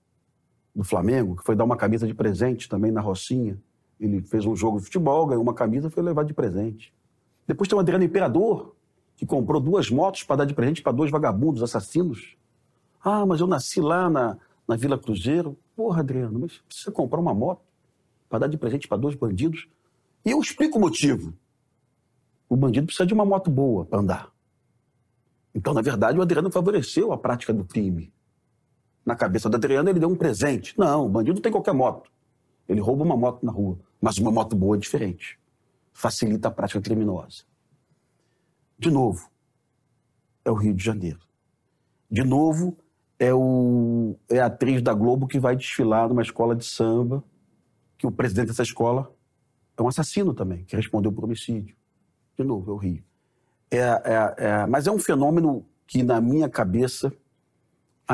[0.75, 3.57] do Flamengo, que foi dar uma camisa de presente também na Rocinha.
[3.99, 6.93] Ele fez um jogo de futebol, ganhou uma camisa e foi levar de presente.
[7.47, 8.75] Depois tem o Adriano Imperador,
[9.15, 12.35] que comprou duas motos para dar de presente para dois vagabundos assassinos.
[13.03, 14.37] Ah, mas eu nasci lá na,
[14.67, 15.57] na Vila Cruzeiro.
[15.75, 17.61] Porra, Adriano, mas precisa comprar uma moto
[18.29, 19.67] para dar de presente para dois bandidos?
[20.25, 21.33] E eu explico o motivo.
[22.49, 24.31] O bandido precisa de uma moto boa para andar.
[25.53, 28.11] Então, na verdade, o Adriano favoreceu a prática do crime.
[29.05, 30.77] Na cabeça do Adriano, ele deu um presente.
[30.77, 32.09] Não, o bandido tem qualquer moto.
[32.67, 33.77] Ele rouba uma moto na rua.
[33.99, 35.39] Mas uma moto boa é diferente.
[35.91, 37.43] Facilita a prática criminosa.
[38.77, 39.29] De novo,
[40.43, 41.19] é o Rio de Janeiro.
[42.09, 42.77] De novo,
[43.19, 47.23] é, o, é a atriz da Globo que vai desfilar numa escola de samba,
[47.97, 49.13] que o presidente dessa escola
[49.77, 51.75] é um assassino também, que respondeu por homicídio.
[52.37, 53.03] De novo, é o Rio.
[53.71, 57.13] É, é, é, mas é um fenômeno que, na minha cabeça,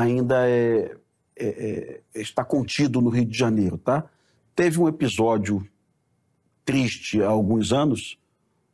[0.00, 0.96] ainda é,
[1.36, 4.08] é, é, está contido no Rio de Janeiro, tá?
[4.54, 5.66] Teve um episódio
[6.64, 8.18] triste há alguns anos.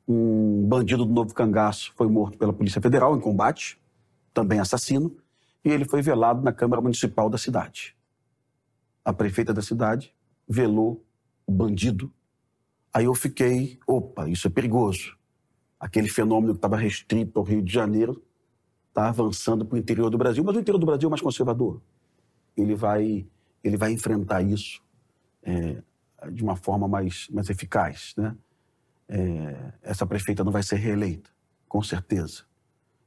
[0.08, 3.80] Um bandido do Novo Cangaço foi morto pela Polícia Federal em combate,
[4.32, 5.16] também assassino,
[5.64, 7.96] e ele foi velado na Câmara Municipal da cidade.
[9.04, 10.14] A prefeita da cidade
[10.48, 11.04] velou
[11.44, 12.12] o bandido.
[12.92, 15.16] Aí eu fiquei, opa, isso é perigoso.
[15.78, 18.22] Aquele fenômeno que estava restrito ao Rio de Janeiro
[18.96, 21.82] está avançando para o interior do Brasil, mas o interior do Brasil é mais conservador.
[22.56, 23.26] Ele vai,
[23.62, 24.82] ele vai enfrentar isso
[25.42, 25.82] é,
[26.32, 28.14] de uma forma mais, mais eficaz.
[28.16, 28.34] Né?
[29.06, 31.28] É, essa prefeita não vai ser reeleita,
[31.68, 32.44] com certeza.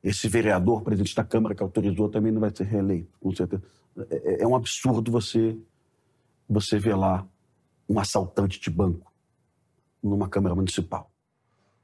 [0.03, 3.63] Esse vereador, presidente da Câmara que autorizou, também não vai ser reeleito, com certeza.
[4.11, 5.57] É, é um absurdo você,
[6.47, 7.27] você ver lá
[7.89, 9.11] um assaltante de banco
[10.03, 11.08] numa Câmara Municipal.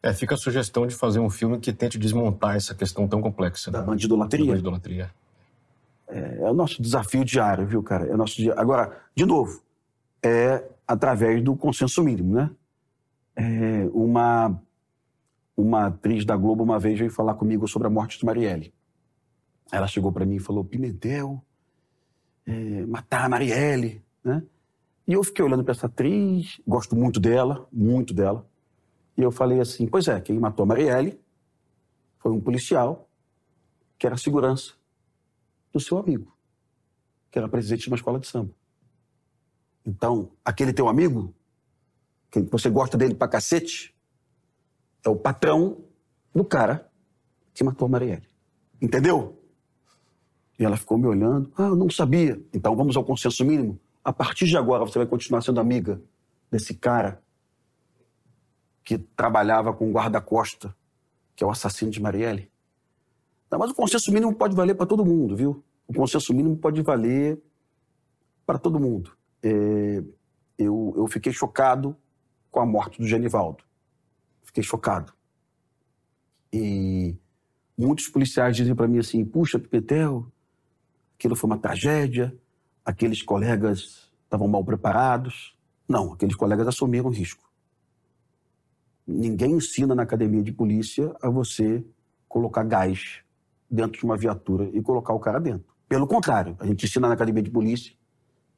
[0.06, 3.72] É, fica a sugestão de fazer um filme que tente desmontar essa questão tão complexa.
[3.72, 3.88] Da né?
[3.88, 4.46] bandidolatria.
[4.46, 5.12] Da bandidolatria.
[6.08, 8.06] É, é, o nosso desafio diário, viu, cara?
[8.06, 8.40] É o nosso.
[8.52, 9.64] Agora, de novo,
[10.22, 12.52] é através do consenso mínimo, né?
[13.36, 14.62] É uma,
[15.58, 18.72] uma atriz da Globo uma vez veio falar comigo sobre a morte de Marielle.
[19.72, 21.42] Ela chegou para mim e falou: Pimentel,
[22.46, 24.44] é, matar a Marielle, né?
[25.08, 28.46] E eu fiquei olhando para essa atriz, gosto muito dela, muito dela.
[29.18, 31.20] E eu falei assim: pois é, quem matou Marielle
[32.18, 33.10] foi um policial
[33.98, 34.74] que era segurança
[35.72, 36.36] do seu amigo,
[37.32, 38.54] que era presidente de uma escola de samba.
[39.86, 41.34] Então, aquele teu amigo,
[42.32, 43.96] que você gosta dele pra cacete,
[45.04, 45.86] é o patrão
[46.34, 46.92] do cara
[47.54, 48.28] que matou Marielle.
[48.82, 49.42] Entendeu?
[50.60, 51.52] E ela ficou me olhando.
[51.58, 52.42] Ah, eu não sabia.
[52.54, 53.80] Então vamos ao consenso mínimo.
[54.04, 56.02] A partir de agora você vai continuar sendo amiga
[56.52, 57.22] desse cara
[58.86, 60.74] que trabalhava com o guarda-costa,
[61.36, 62.52] que é o assassino de Marielle.
[63.50, 65.64] Não, mas o consenso mínimo pode valer para todo mundo, viu?
[65.88, 67.42] O consenso mínimo pode valer
[68.46, 69.12] para todo mundo.
[69.42, 70.04] É,
[70.58, 71.98] eu, eu fiquei chocado
[72.52, 73.64] com a morte do Genivaldo.
[74.44, 75.12] Fiquei chocado.
[76.54, 77.18] E
[77.78, 80.32] muitos policiais dizem para mim assim: puxa, Pimentel,
[81.18, 82.38] aquilo foi uma tragédia,
[82.84, 85.56] aqueles colegas estavam mal preparados.
[85.88, 87.45] Não, aqueles colegas assumiram risco.
[89.08, 91.86] Ninguém ensina na academia de polícia a você
[92.28, 93.22] colocar gás
[93.70, 95.74] dentro de uma viatura e colocar o cara dentro.
[95.88, 97.94] Pelo contrário, a gente ensina na academia de polícia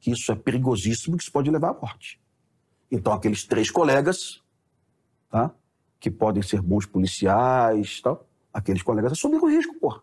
[0.00, 2.20] que isso é perigosíssimo, que isso pode levar à morte.
[2.90, 4.42] Então, aqueles três colegas,
[5.30, 5.54] tá?
[6.00, 10.02] que podem ser bons policiais, tal, aqueles colegas assumiram o risco, porra.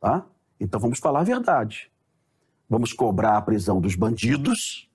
[0.00, 0.26] Tá?
[0.60, 1.90] Então, vamos falar a verdade.
[2.68, 4.90] Vamos cobrar a prisão dos bandidos,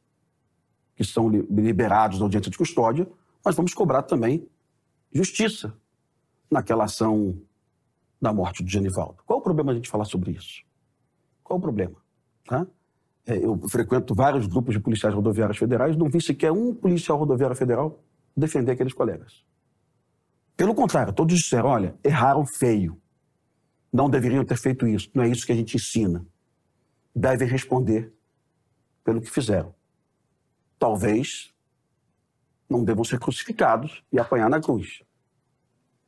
[0.95, 3.07] que são liberados da audiência de custódia,
[3.47, 4.45] mas vamos cobrar também
[5.09, 5.73] justiça
[6.51, 7.39] naquela ação
[8.21, 9.23] da morte do Genivaldo.
[9.25, 10.65] Qual o problema a gente falar sobre isso?
[11.45, 11.95] Qual o problema?
[12.43, 12.67] Tá?
[13.25, 17.55] É, eu frequento vários grupos de policiais rodoviários federais, não vi sequer um policial rodoviário
[17.55, 18.03] federal
[18.35, 19.45] defender aqueles colegas.
[20.57, 23.01] Pelo contrário, todos disseram: olha, erraram feio.
[23.93, 25.09] Não deveriam ter feito isso.
[25.13, 26.27] Não é isso que a gente ensina.
[27.15, 28.13] Devem responder
[29.05, 29.73] pelo que fizeram.
[30.77, 31.55] Talvez
[32.69, 35.01] não devam ser crucificados e apanhar na cruz.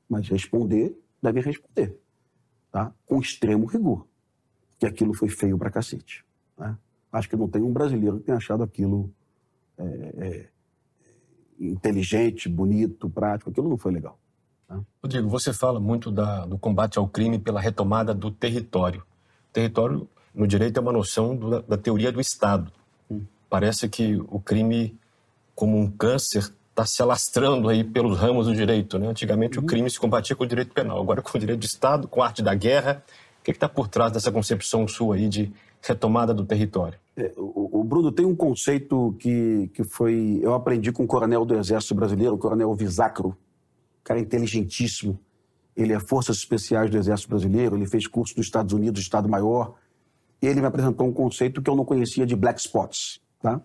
[0.09, 1.97] Mas responder, devem responder.
[2.71, 2.93] Tá?
[3.05, 4.07] Com extremo rigor.
[4.77, 6.25] Que aquilo foi feio pra cacete.
[6.57, 6.77] Né?
[7.11, 9.13] Acho que não tem um brasileiro que tenha achado aquilo
[9.77, 10.49] é, é,
[11.59, 13.49] inteligente, bonito, prático.
[13.49, 14.19] Aquilo não foi legal.
[14.67, 14.79] Tá?
[15.01, 19.03] Rodrigo, você fala muito da, do combate ao crime pela retomada do território.
[19.51, 22.71] Território, no direito, é uma noção do, da teoria do Estado.
[23.09, 23.25] Hum.
[23.49, 24.97] Parece que o crime,
[25.59, 28.97] como um câncer, está se alastrando aí pelos ramos do direito.
[28.97, 29.09] Né?
[29.09, 29.67] Antigamente o uhum.
[29.67, 32.27] crime se combatia com o direito penal, agora com o direito de Estado, com a
[32.27, 33.03] arte da guerra.
[33.41, 36.97] O que está por trás dessa concepção sua aí de retomada do território?
[37.17, 40.39] É, o, o, Bruno tem um conceito que, que foi.
[40.41, 43.35] Eu aprendi com o coronel do Exército Brasileiro, o coronel Visacro,
[44.01, 45.19] cara inteligentíssimo.
[45.75, 49.75] Ele é Forças Especiais do Exército Brasileiro, ele fez curso dos Estados Unidos, Estado Maior.
[50.41, 53.61] E ele me apresentou um conceito que eu não conhecia de black spots, tá?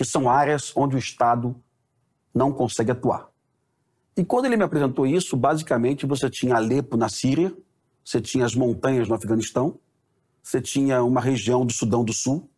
[0.00, 1.54] Que são áreas onde o Estado
[2.34, 3.28] não consegue atuar.
[4.16, 7.54] E quando ele me apresentou isso, basicamente você tinha Alepo na Síria,
[8.02, 9.78] você tinha as montanhas no Afeganistão,
[10.42, 12.48] você tinha uma região do Sudão do Sul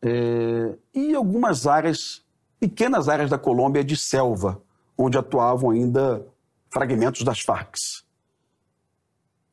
[0.00, 2.24] é, e algumas áreas,
[2.58, 4.62] pequenas áreas da Colômbia de selva,
[4.96, 6.26] onde atuavam ainda
[6.70, 7.74] fragmentos das Farc.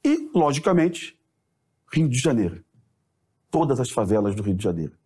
[0.01, 1.19] E, logicamente,
[1.91, 2.63] Rio de Janeiro.
[3.51, 4.98] Todas as favelas do Rio de Janeiro.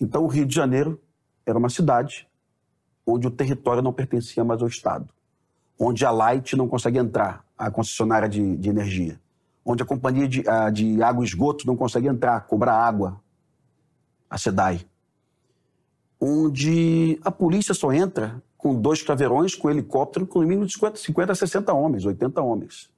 [0.00, 1.00] Então, o Rio de Janeiro
[1.44, 2.28] era uma cidade
[3.06, 5.08] onde o território não pertencia mais ao Estado,
[5.78, 9.18] onde a Light não consegue entrar, a concessionária de, de energia
[9.66, 13.20] onde a companhia de, a, de água e esgoto não consegue entrar, cobrar água,
[14.30, 14.86] a SEDAI.
[16.20, 20.98] Onde a polícia só entra com dois caveirões, com helicóptero, com no mínimo de 50,
[20.98, 22.88] 50 a 60 homens, 80 homens.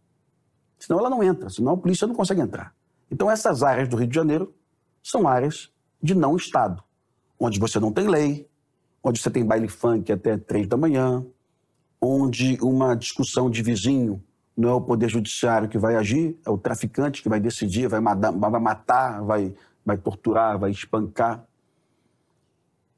[0.78, 2.74] Senão ela não entra, senão a polícia não consegue entrar.
[3.10, 4.54] Então essas áreas do Rio de Janeiro
[5.02, 5.72] são áreas
[6.02, 6.84] de não Estado,
[7.38, 8.48] onde você não tem lei,
[9.02, 11.24] onde você tem baile funk até três da manhã,
[12.00, 14.22] onde uma discussão de vizinho
[14.56, 18.00] não é o Poder Judiciário que vai agir, é o traficante que vai decidir, vai
[18.00, 19.54] matar, vai,
[19.86, 21.46] vai torturar, vai espancar.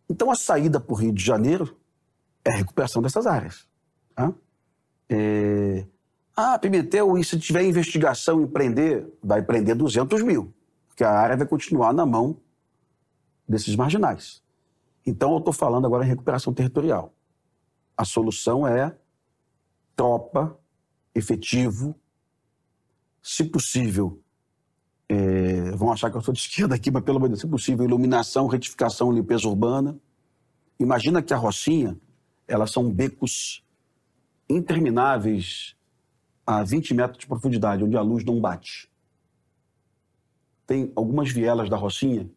[0.08, 1.76] Então, a saída para o Rio de Janeiro
[2.44, 3.66] é a recuperação dessas áreas.
[4.14, 4.32] Tá?
[5.08, 5.84] É...
[6.34, 10.54] Ah, Pimentel, e se tiver investigação e prender, vai prender 200 mil,
[10.88, 12.38] porque a área vai continuar na mão
[13.50, 14.42] desses marginais.
[15.04, 17.12] Então, eu estou falando agora em recuperação territorial.
[17.96, 18.96] A solução é
[19.96, 20.56] tropa
[21.14, 21.94] efetivo,
[23.20, 24.22] se possível,
[25.08, 28.46] é, vão achar que eu sou de esquerda aqui, mas pelo Deus, se possível, iluminação,
[28.46, 29.98] retificação, limpeza urbana.
[30.78, 31.98] Imagina que a Rocinha,
[32.46, 33.64] elas são becos
[34.48, 35.76] intermináveis
[36.46, 38.88] a 20 metros de profundidade, onde a luz não bate.
[40.66, 42.30] Tem algumas vielas da Rocinha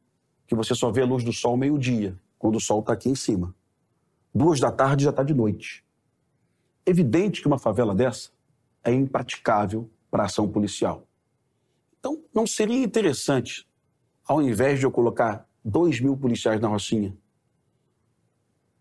[0.54, 3.16] que você só vê a luz do sol meio-dia, quando o sol está aqui em
[3.16, 3.56] cima.
[4.34, 5.84] Duas da tarde já está de noite.
[6.86, 8.30] Evidente que uma favela dessa
[8.84, 11.08] é impraticável para ação policial.
[12.00, 13.68] Então, não seria interessante,
[14.28, 17.18] ao invés de eu colocar dois mil policiais na Rocinha,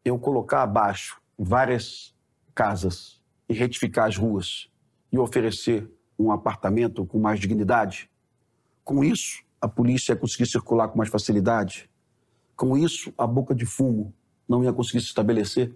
[0.05, 2.15] eu colocar abaixo várias
[2.55, 4.69] casas e retificar as ruas
[5.11, 8.11] e oferecer um apartamento com mais dignidade?
[8.85, 11.89] Com isso, a polícia ia conseguir circular com mais facilidade.
[12.57, 14.13] Com isso, a boca de fumo
[14.49, 15.73] não ia conseguir se estabelecer.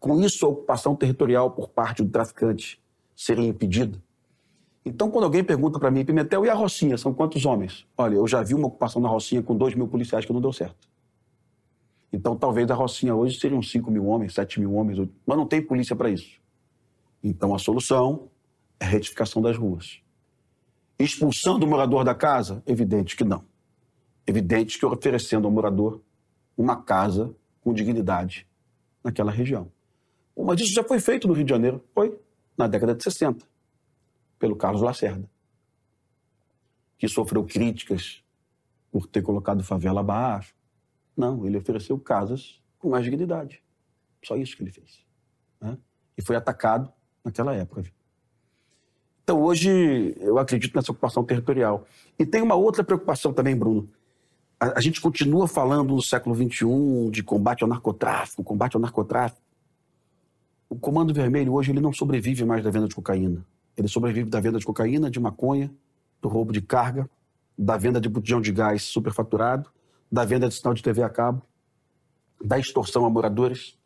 [0.00, 2.82] Com isso, a ocupação territorial por parte do traficante
[3.14, 4.02] seria impedida.
[4.84, 7.86] Então, quando alguém pergunta para mim, Pimentel, e a Rocinha, são quantos homens?
[7.96, 10.52] Olha, eu já vi uma ocupação na Rocinha com dois mil policiais que não deu
[10.52, 10.88] certo.
[12.12, 15.62] Então, talvez a Rocinha hoje seriam 5 mil homens, 7 mil homens, mas não tem
[15.62, 16.40] polícia para isso.
[17.22, 18.30] Então, a solução
[18.80, 20.00] é a retificação das ruas.
[20.98, 22.62] Expulsando o morador da casa?
[22.66, 23.44] Evidente que não.
[24.26, 26.02] Evidente que oferecendo ao morador
[26.56, 28.46] uma casa com dignidade
[29.02, 29.70] naquela região.
[30.36, 31.84] Mas isso já foi feito no Rio de Janeiro.
[31.94, 32.20] Foi
[32.56, 33.46] na década de 60,
[34.38, 35.30] pelo Carlos Lacerda,
[36.96, 38.24] que sofreu críticas
[38.90, 40.54] por ter colocado favela abaixo.
[41.16, 43.62] Não, ele ofereceu casas com mais dignidade.
[44.24, 45.04] Só isso que ele fez.
[45.60, 45.78] Né?
[46.16, 46.92] E foi atacado
[47.24, 47.84] naquela época.
[49.28, 51.86] Então, hoje, eu acredito nessa ocupação territorial.
[52.18, 53.86] E tem uma outra preocupação também, Bruno.
[54.58, 59.42] A, a gente continua falando no século XXI de combate ao narcotráfico, combate ao narcotráfico.
[60.66, 63.44] O Comando Vermelho hoje ele não sobrevive mais da venda de cocaína.
[63.76, 65.70] Ele sobrevive da venda de cocaína, de maconha,
[66.22, 67.06] do roubo de carga,
[67.58, 69.68] da venda de botijão de gás superfaturado,
[70.10, 71.42] da venda de sinal de TV a cabo,
[72.42, 73.76] da extorsão a moradores,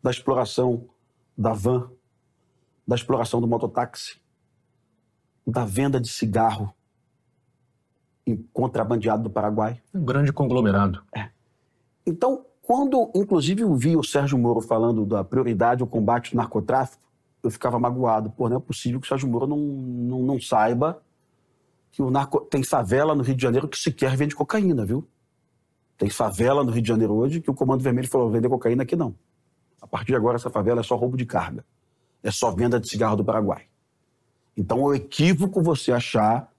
[0.00, 0.88] da exploração
[1.36, 1.90] da van,
[2.86, 4.22] da exploração do mototáxi,
[5.46, 6.74] da venda de cigarro
[8.26, 9.80] em contrabandeado do Paraguai.
[9.92, 11.02] Um grande conglomerado.
[11.14, 11.28] É.
[12.06, 17.02] Então, quando, inclusive, eu vi o Sérgio Moro falando da prioridade ao combate ao narcotráfico,
[17.42, 18.30] eu ficava magoado.
[18.30, 21.02] Pô, não é possível que o Sérgio Moro não, não, não saiba
[21.92, 22.40] que o narco...
[22.40, 25.06] tem favela no Rio de Janeiro que sequer vende cocaína, viu?
[25.96, 28.96] Tem favela no Rio de Janeiro hoje que o Comando Vermelho falou: vender cocaína aqui
[28.96, 29.14] não.
[29.80, 31.64] A partir de agora, essa favela é só roubo de carga.
[32.22, 33.66] É só venda de cigarro do Paraguai.
[34.56, 36.52] Então é um equívoco você achar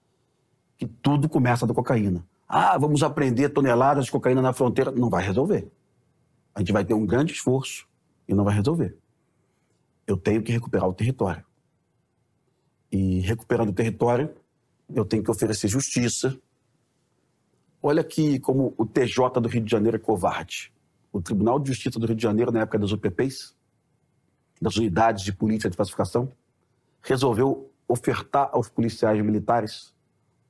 [0.76, 2.24] que tudo começa da cocaína.
[2.48, 4.90] Ah, vamos aprender toneladas de cocaína na fronteira.
[4.90, 5.70] Não vai resolver.
[6.54, 7.86] A gente vai ter um grande esforço
[8.28, 8.96] e não vai resolver.
[10.06, 11.44] Eu tenho que recuperar o território.
[12.92, 14.32] E recuperando o território,
[14.94, 16.38] eu tenho que oferecer justiça.
[17.82, 20.72] Olha que como o TJ do Rio de Janeiro é covarde.
[21.12, 23.56] O Tribunal de Justiça do Rio de Janeiro, na época das UPPs,
[24.60, 26.30] das unidades de polícia de pacificação,
[27.02, 29.94] resolveu ofertar aos policiais militares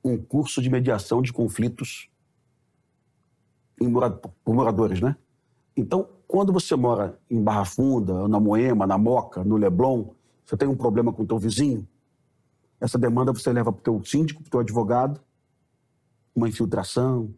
[0.03, 2.09] um curso de mediação de conflitos
[4.43, 5.15] por moradores, né?
[5.75, 10.13] Então, quando você mora em Barra Funda, na Moema, na Moca, no Leblon,
[10.45, 11.87] você tem um problema com o teu vizinho,
[12.79, 15.21] essa demanda você leva para o teu síndico, para o teu advogado,
[16.35, 17.33] uma infiltração,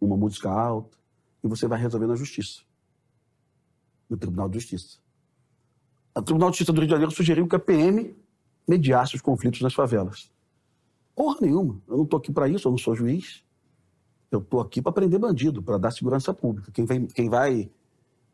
[0.00, 0.96] uma música alta,
[1.42, 2.62] e você vai resolver na justiça,
[4.08, 4.98] no Tribunal de Justiça.
[6.14, 8.16] O Tribunal de Justiça do Rio de Janeiro sugeriu que a PM
[8.66, 10.30] mediasse os conflitos nas favelas.
[11.14, 13.42] Porra nenhuma, eu não estou aqui para isso, eu não sou juiz.
[14.30, 16.70] Eu estou aqui para prender bandido, para dar segurança pública.
[16.72, 17.70] Quem vai, quem vai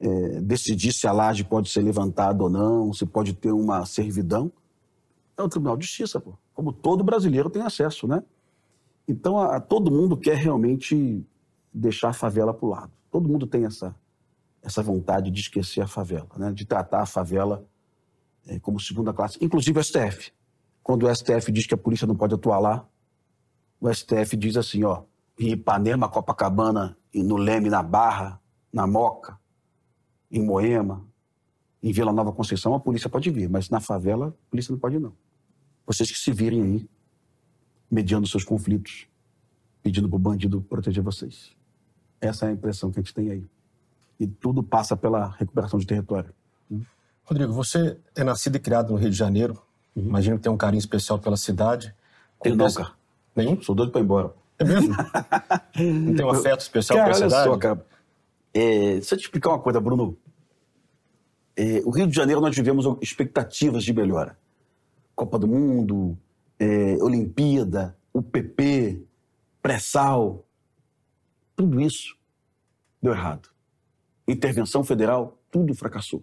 [0.00, 4.50] é, decidir se a laje pode ser levantada ou não, se pode ter uma servidão,
[5.36, 6.34] é o Tribunal de Justiça, pô.
[6.54, 8.22] Como todo brasileiro tem acesso, né?
[9.06, 11.24] Então, a, a, todo mundo quer realmente
[11.72, 12.92] deixar a favela para o lado.
[13.10, 13.94] Todo mundo tem essa,
[14.62, 16.52] essa vontade de esquecer a favela, né?
[16.52, 17.64] de tratar a favela
[18.46, 19.38] é, como segunda classe.
[19.40, 20.32] Inclusive o STF.
[20.82, 22.88] Quando o STF diz que a polícia não pode atuar lá,
[23.80, 25.04] o STF diz assim, ó,
[25.38, 28.40] em Ipanema, Copacabana, no Leme, na Barra,
[28.72, 29.38] na Moca,
[30.30, 31.06] em Moema,
[31.82, 34.98] em Vila Nova Conceição, a polícia pode vir, mas na favela, a polícia não pode
[34.98, 35.12] não.
[35.86, 36.90] Vocês que se virem aí,
[37.90, 39.06] mediando seus conflitos,
[39.82, 41.54] pedindo para o bandido proteger vocês.
[42.20, 43.44] Essa é a impressão que a gente tem aí.
[44.18, 46.32] E tudo passa pela recuperação de território.
[47.24, 49.60] Rodrigo, você é nascido e criado no Rio de Janeiro.
[49.94, 50.04] Uhum.
[50.04, 51.94] Imagino que tem um carinho especial pela cidade.
[52.42, 52.92] Tem não, cara.
[53.34, 53.60] Nenhum?
[53.62, 54.32] Sou doido para ir embora.
[54.58, 54.94] É mesmo?
[55.76, 57.48] não tem um afeto especial cara, pela cidade?
[57.48, 57.86] Olha só, cara.
[58.52, 60.16] É, deixa eu te explicar uma coisa, Bruno.
[61.56, 64.36] É, o Rio de Janeiro nós tivemos expectativas de melhora.
[65.14, 66.18] Copa do Mundo,
[66.58, 69.06] é, Olimpíada, UPP,
[69.62, 70.44] pré-sal.
[71.54, 72.16] Tudo isso
[73.00, 73.48] deu errado.
[74.26, 76.22] Intervenção federal, tudo fracassou.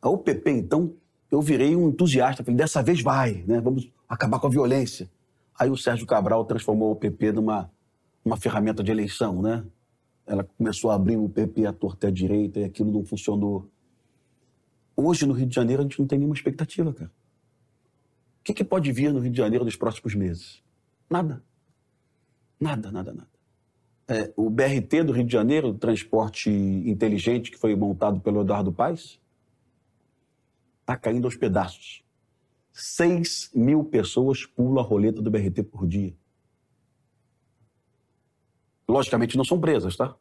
[0.00, 0.94] A UPP, então,
[1.30, 2.42] eu virei um entusiasta.
[2.42, 3.60] Falei, dessa vez vai, né?
[3.60, 5.10] vamos acabar com a violência.
[5.58, 7.70] Aí o Sérgio Cabral transformou a UPP numa
[8.24, 9.64] uma ferramenta de eleição, né?
[10.26, 13.68] Ela começou a abrir o UPP à torta e à direita e aquilo não funcionou.
[14.94, 17.10] Hoje, no Rio de Janeiro, a gente não tem nenhuma expectativa, cara.
[18.40, 20.62] O que, que pode vir no Rio de Janeiro nos próximos meses?
[21.08, 21.42] Nada.
[22.60, 23.28] Nada, nada, nada.
[24.06, 28.72] É, o BRT do Rio de Janeiro, o transporte inteligente que foi montado pelo Eduardo
[28.72, 29.18] Paes,
[30.90, 32.02] está caindo aos pedaços.
[32.72, 36.14] 6 mil pessoas pulam a roleta do BRT por dia.
[38.88, 40.16] Logicamente não são presas, tá?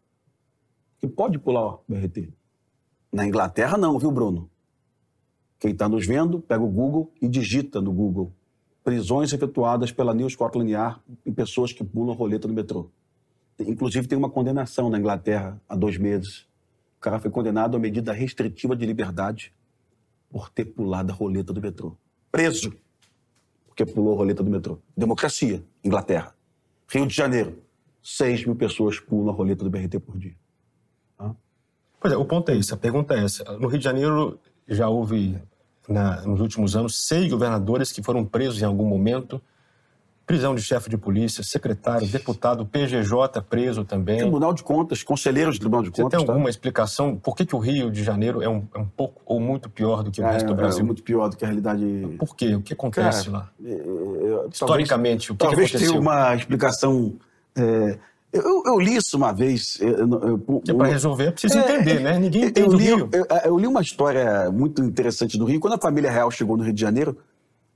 [1.00, 2.32] Que pode pular o BRT.
[3.12, 4.50] Na Inglaterra não, viu, Bruno?
[5.60, 8.32] Quem está nos vendo, pega o Google e digita no Google
[8.84, 12.90] prisões efetuadas pela New Scotland Yard em pessoas que pulam a roleta no metrô.
[13.60, 16.48] Inclusive tem uma condenação na Inglaterra há dois meses.
[16.98, 19.54] O cara foi condenado a medida restritiva de liberdade
[20.30, 21.96] por ter pulado a roleta do metrô.
[22.32, 22.74] Preso
[23.68, 24.80] porque pulou a roleta do metrô.
[24.96, 26.36] Democracia, Inglaterra.
[26.88, 27.62] Rio de Janeiro,
[28.04, 30.36] 6 mil pessoas pulam a roleta do BRT por dia.
[32.00, 33.44] Pois é, o ponto é esse, a pergunta é essa.
[33.58, 35.38] No Rio de Janeiro já houve,
[35.88, 39.42] na, nos últimos anos, seis governadores que foram presos em algum momento
[40.30, 44.20] prisão de chefe de polícia, secretário, deputado, PGJ preso também.
[44.20, 46.20] Tribunal de Contas, conselheiros do Tribunal de Você Contas.
[46.20, 46.32] tem tá?
[46.32, 49.40] alguma explicação por que, que o Rio de Janeiro é um, é um pouco ou
[49.40, 50.82] muito pior do que o resto do é, Brasil?
[50.82, 52.16] é muito pior do que a realidade.
[52.20, 52.54] Por quê?
[52.54, 53.50] O que acontece Cara, lá?
[53.66, 55.90] é, é, Historicamente, o que, que talvez aconteceu?
[55.94, 57.16] tenha uma explicação.
[57.58, 57.98] é,
[58.32, 59.80] eu, eu li isso uma vez.
[59.82, 62.20] eu- eu- eu- Porque para resolver é preciso É, entender, né?
[62.20, 63.10] Ninguém eu, entende o li, Rio.
[63.12, 65.60] eu, eu li uma história muito interessante do Rio.
[65.60, 67.18] Quando a família real chegou no Rio de Janeiro,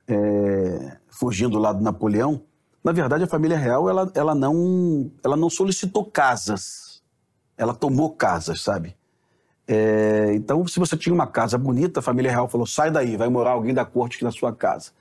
[0.07, 2.43] é, fugindo lá do Napoleão,
[2.83, 7.01] na verdade a família real ela, ela, não, ela não solicitou casas.
[7.57, 8.95] Ela tomou casas, sabe?
[9.67, 13.29] É, então, se você tinha uma casa bonita, a família real falou: sai daí, vai
[13.29, 14.91] morar alguém da corte aqui na sua casa.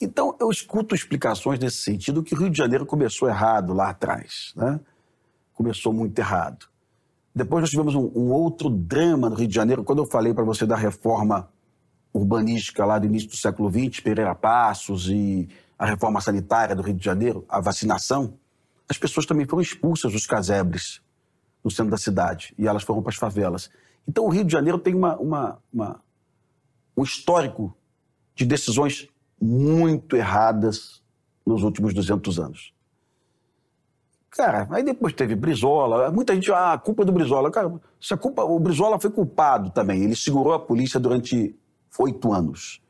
[0.00, 4.52] Então, eu escuto explicações nesse sentido que o Rio de Janeiro começou errado lá atrás,
[4.56, 4.80] né?
[5.52, 6.66] Começou muito errado.
[7.34, 9.84] Depois nós tivemos um, um outro drama no Rio de Janeiro.
[9.84, 11.48] Quando eu falei para você da reforma
[12.12, 16.94] urbanística lá do início do século XX, Pereira Passos e a reforma sanitária do Rio
[16.94, 18.34] de Janeiro, a vacinação,
[18.88, 21.00] as pessoas também foram expulsas dos casebres
[21.64, 23.70] no centro da cidade e elas foram para as favelas.
[24.06, 26.00] Então o Rio de Janeiro tem uma, uma- uma-
[26.96, 27.74] um histórico
[28.34, 29.08] de decisões
[29.40, 31.02] muito erradas
[31.46, 32.74] nos últimos 200 anos.
[34.30, 37.50] Cara, aí depois teve Brizola, muita gente, ah, a culpa é do Brizola.
[37.50, 40.02] Cara, se a culpa, o Brizola foi culpado também.
[40.04, 41.54] Ele segurou a polícia durante
[41.98, 42.80] oito anos.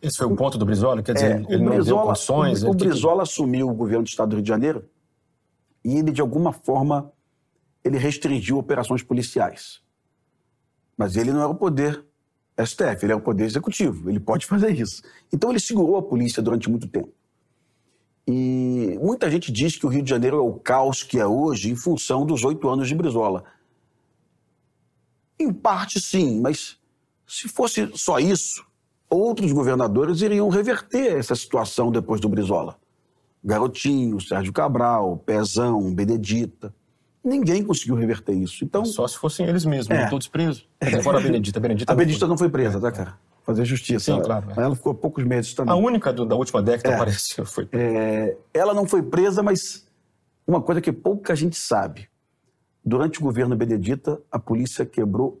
[0.00, 1.02] Esse foi o ponto do Brizola?
[1.02, 2.62] Quer dizer, É, ele não deu condições?
[2.62, 4.88] O, o Brizola assumiu o governo do estado do Rio de Janeiro
[5.84, 7.12] e ele, de alguma forma,
[7.84, 9.80] ele restringiu operações policiais.
[10.96, 12.04] Mas ele não era o poder
[12.64, 15.02] STF, ele é o poder executivo, ele pode fazer isso.
[15.32, 17.12] Então ele segurou a polícia durante muito tempo.
[18.26, 21.70] E muita gente diz que o Rio de Janeiro é o caos que é hoje
[21.70, 23.42] em função dos oito anos de Brizola.
[25.40, 26.77] Em parte, sim, mas
[27.28, 28.64] se fosse só isso,
[29.08, 32.76] outros governadores iriam reverter essa situação depois do Brizola.
[33.44, 36.74] Garotinho, Sérgio Cabral, Pezão, Benedita.
[37.24, 38.64] Ninguém conseguiu reverter isso.
[38.64, 40.04] Então, Só se fossem eles mesmos, É.
[40.04, 40.10] né?
[40.10, 40.66] todos presos.
[40.82, 41.58] Dizer, fora a Benedita.
[41.58, 42.28] A Benedita, a não Benedita foi.
[42.28, 43.18] não foi presa, tá, cara?
[43.44, 44.04] Fazer justiça.
[44.06, 44.54] Sim, Ela- claro, é.
[44.54, 45.72] Mas ela ficou poucos meses também.
[45.72, 46.98] A única do- da última década, É.
[46.98, 47.68] parece, foi.
[47.72, 49.86] É, ela não foi presa, mas
[50.46, 52.08] uma coisa que pouca gente sabe.
[52.84, 55.40] Durante o governo Benedita, a polícia quebrou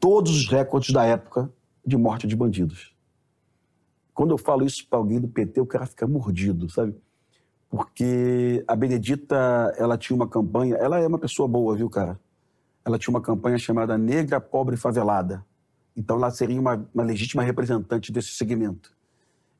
[0.00, 1.52] todos os recordes da época
[1.84, 2.94] de morte de bandidos.
[4.14, 6.94] Quando eu falo isso para alguém do PT, o cara fica mordido, sabe?
[7.68, 12.20] Porque a Benedita, ela tinha uma campanha, ela é uma pessoa boa, viu, cara?
[12.84, 15.44] Ela tinha uma campanha chamada Negra, Pobre e Favelada.
[15.96, 18.94] Então ela seria uma, uma legítima representante desse segmento.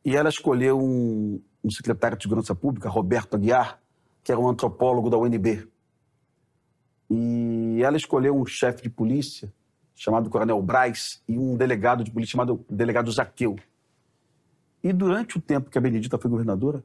[0.04, 3.80] E ela escolheu um, um secretário de Segurança Pública, Roberto Aguiar,
[4.22, 5.66] que era um antropólogo da UNB.
[7.08, 9.52] E ela escolheu um chefe de polícia,
[10.02, 13.54] chamado Coronel Braz, e um delegado de polícia chamado delegado Zaqueu.
[14.82, 16.82] E durante o tempo que a Benedita foi governadora,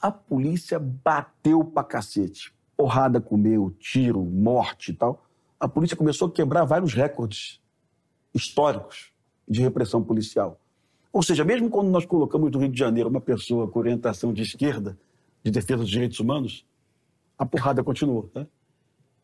[0.00, 2.54] a polícia bateu pra cacete.
[2.74, 5.26] Porrada comeu, tiro, morte e tal.
[5.60, 7.60] A polícia começou a quebrar vários recordes
[8.32, 9.12] históricos
[9.46, 10.58] de repressão policial.
[11.12, 14.40] Ou seja, mesmo quando nós colocamos no Rio de Janeiro uma pessoa com orientação de
[14.40, 14.98] esquerda,
[15.42, 16.64] de defesa dos direitos humanos,
[17.36, 18.30] a porrada continuou.
[18.34, 18.46] Né?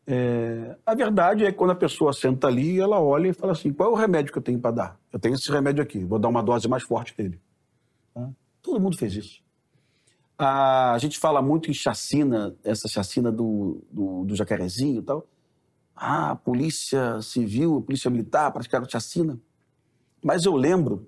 [0.05, 3.71] É, a verdade é que quando a pessoa senta ali, ela olha e fala assim:
[3.71, 4.99] qual é o remédio que eu tenho para dar?
[5.11, 7.39] Eu tenho esse remédio aqui, vou dar uma dose mais forte dele.
[8.13, 8.29] Tá?
[8.61, 9.41] Todo mundo fez isso.
[10.37, 15.27] A gente fala muito em chacina, essa chacina do, do, do jacarezinho e tal.
[15.95, 19.39] Ah, a polícia civil, a polícia militar praticaram chacina.
[20.23, 21.07] Mas eu lembro,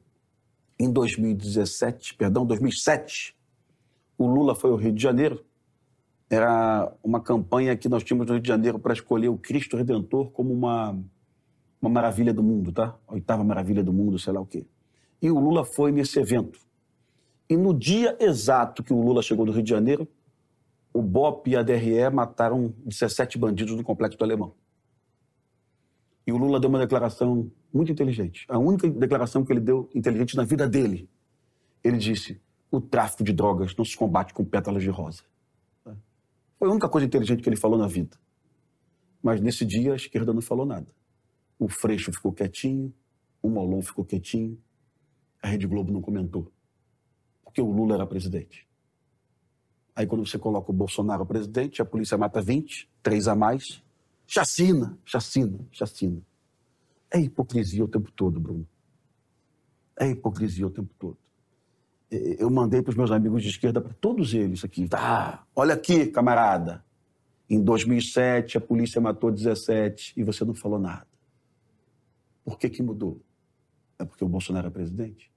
[0.79, 3.35] em 2017, perdão, 2007,
[4.17, 5.43] o Lula foi ao Rio de Janeiro.
[6.29, 10.31] Era uma campanha que nós tínhamos no Rio de Janeiro para escolher o Cristo Redentor
[10.31, 10.97] como uma,
[11.81, 12.95] uma maravilha do mundo, tá?
[13.07, 14.65] A oitava maravilha do mundo, sei lá o quê.
[15.21, 16.59] E o Lula foi nesse evento.
[17.49, 20.07] E no dia exato que o Lula chegou do Rio de Janeiro,
[20.91, 24.53] o BOP e a DRE mataram 17 bandidos no Complexo do Alemão.
[26.25, 28.45] E o Lula deu uma declaração muito inteligente.
[28.49, 31.07] A única declaração que ele deu inteligente na vida dele.
[31.83, 32.41] Ele disse:
[32.71, 35.23] o tráfico de drogas não se combate com pétalas de rosa.
[36.57, 38.17] Foi a única coisa inteligente que ele falou na vida.
[39.21, 40.87] Mas nesse dia a esquerda não falou nada.
[41.57, 42.93] O Freixo ficou quietinho,
[43.41, 44.57] o Molon ficou quietinho,
[45.41, 46.51] a Rede Globo não comentou.
[47.43, 48.67] Porque o Lula era presidente.
[49.95, 53.81] Aí quando você coloca o Bolsonaro presidente, a polícia mata 20, três a mais.
[54.27, 56.21] Chacina, chacina, chacina.
[57.11, 58.67] É hipocrisia o tempo todo, Bruno.
[59.97, 61.17] É hipocrisia o tempo todo.
[62.11, 64.87] Eu mandei para os meus amigos de esquerda, para todos eles aqui.
[64.93, 66.85] Ah, olha aqui, camarada.
[67.49, 71.07] Em 2007, a polícia matou 17 e você não falou nada.
[72.43, 73.21] Por que, que mudou?
[73.97, 75.31] É porque o Bolsonaro é presidente?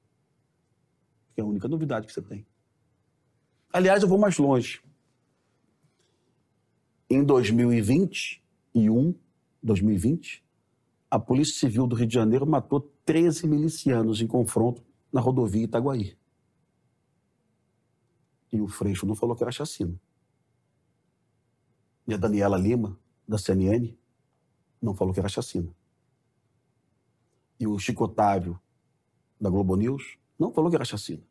[1.27, 2.47] Porque é a única novidade que você tem.
[3.73, 4.83] Aliás, eu vou mais longe.
[7.09, 9.15] Em 2021,
[9.63, 10.45] 2020,
[11.11, 16.18] a Polícia Civil do Rio de Janeiro matou 13 milicianos em confronto na rodovia Itaguaí.
[18.53, 19.99] E o Freixo não falou que era chacina.
[22.07, 23.95] E a Daniela Lima, da CNN,
[24.81, 25.69] não falou que era chacina.
[27.61, 28.59] E o Chico Otávio,
[29.41, 31.23] da Globo News, não falou que era chacina.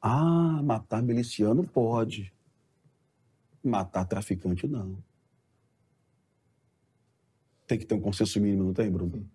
[0.00, 2.32] Ah, matar miliciano pode.
[3.64, 5.02] Matar traficante, não.
[7.66, 9.28] Tem que ter um consenso mínimo, não tem, Bruno?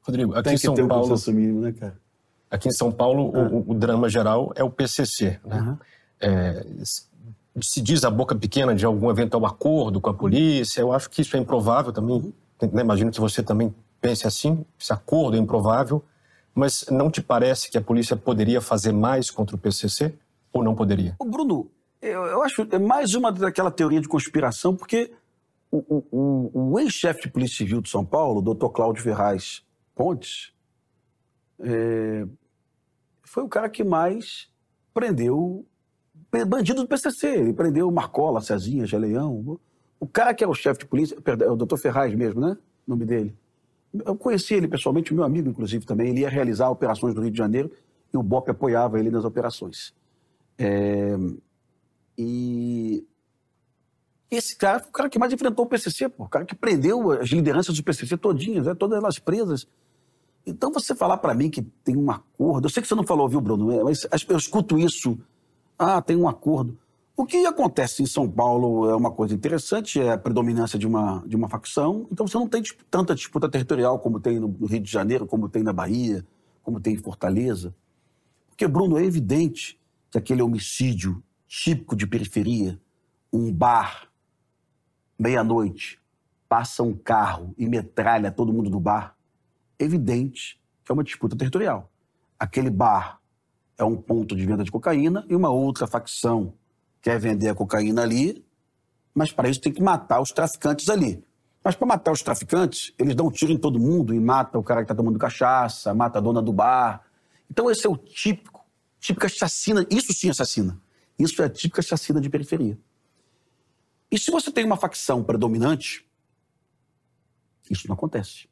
[0.00, 1.08] Rodrigo, aqui tem em que São ter um Paulo.
[1.08, 2.00] consenso mínimo, né, cara?
[2.54, 5.40] Aqui em São Paulo, o, o drama geral é o PCC.
[5.44, 5.56] Né?
[5.58, 5.78] Aham.
[6.20, 6.66] É,
[7.62, 10.80] se diz a boca pequena de algum eventual acordo com a polícia.
[10.80, 12.32] Eu acho que isso é improvável também.
[12.72, 12.80] Né?
[12.80, 14.64] Imagino que você também pense assim.
[14.80, 16.02] Esse acordo é improvável.
[16.54, 20.14] Mas não te parece que a polícia poderia fazer mais contra o PCC?
[20.52, 21.16] Ou não poderia?
[21.18, 21.68] Ô, Bruno,
[22.00, 25.12] eu, eu acho é mais uma daquela teoria de conspiração, porque
[25.72, 29.62] o, o- o- o ex-chefe de Polícia Civil de São Paulo, o doutor Cláudio Ferraz
[29.96, 30.52] Pontes,
[31.60, 32.24] é,
[33.34, 34.48] foi o cara que mais
[34.94, 35.66] prendeu
[36.46, 37.26] bandido do PCC.
[37.26, 39.58] Ele prendeu Marcola, Cezinha, Geleão.
[39.98, 42.56] O cara que é o chefe de polícia, perdão, é o doutor Ferraz mesmo, né?
[42.86, 43.36] O nome dele.
[43.92, 46.10] Eu conheci ele pessoalmente, meu amigo, inclusive, também.
[46.10, 47.72] Ele ia realizar operações no Rio de Janeiro
[48.12, 49.92] e o BOP apoiava ele nas operações.
[50.56, 51.16] É,
[52.16, 53.04] E
[54.30, 56.22] esse cara foi o cara que mais enfrentou o PCC, pô.
[56.22, 58.76] o cara que prendeu as lideranças do PCC todinhas, né?
[58.76, 59.66] todas elas presas.
[60.46, 63.28] Então você falar para mim que tem um acordo, eu sei que você não falou,
[63.28, 65.18] viu, Bruno, É, mas as- eu escuto isso,
[65.78, 66.78] ah, tem um acordo.
[67.16, 71.22] O que acontece em São Paulo é uma coisa interessante, é a predominância de uma,
[71.26, 74.80] de uma facção, então você não tem dis- tanta disputa territorial como tem no Rio
[74.80, 76.26] de Janeiro, como tem na Bahia,
[76.62, 77.74] como tem em Fortaleza.
[78.48, 79.78] Porque, Bruno, é evidente
[80.10, 82.80] que aquele homicídio típico de periferia,
[83.32, 84.08] um bar,
[85.18, 86.00] meia-noite,
[86.48, 89.13] passa um carro e metralha todo mundo do bar,
[89.84, 91.90] evidente que é uma disputa territorial.
[92.38, 93.20] Aquele bar
[93.78, 96.54] é um ponto de venda de cocaína e uma outra facção
[97.00, 98.44] quer vender a cocaína ali,
[99.14, 101.24] mas para isso tem que matar os traficantes ali.
[101.62, 104.62] Mas para matar os traficantes, eles dão um tiro em todo mundo e mata o
[104.62, 107.02] cara que está tomando cachaça, mata a dona do bar.
[107.50, 108.64] Então esse é o típico,
[109.00, 110.78] típica chacina, isso sim é chacina.
[111.18, 112.78] Isso é a típica chacina de periferia.
[114.10, 116.06] E se você tem uma facção predominante,
[117.70, 118.48] isso não acontece.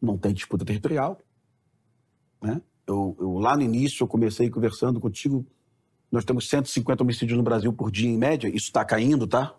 [0.00, 1.20] Não tem disputa territorial.
[2.42, 2.60] Né?
[2.86, 5.46] Eu, eu, lá no início, eu comecei conversando contigo.
[6.10, 8.48] Nós temos 150 homicídios no Brasil por dia, em média.
[8.48, 9.54] Isso está caindo, tá?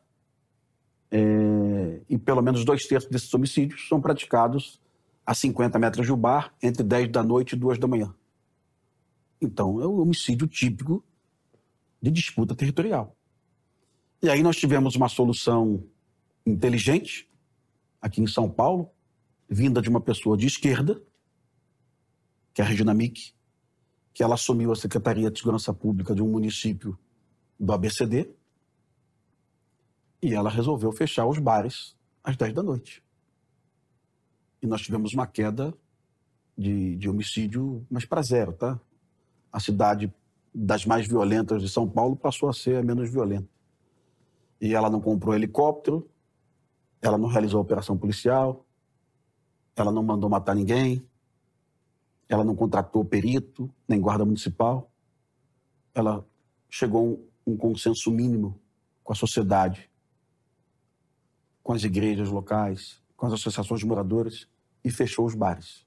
[1.11, 4.79] É, e pelo menos dois terços desses homicídios são praticados
[5.25, 8.13] a 50 metros do bar, entre 10 da noite e 2 da manhã.
[9.41, 11.03] Então, é um homicídio típico
[12.01, 13.15] de disputa territorial.
[14.21, 15.83] E aí nós tivemos uma solução
[16.45, 17.29] inteligente,
[18.01, 18.89] aqui em São Paulo,
[19.49, 21.01] vinda de uma pessoa de esquerda,
[22.53, 23.33] que é a Regina Mick,
[24.13, 26.97] que ela assumiu a Secretaria de Segurança Pública de um município
[27.59, 28.29] do ABCD,
[30.21, 33.03] e ela resolveu fechar os bares às 10 da noite.
[34.61, 35.73] E nós tivemos uma queda
[36.57, 38.79] de, de homicídio, mas para zero, tá?
[39.51, 40.13] A cidade
[40.53, 43.47] das mais violentas de São Paulo passou a ser a menos violenta.
[44.59, 46.09] E ela não comprou helicóptero,
[47.01, 48.65] ela não realizou operação policial,
[49.75, 51.05] ela não mandou matar ninguém,
[52.27, 54.91] ela não contratou perito, nem guarda municipal.
[55.93, 56.23] Ela
[56.69, 58.59] chegou a um, consenso mínimo
[59.03, 59.89] com a sociedade,
[61.63, 64.47] com as igrejas locais, com as associações de moradores
[64.83, 65.85] e fechou os bares.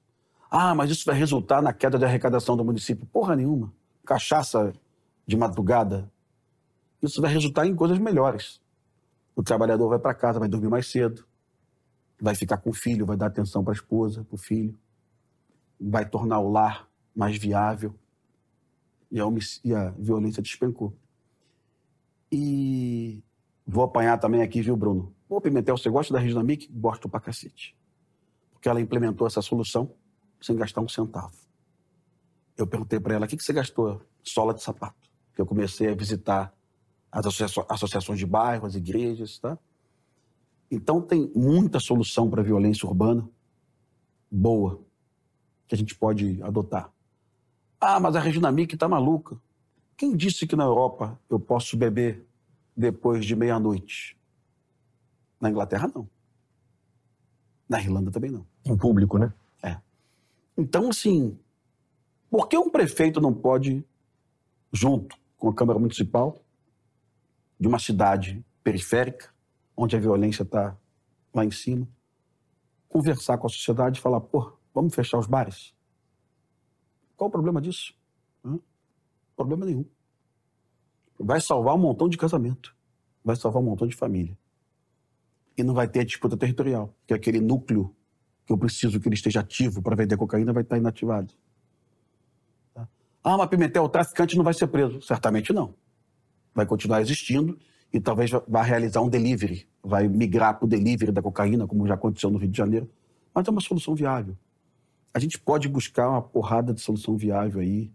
[0.51, 3.07] Ah, mas isso vai resultar na queda de arrecadação do município.
[3.07, 3.73] Porra nenhuma.
[4.05, 4.73] Cachaça
[5.25, 6.11] de madrugada.
[7.01, 8.61] Isso vai resultar em coisas melhores.
[9.35, 11.25] O trabalhador vai para casa, vai dormir mais cedo,
[12.23, 14.79] vai ficar com o filho, vai dar atenção para a esposa, para o filho,
[15.77, 17.93] vai tornar o lar mais viável
[19.11, 19.25] e a,
[19.61, 20.95] e a violência despencou.
[22.31, 23.21] E
[23.67, 25.13] vou apanhar também aqui, viu, Bruno?
[25.27, 26.71] Ô, Pimentel, você gosta da Regina Mick?
[26.71, 27.77] Gosto pra cacete.
[28.53, 29.93] Porque ela implementou essa solução
[30.41, 31.35] sem gastar um centavo.
[32.57, 34.01] Eu perguntei para ela, o que, você gastou?
[34.23, 35.09] Sola de sapato.
[35.27, 36.55] Porque eu comecei a visitar
[37.11, 39.59] as associa associações de bairro, as igrejas, tá?
[40.73, 43.29] Então tem muita solução para a violência urbana
[44.29, 44.81] boa
[45.67, 46.91] que a gente pode adotar.
[47.79, 49.37] Ah, mas a Regina Mick está maluca.
[49.95, 52.25] Quem disse que na Europa eu posso beber
[52.75, 54.17] depois de meia-noite?
[55.39, 56.09] Na Inglaterra, não.
[57.69, 58.45] Na Irlanda também não.
[58.65, 59.31] Em público, né?
[59.61, 59.77] É.
[60.57, 61.37] Então, assim,
[62.31, 63.85] por que um prefeito não pode,
[64.71, 66.41] junto com a Câmara Municipal
[67.59, 69.32] de uma cidade periférica,
[69.75, 70.77] onde a violência está
[71.33, 71.87] lá em cima,
[72.87, 75.73] conversar com a sociedade e falar: pô, vamos fechar os bares?
[77.15, 77.93] Qual o problema disso?
[78.45, 78.59] Hã?
[79.35, 79.85] Problema nenhum.
[81.19, 82.75] Vai salvar um montão de casamento,
[83.23, 84.37] vai salvar um montão de família.
[85.55, 87.95] E não vai ter disputa territorial, que é aquele núcleo
[88.45, 91.33] que eu preciso que ele esteja ativo para vender cocaína vai estar inativado.
[92.73, 92.87] Tá?
[93.23, 95.01] Ah, mas Pimentel, o traficante não vai ser preso.
[95.01, 95.75] Certamente não.
[96.53, 97.57] Vai continuar existindo
[97.93, 101.93] e talvez vá realizar um delivery, vai migrar para o delivery da cocaína, como já
[101.93, 102.89] aconteceu no Rio de Janeiro.
[103.33, 104.35] Mas é uma solução viável.
[105.13, 107.91] A gente pode buscar uma porrada de solução viável aí,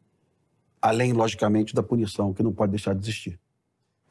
[0.81, 3.41] além, logicamente, da punição, que não pode deixar de existir.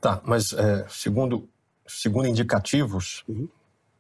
[0.02, 1.48] Tá, mas é, segundo,
[1.88, 3.48] segundo indicativos, uhum.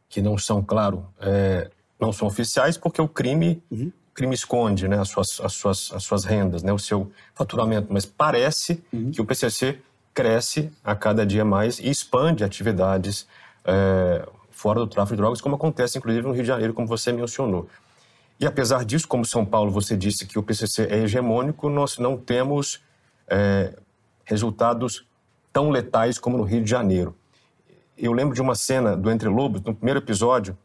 [0.09, 3.91] que não são, claro, é, não são oficiais, porque o crime, uhum.
[4.13, 7.87] crime esconde né, as, suas, as, suas, as suas rendas, né, o seu faturamento.
[7.89, 9.11] Mas parece uhum.
[9.11, 9.79] que o PCC
[10.17, 13.27] cresce a cada dia mais e expande atividades
[13.63, 17.11] é, fora do tráfico de drogas, como acontece inclusive no Rio de Janeiro, como você
[17.11, 17.69] mencionou.
[18.39, 22.17] E apesar disso, como São Paulo você disse que o PCC é hegemônico, nós não
[22.17, 22.81] temos
[23.27, 23.77] é,
[24.25, 25.07] resultados
[25.53, 27.15] tão letais como no Rio de Janeiro.
[27.95, 30.57] Eu lembro de uma cena do Entre Lobos, no primeiro episódio,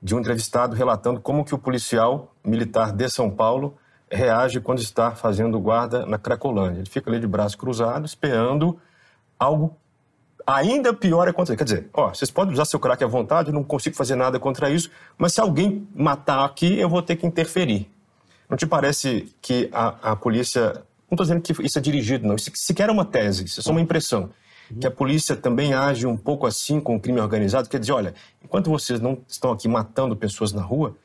[0.00, 3.76] de um entrevistado relatando como que o policial militar de São Paulo
[4.10, 6.80] reage quando está fazendo guarda na Cracolândia.
[6.80, 8.78] Ele fica ali de braço cruzado, esperando
[9.38, 9.76] algo
[10.46, 11.56] ainda pior acontecer.
[11.56, 14.38] Quer dizer, ó, vocês podem usar seu crack à vontade, eu não consigo fazer nada
[14.38, 17.90] contra isso, mas se alguém matar aqui, eu vou ter que interferir.
[18.48, 20.84] Não te parece que a, a polícia.
[21.10, 22.36] Não estou dizendo que isso é dirigido, não.
[22.36, 24.30] Isso sequer é uma tese, isso é só uma impressão.
[24.80, 27.68] Que a polícia também age um pouco assim com o crime organizado.
[27.68, 28.14] Quer dizer, olha,
[28.44, 30.96] enquanto vocês não estão aqui matando pessoas na rua,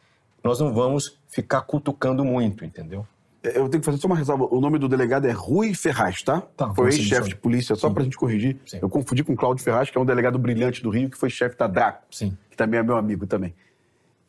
[0.43, 3.05] nós não vamos ficar cutucando muito, entendeu?
[3.43, 4.47] É, eu tenho que fazer só uma ressalva.
[4.51, 6.41] O nome do delegado é Rui Ferraz, tá?
[6.41, 8.59] tá foi ex-chefe de polícia, só para a gente corrigir.
[8.65, 8.79] Sim.
[8.81, 11.29] Eu confundi com o Cláudio Ferraz, que é um delegado brilhante do Rio, que foi
[11.29, 12.37] chefe da Draco, Sim.
[12.49, 13.53] que também é meu amigo também.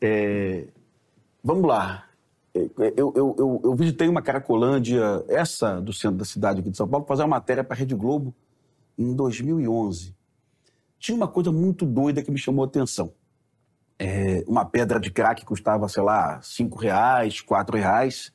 [0.01, 0.65] É...
[1.43, 2.05] Vamos lá.
[2.55, 6.69] É, é, eu, eu, eu, eu, visitei uma Caracolândia, essa do centro da cidade aqui
[6.69, 8.33] de São Paulo, fazer uma matéria para a Rede Globo
[8.97, 10.15] em 2011.
[10.99, 13.11] Tinha uma coisa muito doida que me chamou a atenção
[13.99, 18.31] é, uma pedra de crack custava, sei lá, cinco reais, quatro reais.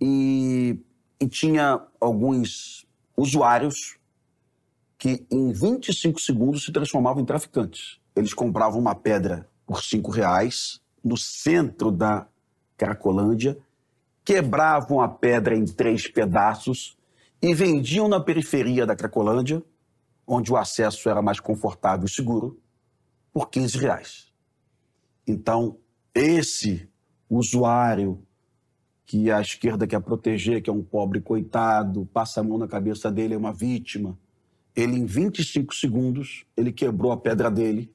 [0.00, 0.78] E,
[1.20, 2.86] e tinha alguns
[3.16, 3.98] usuários
[4.98, 8.00] que em 25 segundos se transformavam em traficantes.
[8.14, 12.26] Eles compravam uma pedra por cinco reais no centro da
[12.76, 13.58] Cracolândia,
[14.24, 16.96] quebravam a pedra em três pedaços
[17.40, 19.62] e vendiam na periferia da Cracolândia,
[20.26, 22.60] onde o acesso era mais confortável e seguro,
[23.32, 24.25] por 15 reais.
[25.26, 25.78] Então,
[26.14, 26.88] esse
[27.28, 28.22] usuário
[29.04, 33.10] que a esquerda quer proteger, que é um pobre coitado, passa a mão na cabeça
[33.10, 34.18] dele, é uma vítima,
[34.74, 37.90] ele, em 25 segundos, ele quebrou a pedra dele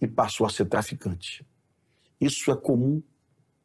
[0.00, 1.46] e passou a ser traficante.
[2.20, 3.02] Isso é comum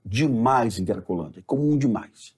[0.05, 2.33] demais em Cracolândia, é comum demais.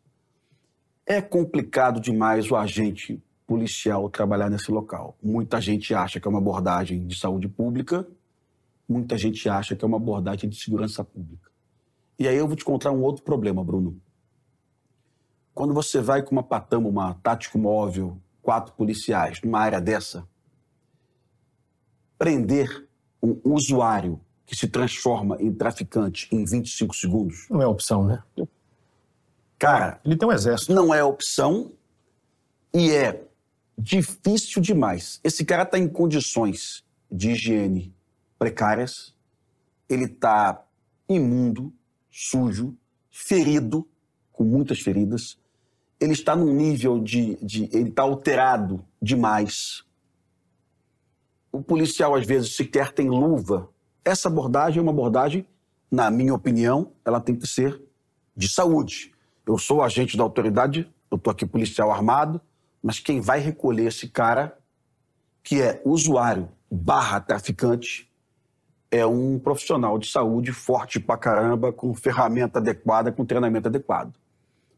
[1.05, 5.17] É complicado demais o agente policial trabalhar nesse local.
[5.21, 8.07] Muita gente acha que é uma abordagem de saúde pública,
[8.91, 11.49] muita gente acha que é uma abordagem de segurança pública.
[12.19, 13.99] E aí eu vou te contar um outro problema, Bruno.
[15.53, 20.27] Quando você vai com uma patama, uma tático móvel, quatro policiais, numa área dessa,
[22.17, 22.87] prender
[23.21, 27.47] um usuário que se transforma em traficante em 25 segundos.
[27.49, 28.21] Não é opção, né?
[29.57, 30.01] Cara.
[30.03, 30.73] Ele tem um exército.
[30.73, 31.71] Não é opção
[32.73, 33.23] e é
[33.77, 35.19] difícil demais.
[35.23, 37.93] Esse cara está em condições de higiene
[38.41, 39.13] precárias,
[39.87, 40.65] ele está
[41.07, 41.71] imundo,
[42.09, 42.75] sujo,
[43.11, 43.87] ferido,
[44.33, 45.37] com muitas feridas,
[45.99, 47.35] ele está num nível de.
[47.35, 49.83] de ele está alterado demais.
[51.51, 53.69] O policial, às vezes, sequer tem luva.
[54.03, 55.45] Essa abordagem é uma abordagem,
[55.91, 57.79] na minha opinião, ela tem que ser
[58.35, 59.13] de saúde.
[59.45, 62.41] Eu sou agente da autoridade, eu estou aqui policial armado,
[62.81, 64.57] mas quem vai recolher esse cara,
[65.43, 68.10] que é usuário barra traficante,
[68.91, 74.13] é um profissional de saúde forte pra caramba, com ferramenta adequada, com treinamento adequado.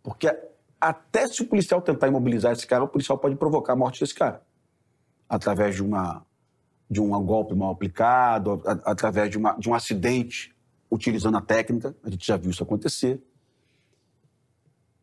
[0.04, 0.32] Porque
[0.80, 4.14] até se o policial tentar imobilizar esse cara, o policial pode provocar a morte desse
[4.14, 4.44] cara.
[5.28, 6.24] Através de, uma,
[6.88, 10.54] de um golpe mal aplicado, a, através de, uma, de um acidente
[10.92, 11.96] utilizando a técnica.
[12.04, 13.20] A gente já viu isso acontecer.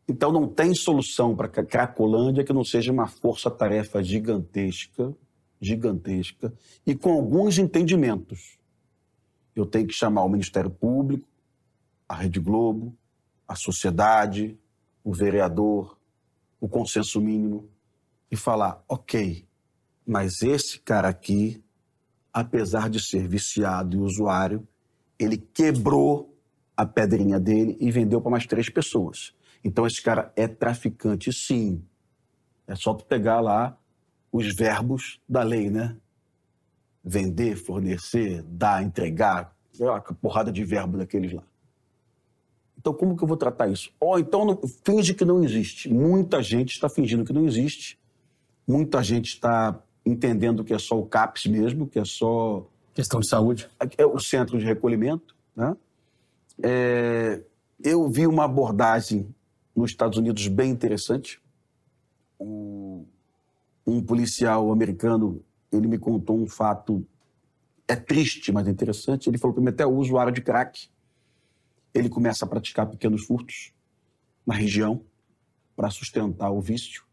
[0.07, 5.13] Então não tem solução para Cracolândia que não seja uma força-tarefa gigantesca,
[5.59, 6.53] gigantesca,
[6.85, 8.60] e com alguns entendimentos
[9.55, 11.27] eu tenho que chamar o Ministério Público,
[12.07, 12.95] a Rede Globo,
[13.47, 14.57] a sociedade,
[15.03, 15.97] o vereador,
[16.59, 17.69] o consenso mínimo,
[18.29, 19.45] e falar: ok,
[20.05, 21.63] mas esse cara aqui,
[22.33, 24.67] apesar de ser viciado e usuário,
[25.19, 26.35] ele quebrou
[26.75, 29.33] a pedrinha dele e vendeu para mais três pessoas.
[29.63, 31.83] Então esse cara é traficante, sim.
[32.65, 33.77] É só tu pegar lá
[34.31, 35.97] os verbos da lei, né?
[37.03, 41.43] Vender, fornecer, dar, entregar, é uma porrada de verbo daqueles lá.
[42.77, 43.91] Então, como que eu vou tratar isso?
[43.99, 45.91] Ó, oh, então não, finge que não existe.
[45.91, 47.99] Muita gente está fingindo que não existe.
[48.67, 52.67] Muita gente está entendendo que é só o CAPS mesmo, que é só.
[52.93, 53.69] Questão de saúde.
[53.97, 55.35] É o centro de recolhimento.
[55.55, 55.77] Né?
[56.61, 57.41] É,
[57.83, 59.33] eu vi uma abordagem
[59.75, 61.39] nos Estados Unidos bem interessante.
[62.39, 63.05] Um
[64.05, 67.05] policial americano ele me contou um fato
[67.87, 69.29] é triste, mas interessante.
[69.29, 70.89] Ele falou que até o usuário de crack
[71.93, 73.73] ele começa a praticar pequenos furtos
[74.45, 75.03] na região
[75.75, 77.03] para sustentar o vício.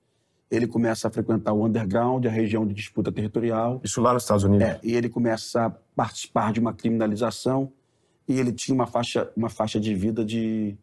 [0.51, 3.80] Ele começa a frequentar o underground, a região de disputa territorial.
[3.85, 4.66] Isso lá nos Estados Unidos?
[4.66, 7.72] É, e ele começa a participar de uma criminalização
[8.26, 10.76] e ele tinha uma faixa, uma faixa de vida de,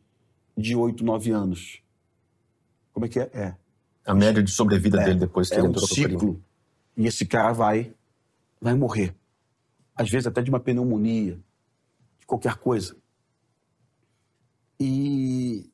[0.58, 1.82] de 8, 9 anos.
[2.94, 3.30] Como é que é?
[3.34, 3.56] É.
[4.06, 6.44] A média de sobrevida é, dele depois que é ele entrou um ciclo.
[6.98, 7.94] E esse cara vai,
[8.60, 9.16] vai morrer.
[9.96, 11.40] Às vezes até de uma pneumonia,
[12.20, 12.96] de qualquer coisa.
[14.80, 15.70] E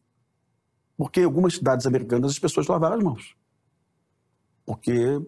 [1.01, 3.35] porque em algumas cidades americanas as pessoas lavaram as mãos.
[4.63, 5.19] Porque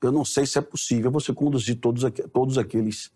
[0.00, 3.10] eu não sei se é possível você conduzir todos, todos aqueles.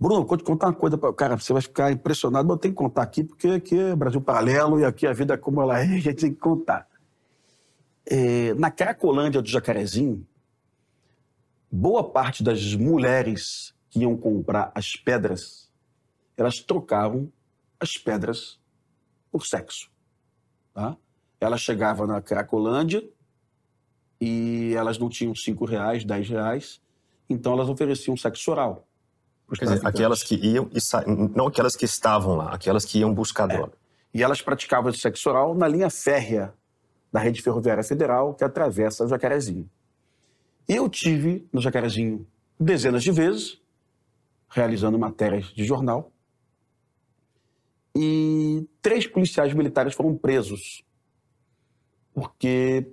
[0.00, 1.12] Bruno, vou te contar uma coisa, pra...
[1.12, 4.20] cara, você vai ficar impressionado, mas eu tenho que contar aqui, porque aqui é Brasil
[4.20, 6.88] Paralelo e aqui a vida é como ela é, a gente tem que contar.
[8.06, 10.26] É, na Cracolândia do Jacarezinho,
[11.70, 15.70] boa parte das mulheres que iam comprar as pedras,
[16.36, 17.32] elas trocavam
[17.80, 18.58] as pedras
[19.30, 19.90] por sexo.
[20.72, 20.96] Tá?
[21.40, 23.02] Ela chegava na Cracolândia
[24.20, 26.80] e elas não tinham cinco reais, dez reais,
[27.28, 28.86] então elas ofereciam sexo oral.
[29.54, 31.04] Quer dizer, aquelas que iam e sa...
[31.06, 33.72] não aquelas que estavam lá, aquelas que iam buscar droga.
[33.74, 34.18] É.
[34.18, 36.52] E elas praticavam sexo oral na linha férrea
[37.12, 39.70] da rede ferroviária federal que atravessa o Jacarezinho.
[40.68, 42.26] Eu tive no Jacarezinho
[42.58, 43.60] dezenas de vezes,
[44.48, 46.12] realizando matérias de jornal,
[47.94, 50.84] e três policiais militares foram presos
[52.12, 52.92] porque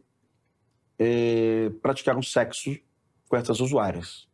[0.99, 2.77] é, praticaram sexo
[3.29, 4.27] com essas usuárias.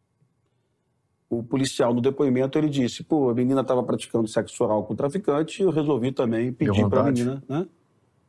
[1.30, 4.98] O policial, no depoimento, ele disse: pô, a menina estava praticando sexo oral com o
[4.98, 7.68] traficante e eu resolvi também pedir para a menina né,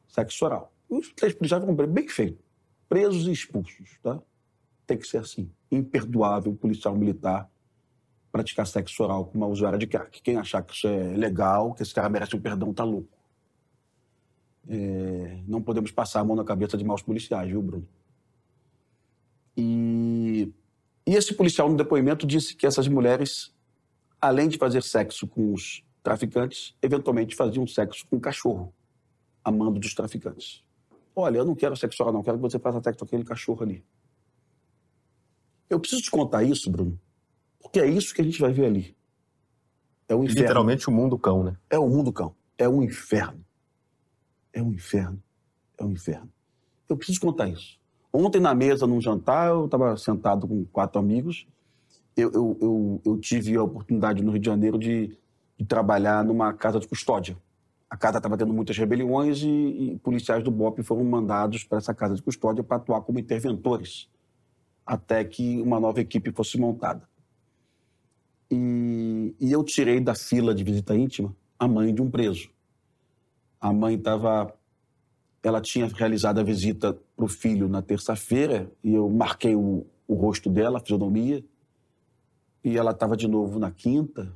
[0.07, 0.70] sexo oral.
[0.89, 2.45] Os três policiais foram bem feito,
[2.89, 3.99] presos e expulsos.
[4.03, 4.20] Tá?
[4.91, 5.49] Tem que ser assim.
[5.71, 7.49] Imperdoável policial militar
[8.33, 10.21] praticar sexo oral com uma usuária de crack.
[10.21, 13.17] Quem achar que isso é legal, que esse cara merece um perdão, tá louco.
[14.69, 17.87] É, não podemos passar a mão na cabeça de maus policiais, viu, Bruno?
[19.57, 20.53] E,
[21.07, 23.55] e esse policial, no depoimento, disse que essas mulheres,
[24.21, 28.75] além de fazer sexo com os traficantes, eventualmente faziam sexo com o cachorro,
[29.45, 30.65] amando dos traficantes.
[31.15, 33.62] Olha, eu não quero sexo oral, não, quero que você faça sexo com aquele cachorro
[33.62, 33.85] ali.
[35.71, 36.99] Eu preciso te contar isso, Bruno,
[37.63, 38.97] porque é isso que a gente vai ver ali.
[40.09, 40.41] É o inferno.
[40.41, 41.57] Literalmente o mundo cão, né?
[41.71, 42.35] É o mundo cão.
[42.59, 43.45] É um inferno.
[44.53, 45.23] É um inferno.
[45.79, 46.29] É um inferno.
[46.89, 47.79] Eu preciso contar isso.
[48.13, 51.47] Ontem, na mesa, num jantar, eu estava sentado com quatro amigos.
[52.17, 55.17] Eu, eu, eu, eu, tive a oportunidade no Rio de Janeiro de,
[55.57, 57.37] de trabalhar numa casa de custódia.
[57.89, 61.95] A casa estava tendo muitas rebeliões e, e policiais do BOP foram mandados para essa
[61.95, 64.09] casa de custódia para atuar como interventores
[64.91, 67.09] até que uma nova equipe fosse montada.
[68.51, 72.51] E, e eu tirei da fila de visita íntima a mãe de um preso.
[73.61, 74.53] A mãe estava.
[75.45, 80.15] Ela tinha realizado a visita para o filho na terça-feira e eu marquei o, o
[80.15, 81.45] rosto dela, a fisionomia,
[82.65, 84.35] e ela estava de novo na quinta.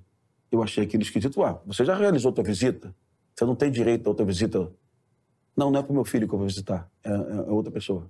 [0.52, 1.40] Eu achei aquilo esquisito.
[1.40, 2.94] Ué, você já realizou a tua visita?
[3.34, 4.72] Você não tem direito a outra visita?
[5.56, 8.08] Não, não é para o meu filho que eu vou visitar, é, é outra pessoa.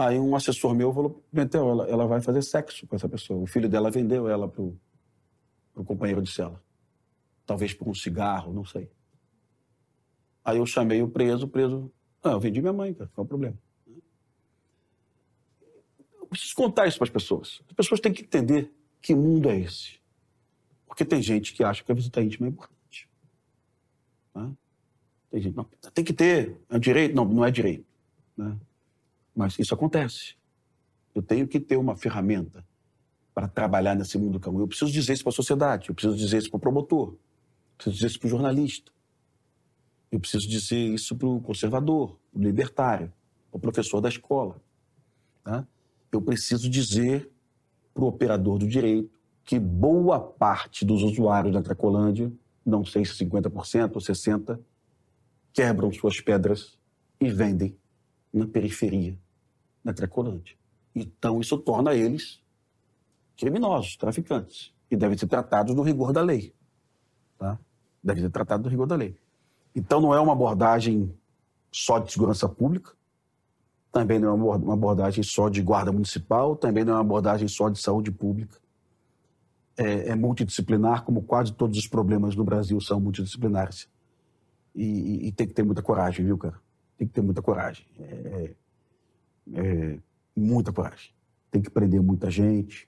[0.00, 3.38] Aí um assessor meu falou, Pentel, ela, ela vai fazer sexo com essa pessoa.
[3.38, 4.74] O filho dela vendeu ela pro,
[5.74, 6.58] pro companheiro de cela.
[7.44, 8.90] Talvez por um cigarro, não sei.
[10.42, 11.92] Aí eu chamei o preso, o preso...
[12.24, 13.58] Ah, eu vendi minha mãe, cara, qual é o problema?
[16.18, 17.60] Eu preciso contar isso para as pessoas.
[17.68, 18.72] As pessoas têm que entender
[19.02, 20.00] que mundo é esse.
[20.86, 23.06] Porque tem gente que acha que a visita íntima é importante.
[24.32, 24.50] Tá?
[25.30, 27.14] Tem gente, não, tem que ter, é um direito?
[27.14, 27.84] Não, não é direito.
[28.34, 28.56] Né?
[29.34, 30.34] Mas isso acontece.
[31.14, 32.64] Eu tenho que ter uma ferramenta
[33.34, 34.58] para trabalhar nesse mundo do cão.
[34.58, 37.18] Eu preciso dizer isso para a sociedade, eu preciso dizer isso para o promotor, eu
[37.76, 38.92] preciso dizer isso para o jornalista,
[40.10, 43.12] eu preciso dizer isso para o conservador, o libertário,
[43.52, 44.60] o professor da escola.
[45.42, 45.66] Tá?
[46.12, 47.30] Eu preciso dizer
[47.94, 49.10] para o operador do direito
[49.44, 52.32] que boa parte dos usuários da Cracolândia,
[52.64, 54.58] não sei se 50% ou 60%,
[55.52, 56.78] quebram suas pedras
[57.20, 57.76] e vendem
[58.32, 59.18] na periferia
[59.84, 60.56] da Cracolândia.
[60.94, 62.42] Então, isso torna eles
[63.36, 66.54] criminosos, traficantes, e devem ser tratados no rigor da lei.
[67.38, 67.58] Tá?
[68.02, 69.16] Devem ser tratados no rigor da lei.
[69.74, 71.14] Então, não é uma abordagem
[71.72, 72.92] só de segurança pública,
[73.92, 77.68] também não é uma abordagem só de guarda municipal, também não é uma abordagem só
[77.68, 78.56] de saúde pública.
[79.76, 83.88] É, é multidisciplinar, como quase todos os problemas no Brasil são multidisciplinares.
[84.74, 86.60] E, e, e, tem que ter muita coragem, viu, cara?
[87.00, 87.86] Tem que ter muita coragem.
[87.98, 88.50] É,
[89.54, 89.98] é,
[90.36, 91.14] muita coragem.
[91.50, 92.86] Tem que prender muita gente,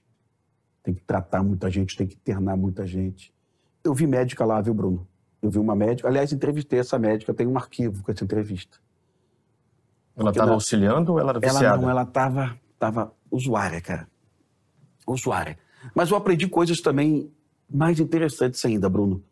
[0.83, 3.33] tem que tratar muita gente, tem que internar muita gente.
[3.83, 5.07] Eu vi médica lá, viu, Bruno?
[5.41, 8.77] Eu vi uma médica, aliás, entrevistei essa médica, tem um arquivo com essa entrevista.
[10.15, 11.65] Ela estava auxiliando ou ela era viciada?
[11.65, 14.07] Ela não, ela estava tava usuária, cara.
[15.07, 15.57] Usuária.
[15.95, 17.33] Mas eu aprendi coisas também
[17.67, 19.23] mais interessantes ainda, Bruno.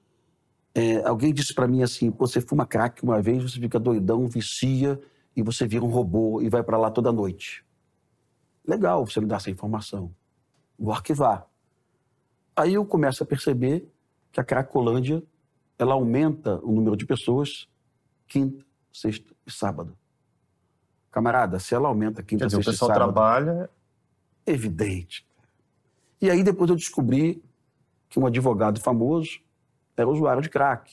[0.73, 4.99] É, alguém disse para mim assim: você fuma crack uma vez, você fica doidão, vicia
[5.35, 7.65] e você vira um robô e vai para lá toda noite.
[8.65, 10.13] Legal você me dar essa informação.
[10.77, 11.47] Vou arquivar.
[12.55, 13.89] Aí eu começo a perceber
[14.31, 15.23] que a Cracolândia
[15.77, 17.67] ela aumenta o número de pessoas
[18.27, 19.97] quinta, sexta e sábado.
[21.11, 23.13] Camarada, se ela aumenta quinta, Quer dizer, sexta o pessoal e sábado...
[23.13, 23.69] trabalha...
[24.45, 25.27] Evidente.
[26.21, 27.43] E aí depois eu descobri
[28.09, 29.39] que um advogado famoso
[29.95, 30.91] era usuário de crack.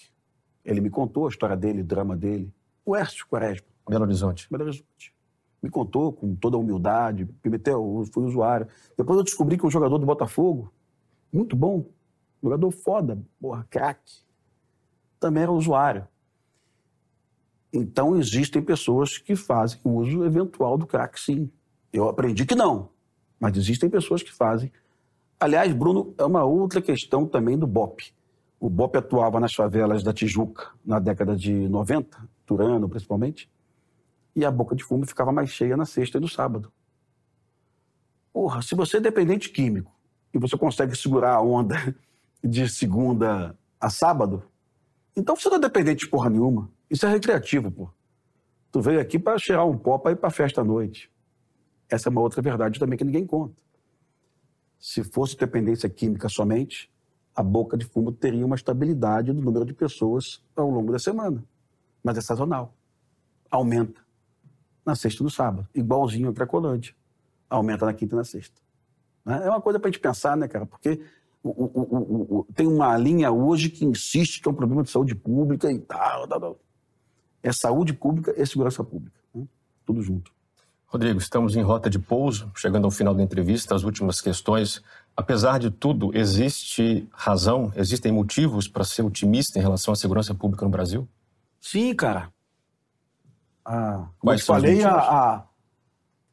[0.65, 2.53] Ele me contou a história dele, o drama dele.
[2.85, 3.67] O Ércio Quaresma.
[3.89, 4.47] Belo Horizonte.
[4.51, 5.15] Belo Horizonte.
[5.63, 7.25] Me contou com toda a humildade.
[7.43, 8.69] Pimentel, fui usuário.
[8.97, 10.73] Depois eu descobri que um jogador do Botafogo,
[11.33, 11.87] muito bom,
[12.43, 14.29] jogador foda, porra, craque
[15.19, 16.07] também era usuário.
[17.73, 21.51] Então, existem pessoas que fazem uso eventual do crack, sim.
[21.93, 22.91] Eu aprendi que não,
[23.39, 24.73] mas existem pessoas que fazem.
[25.39, 28.15] Aliás, Bruno, é uma outra questão também do BOP.
[28.61, 33.51] O BOP atuava nas favelas da Tijuca na década de 90, Turano principalmente,
[34.35, 36.73] e a boca de fumo ficava mais cheia na sexta e no sábado.
[38.33, 39.93] Porra, se você é dependente químico
[40.33, 41.77] e você consegue segurar a onda
[42.43, 44.43] de segunda a sábado,
[45.17, 46.71] então você não é dependente de porra nenhuma.
[46.91, 47.91] Isso é recreativo, pô.
[48.71, 51.11] Tu veio aqui para cheirar um pó para ir para festa à noite.
[51.89, 53.63] Essa é uma outra verdade também que ninguém conta.
[54.79, 56.91] Se fosse dependência química somente,
[57.39, 61.45] a boca de fumo teria uma estabilidade do número de pessoas ao longo da semana.
[62.03, 62.75] Mas é sazonal.
[63.49, 64.01] Aumenta
[64.85, 66.97] na sexta e no sábado, igualzinho a Cracolândia.
[67.49, 68.61] Aumenta na quinta e na sexta.
[69.25, 69.41] Né?
[69.45, 70.67] É uma coisa para a gente pensar, né, cara?
[70.67, 71.01] Porque
[71.41, 75.15] o, o, o, tem uma linha hoje que insiste que é um problema de saúde
[75.15, 76.27] pública e tal.
[76.27, 76.61] tal, tal.
[77.41, 79.17] É saúde pública e segurança pública.
[79.33, 79.47] Né?
[79.87, 80.33] Tudo junto.
[80.91, 84.83] Rodrigo, estamos em rota de pouso, chegando ao final da entrevista, as últimas questões.
[85.19, 90.65] Apesar de tudo, existe razão, existem motivos para ser otimista em relação à segurança pública
[90.65, 91.09] no Brasil?
[91.61, 92.33] Sim, cara.
[93.65, 95.47] Ah, como eu falei, a, a,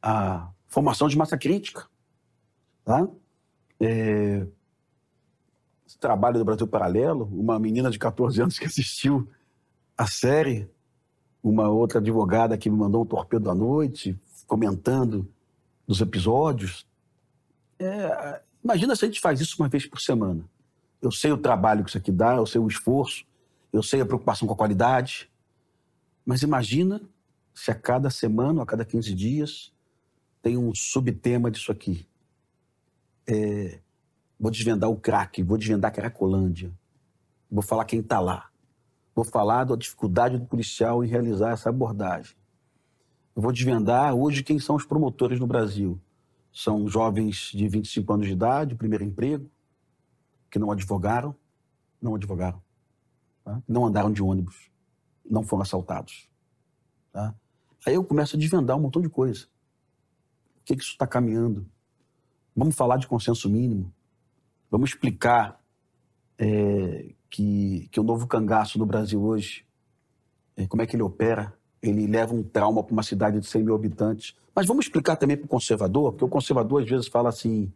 [0.03, 1.87] a, formação de massa crítica.
[2.83, 3.07] Tá?
[3.79, 4.45] É,
[5.87, 9.27] esse trabalho do Brasil Paralelo, uma menina de 14 anos que assistiu
[9.97, 10.69] a série,
[11.41, 15.27] uma outra advogada que me mandou um torpedo à noite, comentando
[15.87, 16.85] dos episódios.
[17.79, 20.43] É, imagina se a gente faz isso uma vez por semana.
[21.01, 23.23] Eu sei o trabalho que isso aqui dá, eu sei o esforço,
[23.71, 25.31] eu sei a preocupação com a qualidade,
[26.25, 27.01] mas imagina
[27.53, 29.71] se a cada semana, a cada 15 dias,
[30.41, 32.05] tem um subtema disso aqui.
[33.25, 33.79] É,
[34.39, 36.71] Vou desvendar o crack, vou desvendar a Cracolândia.
[37.49, 38.49] Vou falar quem está lá.
[39.15, 42.35] Vou falar da dificuldade do policial em realizar essa abordagem.
[43.33, 45.99] Vou desvendar hoje quem são os promotores no Brasil.
[46.55, 49.51] São jovens de 25 anos de idade, primeiro emprego,
[50.49, 51.35] que não advogaram,
[52.01, 52.63] não advogaram,
[53.43, 53.61] tá?
[53.67, 54.71] não andaram de ônibus,
[55.29, 56.29] não foram assaltados.
[57.11, 57.35] Tá?
[57.85, 59.47] Aí eu começo a desvendar um montão de coisa.
[60.61, 61.69] O que, que isso está caminhando?
[62.55, 63.93] Vamos falar de consenso mínimo.
[64.71, 65.61] Vamos explicar
[66.37, 69.67] é, que, que o novo cangaço no Brasil hoje,
[70.55, 71.53] é, como é que ele opera?
[71.87, 74.35] Ele leva um trauma para uma cidade de 100 mil habitantes.
[74.55, 77.71] Mas vamos explicar também para o conservador, porque o conservador às vezes fala assim: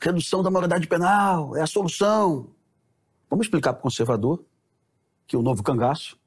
[0.00, 2.48] redução da moralidade penal é a solução.
[3.30, 4.42] Vamos explicar para o conservador
[5.26, 6.18] que o novo cangaço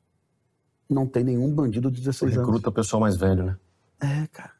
[0.90, 2.46] não tem nenhum bandido de 16 anos.
[2.46, 3.58] Recruta o pessoal mais velho, né?
[4.00, 4.52] É, cara.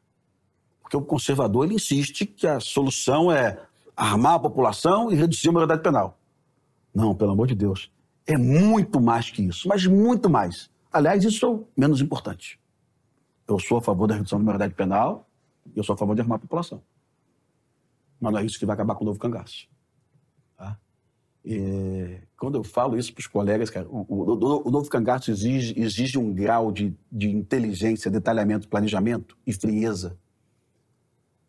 [0.80, 3.60] Porque o conservador ele insiste que a solução é
[3.96, 6.18] armar a população e reduzir a moralidade penal.
[6.94, 7.90] Não, pelo amor de Deus.
[8.26, 10.70] É muito mais que isso, mas muito mais.
[10.92, 12.60] Aliás, isso é o menos importante.
[13.52, 15.28] Eu sou a favor da redução da moralidade penal,
[15.76, 16.82] Eu sou a favor de armar a população.
[18.20, 19.68] Mas não é isso que vai acabar com o novo cangaço.
[20.56, 20.78] Tá?
[21.44, 25.78] E, quando eu falo isso para os colegas, cara, o, o, o, novo cangaço exige,
[25.78, 30.16] exige um grau de, de inteligência, detalhamento, planejamento e frieza.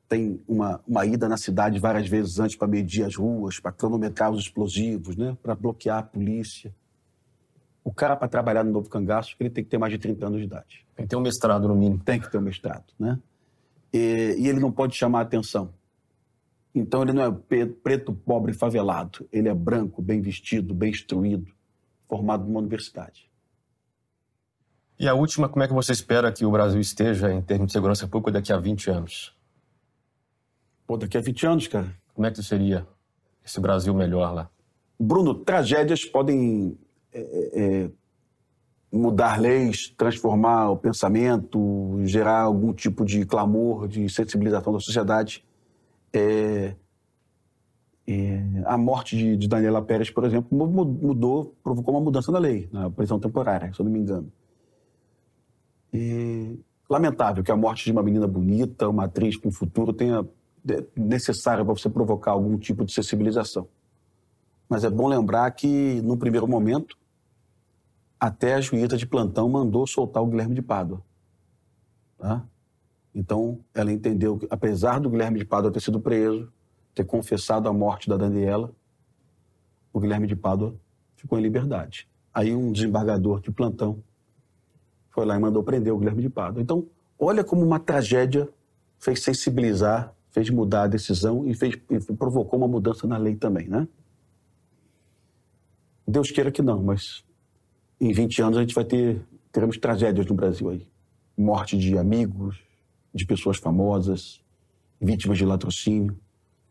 [0.09, 4.31] Tem uma, uma ida na cidade várias vezes antes para medir as ruas, para cronometrar
[4.31, 5.37] os explosivos, né?
[5.41, 6.75] para bloquear a polícia.
[7.83, 10.39] O cara, para trabalhar no novo cangaço, ele tem que ter mais de 30 anos
[10.39, 10.82] de idade.
[10.95, 11.99] Tem que ter um mestrado, no mínimo.
[12.03, 12.85] Tem que ter um mestrado.
[12.99, 13.19] Né?
[13.91, 15.73] E, e ele não pode chamar a atenção
[16.73, 19.27] então ele não é preto, pobre, favelado.
[19.31, 21.51] Ele é branco, bem vestido, bem instruído,
[22.09, 23.29] formado numa universidade.
[24.97, 27.73] E a última, como é que você espera que o Brasil esteja em termos de
[27.73, 29.35] segurança pública daqui a 20 anos?
[30.87, 31.93] Pô, daqui a 20 anos, cara.
[32.13, 32.87] Como é que seria
[33.45, 34.49] esse Brasil melhor lá?
[34.99, 36.77] Bruno, tragédias podem
[37.11, 37.91] é, é, é
[38.93, 45.43] mudar leis, transformar o pensamento, gerar algum tipo de clamor, de sensibilização da sociedade
[46.13, 46.75] é,
[48.05, 52.69] é, a morte de, de, Daniela Pérez, por exemplo, mudou, provocou uma mudança na lei,
[52.71, 54.31] na prisão temporária, se eu não me engano.
[56.87, 60.23] Lamentável que a morte de uma menina bonita, uma atriz com futuro, tenha
[60.69, 63.67] é, necessária para você provocar algum tipo de sensibilização.
[64.69, 66.95] Mas é bom lembrar que, no primeiro momento,
[68.23, 71.03] até a juíza de plantão mandou soltar o Guilherme de Pádua.
[72.17, 72.47] Tá?
[73.13, 76.49] Então, ela entendeu que, apesar do Guilherme de Pádua ter sido preso,
[76.95, 78.71] ter confessado a morte da Daniela,
[79.91, 80.73] o Guilherme de Pádua
[81.17, 82.07] ficou em liberdade.
[82.33, 84.01] Aí um desembargador de plantão
[85.09, 86.61] foi lá e mandou prender o Guilherme de Pádua.
[86.61, 86.87] Então,
[87.19, 88.47] olha como uma tragédia
[88.99, 93.67] fez sensibilizar, fez mudar a decisão e, fez, e provocou uma mudança na lei também,
[93.67, 93.85] né?
[96.07, 97.25] Deus queira que não, mas
[98.03, 100.85] em 20 anos a gente vai ter teremos tragédias no Brasil aí.
[101.37, 102.59] Morte de amigos,
[103.13, 104.43] de pessoas famosas,
[104.99, 106.19] vítimas de latrocínio,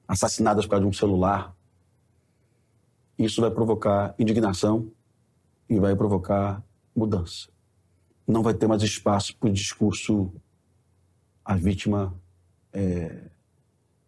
[0.07, 1.57] assassinadas por causa de um celular.
[3.19, 4.91] Isso vai provocar indignação
[5.71, 6.63] e vai provocar
[6.95, 7.49] mudança.
[8.27, 10.31] Não vai ter mais espaço para o discurso
[11.43, 12.15] a vítima
[12.75, 13.31] é,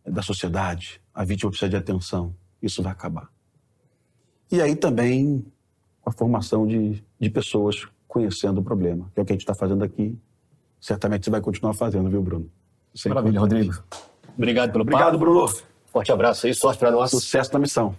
[0.05, 2.35] da sociedade, a vítima precisa de atenção.
[2.61, 3.33] Isso vai acabar.
[4.51, 5.45] E aí também
[6.05, 9.55] a formação de, de pessoas conhecendo o problema, que é o que a gente está
[9.55, 10.17] fazendo aqui
[10.85, 12.47] certamente você vai continuar fazendo, viu, Bruno?
[12.95, 13.73] Sem Maravilha, Rodrigo.
[14.37, 15.19] Obrigado pelo Obrigado, papo.
[15.19, 15.51] Bruno.
[15.87, 17.11] Forte abraço aí, sorte para nós.
[17.11, 17.97] Sucesso na missão.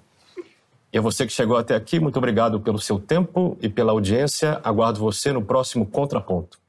[0.93, 4.61] E a você que chegou até aqui, muito obrigado pelo seu tempo e pela audiência.
[4.63, 6.59] Aguardo você no próximo Contraponto.